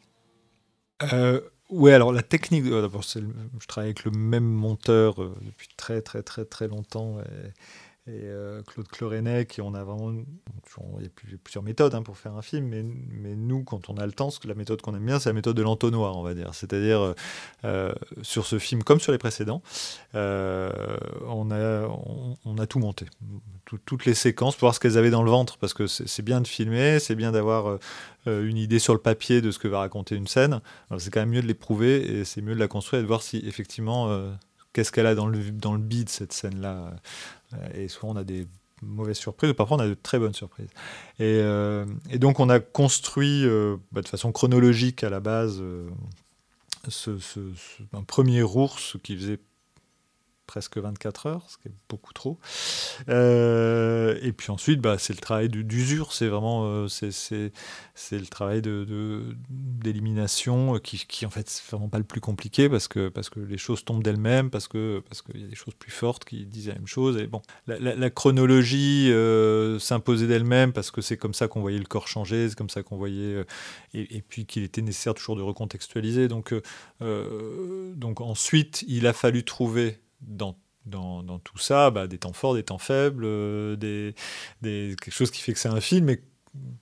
Euh, 1.11 1.41
Oui, 1.69 1.91
alors 1.91 2.11
la 2.11 2.23
technique, 2.23 2.65
euh, 2.65 2.81
d'abord, 2.81 3.03
je 3.03 3.19
travaille 3.67 3.89
avec 3.89 4.03
le 4.03 4.11
même 4.11 4.43
monteur 4.43 5.21
euh, 5.21 5.35
depuis 5.41 5.67
très 5.77 6.01
très 6.01 6.23
très 6.23 6.43
très 6.45 6.67
longtemps. 6.67 7.19
Et 7.19 7.53
et 8.09 8.23
euh, 8.23 8.63
Claude 8.63 8.87
Clorenet, 8.87 9.45
qui 9.45 9.61
on 9.61 9.75
a 9.75 9.83
vraiment. 9.83 10.11
Il 10.99 11.03
y 11.03 11.07
a 11.07 11.37
plusieurs 11.43 11.63
méthodes 11.63 11.93
hein, 11.93 12.01
pour 12.01 12.17
faire 12.17 12.33
un 12.33 12.41
film, 12.41 12.65
mais, 12.65 12.83
nous, 13.35 13.63
quand 13.63 13.89
on 13.89 13.97
a 13.97 14.05
le 14.05 14.11
temps, 14.11 14.29
la 14.45 14.55
méthode 14.55 14.81
qu'on 14.81 14.95
aime 14.95 15.05
bien, 15.05 15.19
c'est 15.19 15.29
la 15.29 15.33
méthode 15.33 15.55
de 15.55 15.61
l'entonnoir, 15.61 16.17
on 16.17 16.23
va 16.23 16.33
dire. 16.33 16.53
C'est-à-dire, 16.55 16.99
euh, 17.01 17.13
euh, 17.65 17.93
sur 18.23 18.45
ce 18.45 18.57
film, 18.57 18.83
comme 18.83 18.99
sur 18.99 19.11
les 19.11 19.17
précédents, 19.17 19.61
on, 20.13 21.51
a, 21.51 21.87
on, 22.45 22.57
a 22.57 22.67
tout 22.67 22.79
monté. 22.79 23.05
toutes 23.85 24.05
les 24.05 24.15
séquences, 24.15 24.55
pour 24.55 24.61
voir 24.61 24.75
ce 24.75 24.79
qu'elles 24.79 24.97
avaient 24.97 25.11
dans 25.11 25.23
le 25.23 25.31
ventre, 25.31 25.57
parce 25.57 25.73
que 25.73 25.85
c'est 25.87 26.23
bien 26.23 26.41
de 26.41 26.47
filmer, 26.47 26.99
c'est 26.99 27.15
bien 27.15 27.31
d'avoir 27.31 27.77
une 28.25 28.57
idée 28.57 28.79
sur 28.79 28.93
le 28.93 28.99
papier 28.99 29.41
de 29.41 29.51
ce 29.51 29.59
que 29.59 29.67
va 29.67 29.79
raconter 29.79 30.15
une 30.15 30.27
scène. 30.27 30.61
C'est 30.97 31.11
quand 31.11 31.19
même 31.19 31.29
mieux 31.29 31.41
de 31.41 31.47
l'éprouver 31.47 32.19
et 32.19 32.25
c'est 32.25 32.41
mieux 32.41 32.55
de 32.55 32.59
la 32.59 32.67
construire 32.67 33.01
et 33.01 33.03
de 33.03 33.07
voir 33.07 33.21
si 33.21 33.37
effectivement 33.45 34.09
qu'est-ce 34.73 34.91
qu'elle 34.91 35.07
a 35.07 35.15
dans 35.15 35.27
le, 35.27 35.51
dans 35.51 35.73
le 35.73 35.79
bide, 35.79 36.09
cette 36.09 36.33
scène-là. 36.33 36.93
Et 37.73 37.87
souvent, 37.87 38.13
on 38.13 38.15
a 38.15 38.23
des 38.23 38.47
mauvaises 38.81 39.17
surprises, 39.17 39.53
parfois 39.53 39.77
on 39.77 39.79
a 39.81 39.87
de 39.87 39.93
très 39.93 40.19
bonnes 40.19 40.33
surprises. 40.33 40.69
Et, 41.19 41.39
euh, 41.41 41.85
donc, 42.15 42.39
on 42.39 42.49
a 42.49 42.59
construit 42.59 43.45
euh, 43.45 43.77
bah, 43.91 44.01
de 44.01 44.07
façon 44.07 44.31
chronologique 44.31 45.03
à 45.03 45.09
la 45.09 45.19
base 45.19 45.59
euh, 45.61 45.89
ce, 46.87 47.11
un 47.93 48.03
premier 48.03 48.43
ours 48.43 48.97
qui 49.03 49.15
faisait 49.15 49.39
presque 50.49 50.79
24 50.79 51.27
heures, 51.27 51.45
ce 51.47 51.57
qui 51.57 51.67
est 51.67 51.77
beaucoup 51.89 52.11
trop. 52.11 52.39
Euh, 53.07 54.17
et 54.23 54.31
puis 54.31 54.49
ensuite, 54.49 54.81
bah, 54.81 54.97
c'est 54.97 55.13
le 55.13 55.19
travail 55.19 55.47
d'usure, 55.47 56.11
c'est 56.11 56.27
vraiment 56.27 56.65
euh, 56.65 56.87
c'est, 56.87 57.51
le 58.11 58.25
travail 58.25 58.63
de, 58.63 59.35
d'élimination 59.47 60.79
qui, 60.79 61.05
qui, 61.07 61.27
en 61.27 61.29
fait, 61.29 61.47
c'est 61.47 61.63
vraiment 61.69 61.87
pas 61.87 61.99
le 61.99 62.03
plus 62.03 62.19
compliqué 62.19 62.67
parce 62.67 62.87
que, 62.87 63.09
parce 63.09 63.29
que 63.29 63.39
les 63.39 63.59
choses 63.59 63.85
tombent 63.85 64.01
d'elles-mêmes, 64.01 64.49
parce, 64.49 64.67
que, 64.67 65.03
parce 65.07 65.21
qu'il 65.21 65.39
y 65.39 65.43
a 65.43 65.47
des 65.47 65.55
choses 65.55 65.75
plus 65.75 65.91
fortes 65.91 66.25
qui 66.25 66.47
disent 66.47 66.69
la 66.69 66.73
même 66.73 66.87
chose. 66.87 67.17
Et 67.17 67.27
bon, 67.27 67.43
la, 67.67 68.09
chronologie 68.09 69.11
euh, 69.11 69.77
s'imposait 69.77 70.25
d'elle-même 70.25 70.73
parce 70.73 70.89
que 70.89 71.01
c'est 71.01 71.17
comme 71.17 71.35
ça 71.35 71.47
qu'on 71.47 71.61
voyait 71.61 71.77
le 71.77 71.85
corps 71.85 72.07
changer, 72.07 72.49
c'est 72.49 72.57
comme 72.57 72.71
ça 72.71 72.81
qu'on 72.81 72.97
voyait. 72.97 73.45
Et, 73.93 74.17
et, 74.17 74.23
puis 74.23 74.47
qu'il 74.47 74.63
était 74.63 74.81
nécessaire 74.81 75.13
toujours 75.13 75.35
de 75.35 75.43
recontextualiser. 75.43 76.27
Donc, 76.27 76.55
donc 76.99 78.19
ensuite, 78.19 78.83
il 78.87 79.05
a 79.05 79.13
fallu 79.13 79.43
trouver 79.43 79.99
dans, 80.21 80.55
dans, 80.85 81.23
dans 81.23 81.39
tout 81.39 81.57
ça, 81.57 81.91
bah, 81.91 82.07
des 82.07 82.17
temps 82.17 82.33
forts, 82.33 82.55
des 82.55 82.63
temps 82.63 82.77
faibles, 82.77 83.23
euh, 83.25 83.75
des, 83.75 84.15
des, 84.61 84.95
quelque 85.01 85.13
chose 85.13 85.31
qui 85.31 85.41
fait 85.41 85.53
que 85.53 85.59
c'est 85.59 85.69
un 85.69 85.81
film, 85.81 86.05
mais 86.05 86.21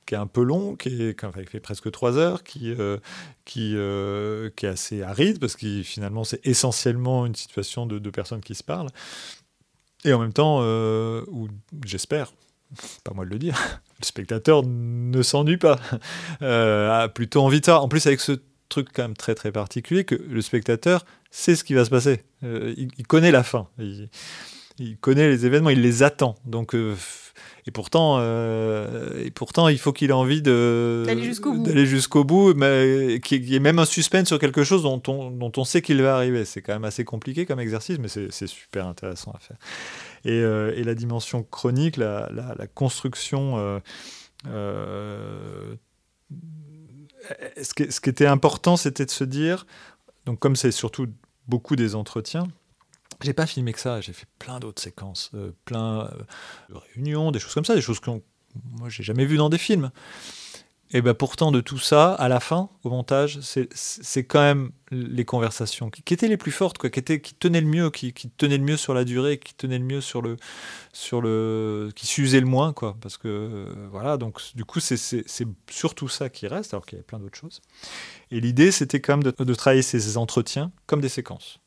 qui 0.06 0.16
est 0.16 0.18
un 0.18 0.28
peu 0.28 0.44
long, 0.44 0.76
qui 0.76 1.14
fait 1.46 1.60
presque 1.60 1.92
trois 1.92 2.18
heures, 2.18 2.44
qui, 2.44 2.72
euh, 2.72 2.98
qui, 3.44 3.74
euh, 3.76 4.50
qui 4.56 4.66
est 4.66 4.70
assez 4.70 5.02
aride, 5.02 5.40
parce 5.40 5.56
que 5.56 5.84
finalement 5.84 6.24
c'est 6.24 6.46
essentiellement 6.46 7.26
une 7.26 7.36
situation 7.36 7.86
de 7.86 8.00
deux 8.00 8.12
personnes 8.12 8.42
qui 8.42 8.56
se 8.56 8.64
parlent. 8.64 8.90
Et 10.06 10.14
en 10.14 10.20
même 10.20 10.34
temps, 10.34 10.62
où 10.62 11.50
j'espère, 11.86 12.32
pas 13.04 13.14
moi 13.14 13.26
de 13.26 13.30
le 13.30 13.40
dire, 13.40 13.58
le 14.00 14.06
spectateur 14.06 14.64
ne 14.66 15.22
s'ennuie 15.22 15.58
pas, 15.58 15.80
a 16.40 17.10
plutôt 17.10 17.42
envie 17.42 17.60
de 17.60 17.66
ça. 17.66 17.82
En 17.82 17.90
plus, 17.90 18.08
avec 18.08 18.22
ce 18.22 18.40
truc 18.70 18.90
quand 18.94 19.04
même 19.04 19.18
très 19.18 19.36
très 19.36 19.52
particulier, 19.52 20.04
que 20.04 20.16
le 20.16 20.42
spectateur 20.42 21.06
sait 21.32 21.56
ce 21.56 21.64
qui 21.64 21.74
va 21.74 21.86
se 21.86 21.90
passer. 21.90 22.22
Euh, 22.44 22.74
il, 22.78 23.08
connaît 23.08 23.32
la 23.32 23.44
fin. 23.44 23.68
Il, 24.80 24.98
connaît 24.98 25.28
les 25.28 25.46
événements, 25.46 25.70
il 25.70 25.82
les 25.82 26.04
attend. 26.04 26.36
Donc, 26.46 26.76
euh, 26.76 26.96
et, 27.66 27.72
pourtant, 27.72 28.18
euh, 28.20 29.24
et 29.24 29.32
pourtant, 29.32 29.68
il 29.68 29.78
faut 29.78 29.92
qu'il 29.94 30.10
ait 30.10 30.14
envie 30.14 30.42
d'aller 30.42 31.24
jusqu'au 31.24 31.54
bout. 31.54 31.64
D'aller 31.64 31.86
jusqu'au 31.86 32.24
bout, 32.24 32.54
mais 32.54 33.20
qu'il 33.24 33.44
y 33.50 33.56
ait 33.56 33.60
même 33.60 33.80
un 33.80 33.86
suspense 33.86 34.28
sur 34.28 34.40
quelque 34.40 34.64
chose 34.64 34.84
dont 34.84 35.02
on, 35.08 35.32
dont 35.32 35.52
on 35.58 35.64
sait 35.64 35.82
qu'il 35.82 36.02
va 36.02 36.16
arriver. 36.16 36.46
C'est 36.46 36.62
quand 36.62 36.74
même 36.74 36.86
assez 36.86 37.04
compliqué 37.04 37.46
comme 37.46 37.60
exercice, 37.60 37.98
mais 38.00 38.08
c'est 38.08 38.48
super 38.48 38.88
intéressant 38.88 39.32
à 39.32 39.40
faire. 39.40 39.58
Et, 40.26 40.38
et 40.38 40.84
la 40.84 40.96
dimension 40.96 41.44
chronique, 41.44 41.98
la, 41.98 42.30
la, 42.34 42.56
la 42.58 42.68
construction 42.68 43.82
ce 47.62 47.74
qui, 47.74 47.92
ce 47.92 48.00
qui 48.00 48.10
était 48.10 48.28
important, 48.28 48.78
c'était 48.78 49.06
de 49.06 49.12
se 49.12 49.24
dire, 49.24 49.66
donc 50.26 50.40
comme 50.40 50.56
c'est 50.56 50.72
surtout 50.72 51.08
beaucoup 51.48 51.76
des 51.76 51.96
entretiens, 51.96 52.48
j'ai 53.22 53.34
pas 53.34 53.48
filmé 53.48 53.74
que 53.74 53.80
ça, 53.80 54.00
j'ai 54.02 54.14
fait 54.14 54.28
plein 54.38 54.60
d'autres 54.60 54.82
séquences, 54.82 55.32
euh, 55.34 55.52
plein 55.66 56.02
euh, 56.02 56.10
de 56.70 56.76
réunions, 56.76 57.32
des 57.32 57.40
choses 57.40 57.54
comme 57.54 57.66
ça, 57.66 57.74
des 57.74 57.82
choses 57.82 58.00
que 58.00 58.12
moi 58.12 58.90
j'ai 58.90 59.04
jamais 59.04 59.26
vues 59.26 59.38
dans 59.38 59.50
des 59.50 59.58
films. 59.58 59.92
Et 60.92 61.02
ben 61.02 61.14
pourtant 61.14 61.52
de 61.52 61.60
tout 61.60 61.80
ça, 61.80 62.14
à 62.14 62.30
la 62.30 62.40
fin, 62.40 62.70
au 62.84 62.90
montage, 62.90 63.40
c'est 63.42 64.24
quand 64.24 64.40
même 64.40 64.72
les 64.90 65.26
conversations 65.26 65.90
qui, 65.90 66.14
étaient 66.14 66.30
les 66.30 66.38
plus 66.38 66.52
fortes, 66.52 66.78
quoi, 66.78 66.90
qui, 66.90 67.00
étaient, 67.00 67.20
qui 67.20 67.34
tenaient 67.34 67.60
le 67.60 67.68
mieux, 67.68 67.90
qui, 67.90 68.14
qui, 68.14 68.30
tenaient 68.30 68.58
le 68.58 68.64
mieux 68.64 68.78
sur 68.78 68.94
la 68.94 69.04
durée, 69.04 69.38
qui 69.38 69.54
tenaient 69.54 69.80
le 69.80 69.84
mieux 69.84 70.00
sur 70.00 70.22
le, 70.22 70.38
sur 70.94 71.20
le, 71.20 71.92
qui 71.94 72.08
s'usaient 72.08 72.40
le 72.40 72.46
moins, 72.46 72.72
quoi. 72.72 72.96
Parce 73.02 73.18
que 73.18 73.28
euh, 73.28 73.88
voilà, 73.92 74.16
donc 74.16 74.42
du 74.56 74.64
coup 74.64 74.80
c'est 74.80 74.98
surtout 75.70 76.08
ça 76.08 76.30
qui 76.30 76.48
reste, 76.48 76.74
alors 76.74 76.86
qu'il 76.86 76.98
y 76.98 77.02
a 77.02 77.04
plein 77.04 77.20
d'autres 77.20 77.38
choses. 77.38 77.62
Et 78.32 78.40
l'idée, 78.40 78.72
c'était 78.72 79.02
quand 79.02 79.18
même 79.18 79.24
de, 79.24 79.44
de 79.44 79.54
travailler 79.56 79.82
ces 79.82 80.18
entretiens 80.18 80.72
comme 80.86 81.02
des 81.02 81.10
séquences 81.10 81.60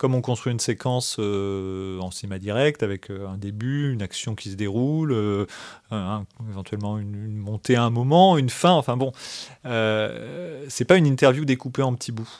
comme 0.00 0.14
on 0.14 0.22
construit 0.22 0.50
une 0.50 0.60
séquence 0.60 1.16
euh, 1.18 2.00
en 2.00 2.10
cinéma 2.10 2.38
direct 2.38 2.82
avec 2.82 3.10
euh, 3.10 3.28
un 3.28 3.36
début, 3.36 3.92
une 3.92 4.00
action 4.00 4.34
qui 4.34 4.48
se 4.48 4.54
déroule, 4.54 5.12
euh, 5.12 5.44
éventuellement 6.48 6.96
une, 6.96 7.36
montée 7.36 7.76
à 7.76 7.82
un 7.82 7.90
moment, 7.90 8.38
une 8.38 8.48
fin, 8.48 8.72
enfin 8.72 8.96
bon, 8.96 9.12
c'est 9.62 10.86
pas 10.86 10.96
une 10.96 11.06
interview 11.06 11.44
découpée 11.44 11.82
en 11.82 11.94
petits 11.94 12.12
bouts. 12.12 12.30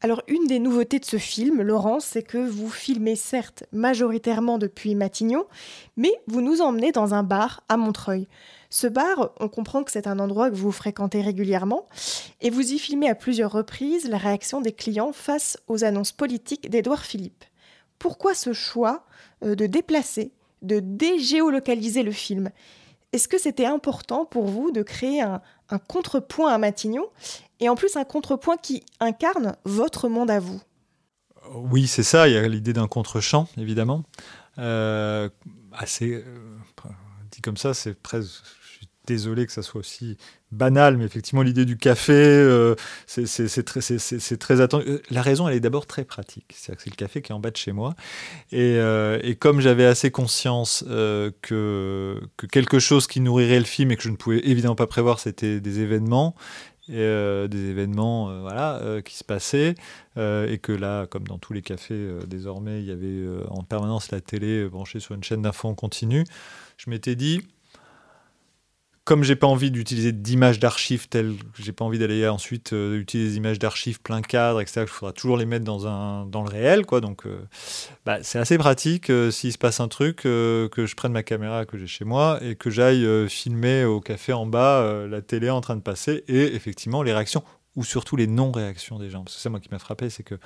Alors 0.00 0.22
une 0.26 0.48
des 0.48 0.58
nouveautés 0.58 0.98
de 0.98 1.04
ce 1.04 1.18
film, 1.18 1.62
Laurence, 1.62 2.04
c'est 2.04 2.24
que 2.24 2.38
vous 2.38 2.68
filmez 2.68 3.14
certes 3.14 3.62
majoritairement 3.70 4.58
depuis 4.58 4.96
Matignon, 4.96 5.46
mais 5.96 6.10
vous 6.26 6.40
nous 6.40 6.60
emmenez 6.60 6.90
dans 6.90 7.14
un 7.14 7.22
bar 7.22 7.62
à 7.68 7.76
Montreuil. 7.76 8.26
Ce 8.74 8.88
bar, 8.88 9.30
on 9.38 9.48
comprend 9.48 9.84
que 9.84 9.92
c'est 9.92 10.08
un 10.08 10.18
endroit 10.18 10.50
que 10.50 10.56
vous 10.56 10.72
fréquentez 10.72 11.22
régulièrement 11.22 11.88
et 12.40 12.50
vous 12.50 12.72
y 12.72 12.80
filmez 12.80 13.08
à 13.08 13.14
plusieurs 13.14 13.52
reprises 13.52 14.08
la 14.08 14.18
réaction 14.18 14.60
des 14.60 14.72
clients 14.72 15.12
face 15.12 15.56
aux 15.68 15.84
annonces 15.84 16.10
politiques 16.10 16.68
d'Édouard 16.68 17.04
Philippe. 17.04 17.44
Pourquoi 18.00 18.34
ce 18.34 18.52
choix 18.52 19.04
euh, 19.44 19.54
de 19.54 19.66
déplacer, 19.66 20.32
de 20.62 20.80
dégéolocaliser 20.80 22.02
le 22.02 22.10
film? 22.10 22.50
Est-ce 23.12 23.28
que 23.28 23.38
c'était 23.38 23.64
important 23.64 24.24
pour 24.24 24.46
vous 24.46 24.72
de 24.72 24.82
créer 24.82 25.20
un, 25.20 25.40
contrepoint 25.86 26.52
à 26.52 26.58
Matignon 26.58 27.06
et 27.60 27.68
en 27.68 27.76
plus 27.76 27.94
un 27.94 28.04
contrepoint 28.04 28.56
qui 28.56 28.82
incarne 28.98 29.54
votre 29.64 30.08
monde 30.08 30.32
à 30.32 30.40
vous? 30.40 30.60
Oui, 31.54 31.86
c'est 31.86 32.02
ça, 32.02 32.26
il 32.26 32.34
y 32.34 32.36
a 32.36 32.48
l'idée 32.48 32.72
d'un 32.72 32.88
contre-champ, 32.88 33.46
évidemment. 33.56 34.02
Euh, 34.58 35.28
euh, 36.02 36.22
dit 37.30 37.40
comme 37.40 37.56
ça, 37.56 37.72
c'est 37.72 37.94
presque 37.94 38.42
désolé 39.06 39.46
que 39.46 39.52
ça 39.52 39.62
soit 39.62 39.80
aussi 39.80 40.16
banal, 40.50 40.96
mais 40.96 41.04
effectivement, 41.04 41.42
l'idée 41.42 41.64
du 41.64 41.76
café, 41.76 42.12
euh, 42.12 42.74
c'est 43.06 43.64
très, 43.64 44.60
attendu. 44.60 44.84
Euh, 44.88 45.02
la 45.10 45.22
raison, 45.22 45.48
elle 45.48 45.56
est 45.56 45.60
d'abord 45.60 45.86
très 45.86 46.04
pratique. 46.04 46.54
C'est-à-dire 46.54 46.78
que 46.78 46.84
c'est 46.84 46.90
le 46.90 46.96
café 46.96 47.22
qui 47.22 47.32
est 47.32 47.34
en 47.34 47.40
bas 47.40 47.50
de 47.50 47.56
chez 47.56 47.72
moi. 47.72 47.94
Et, 48.52 48.76
euh, 48.78 49.34
comme 49.38 49.60
j'avais 49.60 49.84
assez 49.84 50.10
conscience 50.10 50.84
que, 50.86 52.20
que 52.36 52.46
quelque 52.46 52.78
chose 52.78 53.06
qui 53.06 53.20
nourrirait 53.20 53.58
le 53.58 53.64
film 53.64 53.90
et 53.90 53.96
que 53.96 54.02
je 54.02 54.10
ne 54.10 54.16
pouvais 54.16 54.40
évidemment 54.44 54.76
pas 54.76 54.86
prévoir, 54.86 55.18
c'était 55.18 55.60
des 55.60 55.80
événements, 55.80 56.34
et, 56.88 56.94
des 57.48 57.70
événements 57.70 58.40
voilà, 58.40 59.00
qui 59.04 59.16
se 59.16 59.24
passaient, 59.24 59.74
et 60.16 60.58
que 60.62 60.72
là, 60.72 61.06
comme 61.06 61.26
dans 61.26 61.38
tous 61.38 61.52
les 61.52 61.62
cafés 61.62 62.08
désormais, 62.26 62.80
il 62.80 62.86
y 62.86 62.90
avait 62.90 63.24
en 63.48 63.62
permanence 63.62 64.10
la 64.10 64.20
télé 64.20 64.68
branchée 64.68 65.00
sur 65.00 65.14
une 65.14 65.24
chaîne 65.24 65.42
d'infos 65.42 65.68
en 65.68 65.74
continu, 65.74 66.24
je 66.76 66.90
m'étais 66.90 67.16
dit, 67.16 67.40
comme 69.04 69.22
j'ai 69.22 69.36
pas 69.36 69.46
envie 69.46 69.70
d'utiliser 69.70 70.12
d'images 70.12 70.58
d'archives 70.58 71.08
telles 71.08 71.34
que 71.36 71.62
j'ai 71.62 71.72
pas 71.72 71.84
envie 71.84 71.98
d'aller 71.98 72.26
ensuite 72.26 72.72
euh, 72.72 72.98
utiliser 72.98 73.30
des 73.30 73.36
images 73.36 73.58
d'archives 73.58 74.00
plein 74.00 74.22
cadre, 74.22 74.62
etc., 74.62 74.82
il 74.82 74.86
faudra 74.86 75.12
toujours 75.12 75.36
les 75.36 75.44
mettre 75.44 75.64
dans, 75.64 75.86
un, 75.86 76.24
dans 76.24 76.42
le 76.42 76.48
réel, 76.48 76.86
quoi. 76.86 77.02
Donc, 77.02 77.26
euh, 77.26 77.46
bah, 78.06 78.22
c'est 78.22 78.38
assez 78.38 78.56
pratique 78.56 79.10
euh, 79.10 79.30
s'il 79.30 79.52
se 79.52 79.58
passe 79.58 79.80
un 79.80 79.88
truc, 79.88 80.24
euh, 80.24 80.68
que 80.70 80.86
je 80.86 80.94
prenne 80.94 81.12
ma 81.12 81.22
caméra 81.22 81.66
que 81.66 81.76
j'ai 81.76 81.86
chez 81.86 82.06
moi 82.06 82.38
et 82.42 82.56
que 82.56 82.70
j'aille 82.70 83.06
filmer 83.28 83.84
au 83.84 84.00
café 84.00 84.32
en 84.32 84.46
bas 84.46 85.06
la 85.06 85.20
télé 85.20 85.50
en 85.50 85.60
train 85.60 85.76
de 85.76 85.82
passer 85.82 86.24
et 86.28 86.54
effectivement 86.54 87.02
les 87.02 87.12
réactions 87.12 87.44
ou 87.76 87.84
surtout 87.84 88.16
les 88.16 88.26
non-réactions 88.26 88.98
des 88.98 89.10
gens. 89.10 89.22
Parce 89.22 89.36
que 89.36 89.42
c'est 89.42 89.50
moi 89.50 89.60
qui 89.60 89.68
m'a 89.70 89.78
frappé, 89.78 90.08
c'est 90.08 90.22
que 90.22 90.36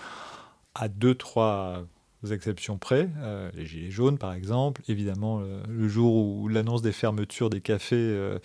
à 0.74 0.88
2, 0.88 1.14
3, 1.14 1.84
aux 2.24 2.28
exceptions 2.28 2.78
près, 2.78 3.08
euh, 3.18 3.48
les 3.54 3.64
gilets 3.64 3.90
jaunes 3.90 4.18
par 4.18 4.32
exemple, 4.32 4.82
évidemment 4.88 5.40
euh, 5.40 5.62
le 5.68 5.88
jour 5.88 6.14
où 6.16 6.48
l'annonce 6.48 6.82
des 6.82 6.90
fermetures 6.90 7.48
des 7.48 7.60
cafés, 7.60 8.40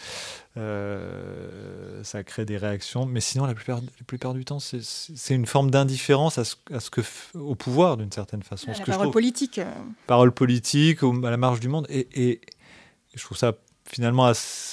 euh, 0.57 2.03
ça 2.03 2.24
crée 2.24 2.45
des 2.45 2.57
réactions, 2.57 3.07
mais 3.07 3.19
sinon 3.19 3.45
la 3.45 3.55
plupart, 3.55 4.34
du 4.34 4.45
temps 4.45 4.59
c'est 4.59 5.34
une 5.34 5.47
forme 5.47 5.71
d'indifférence 5.71 6.38
à 6.38 6.43
ce, 6.43 6.55
à 6.71 6.80
ce 6.80 6.91
que 6.91 7.01
au 7.34 7.55
pouvoir 7.55 7.97
d'une 7.97 8.11
certaine 8.11 8.43
façon. 8.43 8.69
À 8.69 8.76
ce 8.76 8.82
que 8.82 8.91
parole 8.91 9.11
politique. 9.11 9.59
Parole 10.05 10.32
politique, 10.32 10.99
à 11.01 11.32
la 11.32 11.38
marge 11.38 11.59
du 11.59 11.67
monde, 11.67 11.88
et, 11.89 12.07
et 12.13 12.41
je 13.15 13.24
trouve 13.24 13.38
ça 13.38 13.53
finalement 13.94 14.32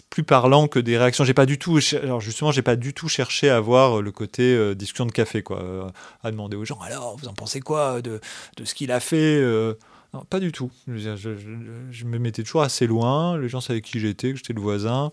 plus 0.08 0.24
parlant 0.24 0.66
que 0.66 0.78
des 0.78 0.96
réactions. 0.96 1.24
J'ai 1.24 1.34
pas 1.34 1.46
du 1.46 1.58
tout, 1.58 1.78
alors 2.02 2.20
justement, 2.20 2.52
j'ai 2.52 2.62
pas 2.62 2.76
du 2.76 2.94
tout 2.94 3.08
cherché 3.08 3.50
à 3.50 3.60
voir 3.60 4.00
le 4.00 4.10
côté 4.12 4.54
euh, 4.54 4.74
discussion 4.74 5.06
de 5.06 5.12
café, 5.12 5.42
quoi, 5.42 5.60
euh, 5.60 5.88
à 6.22 6.30
demander 6.30 6.56
aux 6.56 6.64
gens. 6.64 6.80
Alors, 6.80 7.16
vous 7.18 7.28
en 7.28 7.34
pensez 7.34 7.60
quoi 7.60 8.00
de, 8.00 8.20
de 8.56 8.64
ce 8.64 8.74
qu'il 8.74 8.90
a 8.92 9.00
fait 9.00 9.40
euh 9.40 9.74
non, 10.12 10.24
pas 10.28 10.40
du 10.40 10.50
tout. 10.50 10.72
Je, 10.88 11.14
je, 11.14 12.04
me 12.04 12.18
mettais 12.18 12.42
toujours 12.42 12.62
assez 12.62 12.88
loin. 12.88 13.38
Les 13.38 13.48
gens 13.48 13.60
savaient 13.60 13.80
qui 13.80 14.00
j'étais, 14.00 14.32
que 14.32 14.38
j'étais 14.38 14.52
le 14.52 14.60
voisin. 14.60 15.12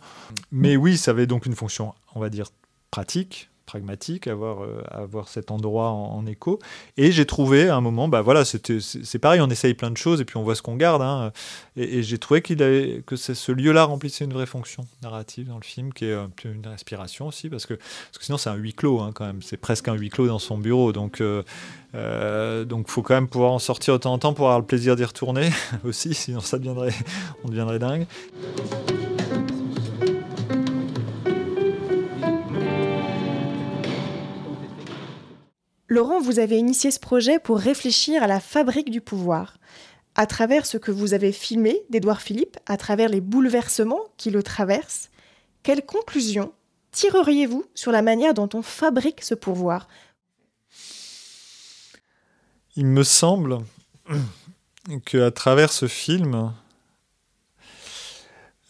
Mais 0.51 0.75
oui, 0.75 0.97
ça 0.97 1.11
avait 1.11 1.27
donc 1.27 1.45
une 1.45 1.53
fonction, 1.53 1.93
on 2.15 2.19
va 2.19 2.31
dire, 2.31 2.47
pratique, 2.89 3.51
pragmatique, 3.67 4.25
avoir, 4.25 4.63
euh, 4.63 4.81
avoir 4.89 5.27
cet 5.27 5.51
endroit 5.51 5.89
en, 5.89 6.25
écho. 6.25 6.57
Et 6.97 7.11
j'ai 7.11 7.25
trouvé 7.25 7.69
à 7.69 7.75
un 7.75 7.81
moment, 7.81 8.07
bah 8.07 8.21
voilà, 8.21 8.43
c'est 8.43 9.19
pareil, 9.19 9.39
on 9.39 9.49
essaye 9.49 9.75
plein 9.75 9.91
de 9.91 9.97
choses 9.97 10.19
et 10.19 10.25
puis 10.25 10.37
on 10.37 10.43
voit 10.43 10.55
ce 10.55 10.63
qu'on 10.63 10.75
garde. 10.75 11.03
Hein. 11.03 11.31
Et, 11.75 12.01
j'ai 12.01 12.17
trouvé 12.17 12.41
qu'il 12.41 12.63
avait, 12.63 13.03
que 13.05 13.15
ce 13.15 13.51
lieu-là 13.51 13.83
remplissait 13.83 14.25
une 14.25 14.33
vraie 14.33 14.47
fonction 14.47 14.85
narrative 15.03 15.47
dans 15.47 15.57
le 15.57 15.63
film, 15.63 15.93
qui 15.93 16.05
est 16.05 16.15
une 16.43 16.65
respiration 16.65 17.27
aussi, 17.27 17.49
parce 17.49 17.65
que, 17.65 17.75
parce 17.75 18.17
que 18.17 18.25
sinon 18.25 18.37
c'est 18.37 18.49
un 18.49 18.55
huis 18.55 18.73
clos 18.73 18.99
hein, 18.99 19.11
quand 19.13 19.25
même. 19.25 19.41
C'est 19.41 19.57
presque 19.57 19.87
un 19.87 19.93
huis 19.93 20.09
clos 20.09 20.27
dans 20.27 20.39
son 20.39 20.57
bureau. 20.57 20.93
Donc, 20.93 21.21
euh, 21.21 21.43
euh, 21.95 22.65
donc 22.65 22.89
faut 22.89 23.01
quand 23.01 23.15
même 23.15 23.27
pouvoir 23.27 23.51
en 23.51 23.59
sortir 23.59 23.93
de 23.93 23.99
temps 23.99 24.13
en 24.13 24.19
temps 24.19 24.33
pour 24.33 24.45
avoir 24.45 24.59
le 24.59 24.65
plaisir 24.65 24.95
d'y 24.95 25.03
retourner 25.03 25.49
aussi, 25.83 26.13
sinon 26.13 26.39
ça 26.39 26.57
deviendrait, 26.57 26.93
on 27.43 27.49
deviendrait 27.49 27.79
dingue. 27.79 28.05
Laurent, 35.97 36.21
vous 36.21 36.37
avez 36.37 36.59
initié 36.59 36.91
ce 36.91 36.99
projet 36.99 37.39
pour 37.39 37.57
réfléchir 37.57 38.21
à 38.21 38.27
la 38.27 38.39
fabrique 38.39 38.91
du 38.91 39.01
pouvoir. 39.01 39.57
À 40.13 40.27
travers 40.27 40.67
ce 40.67 40.77
que 40.77 40.91
vous 40.91 41.15
avez 41.15 41.31
filmé 41.31 41.81
d'Édouard 41.89 42.21
Philippe, 42.21 42.57
à 42.67 42.77
travers 42.77 43.09
les 43.09 43.19
bouleversements 43.19 44.03
qui 44.15 44.29
le 44.29 44.43
traversent, 44.43 45.09
quelles 45.63 45.83
conclusions 45.83 46.53
tireriez-vous 46.91 47.65
sur 47.73 47.91
la 47.91 48.03
manière 48.03 48.35
dont 48.35 48.47
on 48.53 48.61
fabrique 48.61 49.23
ce 49.23 49.33
pouvoir? 49.33 49.87
Il 52.75 52.85
me 52.85 53.01
semble 53.01 53.57
qu'à 55.03 55.31
travers 55.31 55.73
ce 55.73 55.87
film, 55.87 56.53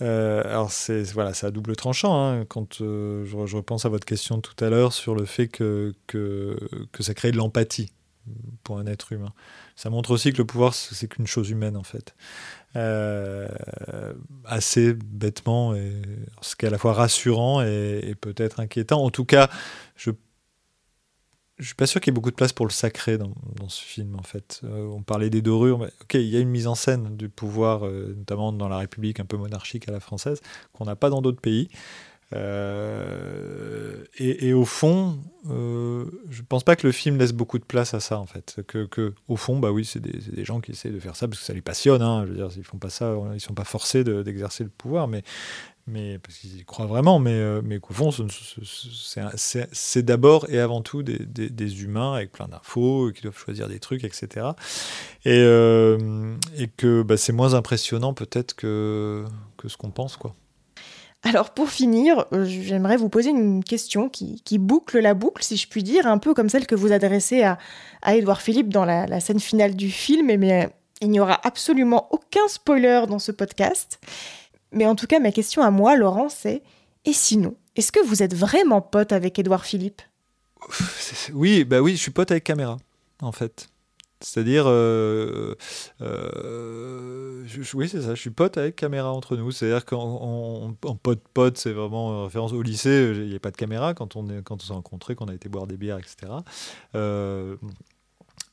euh, 0.02 0.43
alors 0.45 0.72
c'est 0.72 1.04
voilà, 1.12 1.34
c'est 1.34 1.48
à 1.48 1.52
double 1.52 1.76
tranchant. 1.76 2.16
Hein, 2.16 2.45
quand 2.45 2.82
euh, 2.82 3.26
je, 3.26 3.56
repense 3.56 3.86
à 3.86 3.89
votre 3.89 4.06
question 4.06 4.41
tout 4.41 4.64
à 4.64 4.70
l'heure 4.70 4.93
sur 4.93 5.16
le 5.16 5.26
fait 5.26 5.48
que, 5.48 5.93
que, 6.06 6.58
ça 7.00 7.14
crée 7.14 7.32
de 7.32 7.38
l'empathie 7.38 7.91
pour 8.64 8.78
un 8.78 8.86
être 8.86 9.14
humain. 9.14 9.34
Ça 9.76 9.89
montre 9.89 10.12
aussi 10.12 10.34
que 10.34 10.38
le 10.38 10.45
pouvoir 10.45 10.74
c'est 10.74 11.08
qu'une 11.08 11.28
chose 11.28 11.50
humaine 11.50 11.78
en 11.78 11.84
fait. 11.84 12.16
Euh, 12.76 13.48
assez 14.45 14.93
bêtement, 14.93 15.74
et, 15.74 15.93
ce 16.41 16.56
qui 16.56 16.66
est 16.66 16.68
à 16.68 16.72
la 16.72 16.78
fois 16.78 16.93
rassurant 16.93 17.64
et, 17.64 18.02
et 18.04 18.16
peut-être 18.16 18.60
inquiétant. 18.60 19.04
En 19.04 19.10
tout 19.10 19.26
cas, 19.26 19.50
je 19.95 20.12
je 21.60 21.66
suis 21.66 21.76
pas 21.76 21.88
sûr 21.88 21.99
qu'il 21.99 22.12
y 22.12 22.14
ait 22.14 22.16
beaucoup 22.16 22.30
de 22.30 22.36
place 22.36 22.53
pour 22.53 22.66
le 22.66 22.72
sacré 22.72 23.18
dans, 23.18 23.34
ce 23.68 23.82
film, 23.82 24.16
en 24.16 24.24
fait. 24.24 24.62
Euh, 24.64 24.86
on 24.88 25.01
parlait 25.01 25.30
des 25.30 25.41
dorures. 25.41 25.80
Mais, 25.80 25.89
ok, 26.01 26.14
il 26.16 26.28
y 26.28 26.38
a 26.38 26.39
une 26.39 26.49
mise 26.49 26.68
en 26.68 26.76
scène 26.76 27.18
du 27.18 27.30
pouvoir, 27.30 27.86
euh, 27.86 28.14
notamment 28.16 28.51
dans 28.53 28.70
la 28.70 28.78
République 28.78 29.20
un 29.20 29.26
peu 29.26 29.38
monarchique 29.38 29.89
à 29.89 29.91
la 29.91 29.99
française, 29.99 30.41
qu'on 30.74 30.86
n'a 30.86 30.95
pas 30.95 31.10
dans 31.10 31.22
d'autres 31.22 31.41
pays. 31.41 31.70
Euh, 32.34 34.03
et, 34.20 34.53
au 34.53 34.66
fond, 34.66 35.18
je 35.45 36.41
pense 36.47 36.64
pas 36.64 36.76
que 36.76 36.86
le 36.86 36.91
film 36.91 37.18
laisse 37.18 37.34
beaucoup 37.34 37.58
de 37.58 37.64
place 37.64 37.93
à 37.93 38.01
ça, 38.01 38.20
en 38.20 38.28
fait. 38.28 38.62
Que, 38.68 39.14
au 39.28 39.36
fond, 39.36 39.58
bah 39.58 39.72
oui, 39.72 39.84
c'est 39.84 40.01
des, 40.01 40.20
des, 40.20 40.45
gens 40.45 40.60
qui 40.60 40.72
essaient 40.72 40.89
de 40.89 40.99
faire 40.99 41.16
ça 41.16 41.28
parce 41.28 41.39
que 41.39 41.45
ça 41.45 41.53
les 41.53 41.62
passionne. 41.62 42.01
Hein. 42.01 42.26
Je 42.26 42.32
veux 42.32 42.38
dire, 42.38 42.49
ils 42.55 42.64
font 42.64 42.78
pas 42.78 42.89
ça, 42.89 43.16
ils 43.34 43.39
sont 43.39 43.53
pas 43.55 43.64
forcés 43.64 44.03
d'exercer 44.03 44.64
le 44.64 44.70
pouvoir, 44.70 45.08
mais 45.08 45.24
mais 45.88 46.20
parce 46.20 46.38
qu'ils 46.38 46.60
y 46.60 46.66
croient 46.66 46.86
vraiment, 46.86 47.18
mais, 47.18 47.32
euh, 47.32 47.62
mais 47.64 47.80
qu'au 47.80 47.94
fond, 47.94 48.12
c'est 49.72 50.04
d'abord 50.04 50.46
et 50.50 50.60
avant 50.60 50.82
tout 50.82 51.02
des, 51.02 51.18
des, 51.18 51.84
humains 51.84 52.14
avec 52.14 52.34
plein 52.34 52.48
d'infos, 52.48 53.12
qui 53.14 53.22
doivent 53.22 53.38
choisir 53.38 53.70
des 53.70 53.80
trucs, 53.80 54.04
etc. 54.04 54.48
Et, 55.24 55.32
euh, 55.38 56.36
et 56.58 56.68
que 56.68 57.04
bah, 57.04 57.16
c'est 57.16 57.32
moins 57.32 57.54
impressionnant 57.54 58.14
peut-être 58.14 58.54
que, 58.54 59.24
que 59.56 59.70
ce 59.70 59.78
qu'on 59.78 59.92
pense, 59.92 60.18
quoi. 60.18 60.36
Alors 61.24 61.50
pour 61.50 61.70
finir, 61.70 62.26
euh, 62.32 62.46
j'aimerais 62.46 62.96
vous 62.96 63.10
poser 63.10 63.32
une 63.32 63.64
question 63.64 64.08
qui, 64.08 64.42
qui, 64.44 64.60
boucle 64.60 65.00
la 65.00 65.14
boucle, 65.14 65.44
si 65.44 65.58
je 65.58 65.68
puis 65.68 65.84
dire, 65.84 66.06
un 66.06 66.20
peu 66.20 66.34
comme 66.34 66.48
celle 66.48 66.68
que 66.68 66.76
vous 66.76 66.92
adressez 66.92 67.44
à, 67.44 67.58
à 68.02 68.16
Édouard 68.16 68.42
Philippe 68.42 68.70
dans 68.70 68.86
la, 68.86 69.08
la, 69.08 69.20
scène 69.20 69.40
finale 69.40 69.76
du 69.76 69.90
film, 69.90 70.28
mais 70.38 70.70
il 71.02 71.10
n'y 71.10 71.20
aura 71.20 71.40
absolument 71.46 72.08
aucun 72.12 72.48
spoiler 72.48 73.04
dans 73.08 73.20
ce 73.20 73.32
podcast. 73.32 74.00
Mais 74.72 74.86
en 74.86 74.95
tout 74.95 75.07
cas, 75.07 75.20
ma 75.20 75.32
question 75.32 75.61
à 75.61 75.72
moi, 75.72 75.95
Laurent, 75.95 76.30
c'est 76.30 76.61
et 77.05 77.13
sinon, 77.13 77.55
est-ce 77.76 77.91
que 77.91 78.05
vous 78.05 78.22
êtes 78.22 78.36
vraiment 78.36 78.82
pote 78.82 79.11
avec 79.11 79.39
Édouard 79.39 79.65
Philippe? 79.65 80.01
Oui, 81.34 81.63
bah 81.63 81.80
oui, 81.80 81.95
je 81.95 82.01
suis 82.01 82.11
pote 82.11 82.32
avec 82.32 82.43
Caméra, 82.43 82.78
en 83.22 83.32
fait. 83.32 83.70
C'est-à-dire, 84.20 84.63
euh, 84.68 85.53
euh, 86.01 87.45
oui, 87.76 87.88
c'est 87.88 88.01
ça, 88.01 88.15
je 88.15 88.20
suis 88.20 88.32
pote 88.32 88.57
avec 88.57 88.76
caméra 88.76 89.11
entre 89.13 89.38
nous. 89.38 89.51
C'est-à-dire 89.51 89.86
qu'en 89.86 90.74
pote-pote, 91.03 91.57
c'est 91.57 91.72
vraiment 91.72 92.24
référence 92.24 92.51
au 92.51 92.63
lycée, 92.63 93.13
il 93.15 93.30
n'y 93.30 93.36
a 93.36 93.39
pas 93.39 93.51
de 93.51 93.57
caméra 93.57 93.93
quand 93.93 94.15
on 94.15 94.28
s'est 94.28 94.74
rencontrés, 94.74 95.13
qu'on 95.13 95.28
a 95.28 95.36
été 95.36 95.49
boire 95.49 95.68
des 95.68 95.78
bières, 95.78 95.99
etc. 95.99 96.34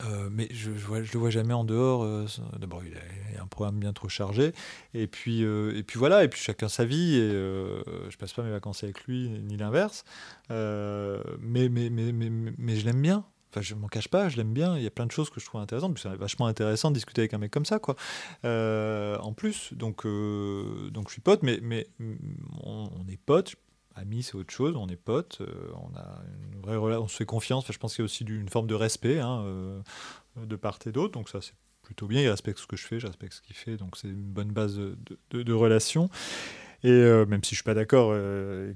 euh, 0.03 0.28
mais 0.30 0.49
je 0.51 0.70
ne 0.70 0.74
le 0.74 1.18
vois 1.18 1.30
jamais 1.30 1.55
en 1.55 1.64
dehors. 1.64 2.03
Euh, 2.03 2.26
d'abord, 2.59 2.82
il 2.85 2.95
a, 2.97 3.43
un 3.43 3.47
programme 3.47 3.78
bien 3.78 3.93
trop 3.93 4.09
chargé. 4.09 4.53
Et 4.93 5.07
puis, 5.07 5.45
euh, 5.45 5.76
et 5.76 5.82
puis 5.82 5.99
voilà, 5.99 6.24
et 6.24 6.28
puis 6.28 6.41
chacun 6.41 6.68
sa 6.68 6.85
vie. 6.85 7.16
Et 7.16 7.30
je 7.30 8.16
passe 8.18 8.32
pas 8.32 8.43
mes 8.43 8.51
vacances 8.51 8.82
avec 8.85 9.05
lui, 9.05 9.28
ni 9.28 9.57
l'inverse. 9.57 10.05
mais, 10.51 11.68
mais, 11.68 11.91
mais, 11.91 12.12
mais, 12.12 12.30
mais, 12.59 12.76
je 12.76 12.85
l'aime 12.85 13.03
bien. 13.03 13.24
Enfin, 13.51 13.61
je 13.61 13.76
m'en 13.76 13.87
cache 13.87 14.09
pas, 14.09 14.28
je 14.28 14.37
l'aime 14.37 14.53
bien. 14.53 14.76
Il 14.76 14.82
y 14.82 14.87
a 14.87 14.91
plein 14.91 15.07
de 15.07 15.12
choses 15.12 15.30
que 15.30 15.39
je 15.41 15.47
trouve 15.47 15.61
intéressantes. 15.61 15.97
C'est 15.99 16.09
vachement 16.16 16.47
intéressant 16.47 16.91
de 16.91 16.95
discuter 16.95 17.22
avec 17.22 17.35
un 17.35 17.39
mec 17.39 17.53
comme 17.53 17.66
ça, 17.66 17.78
quoi. 17.78 17.95
en 18.43 19.32
plus, 19.32 19.72
donc, 19.74 20.07
donc 20.07 21.09
je 21.09 21.12
suis 21.12 21.22
pote, 21.22 21.43
mais, 21.43 21.61
mais 21.62 21.87
on, 22.64 22.91
on 22.97 23.09
est 23.09 23.18
potes 23.24 23.55
amis, 23.97 24.22
c'est 24.22 24.34
autre 24.34 24.53
chose, 24.53 24.74
on 24.76 24.88
est 24.88 24.97
potes, 24.97 25.38
euh, 25.40 25.70
on 25.74 25.97
a 25.97 26.22
une 26.53 26.61
vraie 26.61 26.97
on 26.97 27.09
se 27.09 27.16
fait 27.16 27.26
confiance. 27.26 27.64
je 27.70 27.78
pense 27.78 27.95
qu'il 27.95 28.03
y 28.03 28.05
a 28.05 28.07
aussi 28.07 28.24
une 28.24 28.49
forme 28.49 28.66
de 28.66 28.74
respect 28.74 29.20
hein, 29.20 29.42
euh, 29.47 29.80
de 30.36 30.57
part 30.57 30.78
et 30.86 30.92
d'autre, 30.92 31.12
donc 31.12 31.28
ça 31.28 31.40
c'est 31.40 31.55
plutôt 31.82 32.07
bien. 32.07 32.22
Il 32.22 32.28
respecte 32.28 32.59
ce 32.59 32.66
que 32.66 32.76
je 32.76 32.86
fais, 32.86 32.99
je 32.99 33.07
respecte 33.07 33.34
ce 33.34 33.42
qu'il 33.42 33.57
fait, 33.57 33.76
donc 33.76 33.97
c'est 33.97 34.09
une 34.09 34.14
bonne 34.14 34.51
base 34.51 34.80
de, 35.30 35.53
relation. 35.53 36.09
Et 36.82 36.90
euh, 36.90 37.24
même 37.24 37.42
si 37.42 37.51
je 37.55 37.57
suis 37.57 37.64
pas 37.64 37.72
d'accord, 37.72 38.14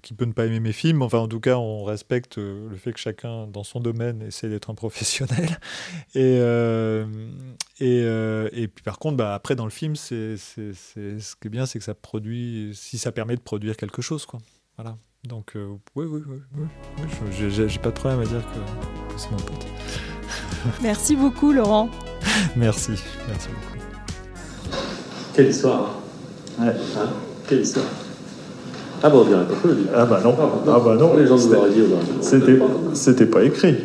qui 0.03 0.15
peut 0.15 0.25
ne 0.25 0.33
pas 0.33 0.47
aimer 0.47 0.61
mes 0.61 0.73
films, 0.73 1.03
enfin 1.03 1.19
en 1.19 1.29
tout 1.29 1.41
cas 1.41 1.57
on 1.57 1.85
respecte 1.85 2.39
le 2.39 2.75
fait 2.77 2.93
que 2.93 3.01
chacun 3.01 3.47
dans 3.47 3.65
son 3.65 3.81
domaine 3.81 4.23
essaie 4.23 4.49
d'être 4.49 4.71
un 4.71 4.75
professionnel. 4.75 5.59
Et, 6.15 6.39
et, 7.81 8.01
et, 8.53 8.69
puis 8.69 8.83
par 8.83 8.99
contre, 8.99 9.17
bah, 9.17 9.35
après 9.35 9.57
dans 9.57 9.65
le 9.65 9.71
film, 9.71 9.95
c'est, 9.95 10.37
ce 10.37 11.37
qui 11.37 11.47
est 11.47 11.51
bien, 11.51 11.67
c'est 11.67 11.79
que 11.79 11.85
ça 11.85 11.95
produit, 11.95 12.73
si 12.75 12.99
ça 12.99 13.13
permet 13.13 13.37
de 13.37 13.41
produire 13.41 13.77
quelque 13.77 14.01
chose, 14.03 14.25
quoi. 14.27 14.41
Voilà. 14.77 14.97
Donc, 15.29 15.57
euh, 15.57 15.75
oui, 15.95 16.07
oui, 16.09 16.23
oui. 16.27 16.39
oui. 16.57 17.51
J'ai 17.51 17.79
pas 17.79 17.91
de 17.91 17.95
problème 17.95 18.21
à 18.21 18.25
dire 18.25 18.41
que, 18.41 19.19
c'est 19.19 19.31
mon 19.31 19.37
pote. 19.37 19.67
Merci 20.83 21.17
beaucoup, 21.17 21.53
Laurent. 21.53 21.91
merci, 22.57 22.93
merci 23.29 23.49
beaucoup. 23.49 23.85
Quelle 25.35 25.49
histoire 25.49 26.01
hein 26.59 26.67
ouais. 26.67 26.73
hein? 26.97 27.09
Quelle 27.47 27.61
histoire 27.61 27.85
ah 29.01 29.11
bon, 29.11 29.21
on 29.21 29.25
dirait 29.27 29.47
pas 29.47 29.55
que 29.55 29.69
Ah 29.95 30.07
bah 30.07 30.21
non. 30.25 30.35
Ah 30.67 30.81
bah 30.85 30.97
non. 30.97 31.17
Les 31.17 31.25
gens 31.25 31.37
nous 31.37 31.53
l'auraient 31.53 31.71
dit 31.71 31.83
C'était, 32.21 32.59
c'était 32.95 33.27
pas 33.27 33.45
écrit. 33.45 33.77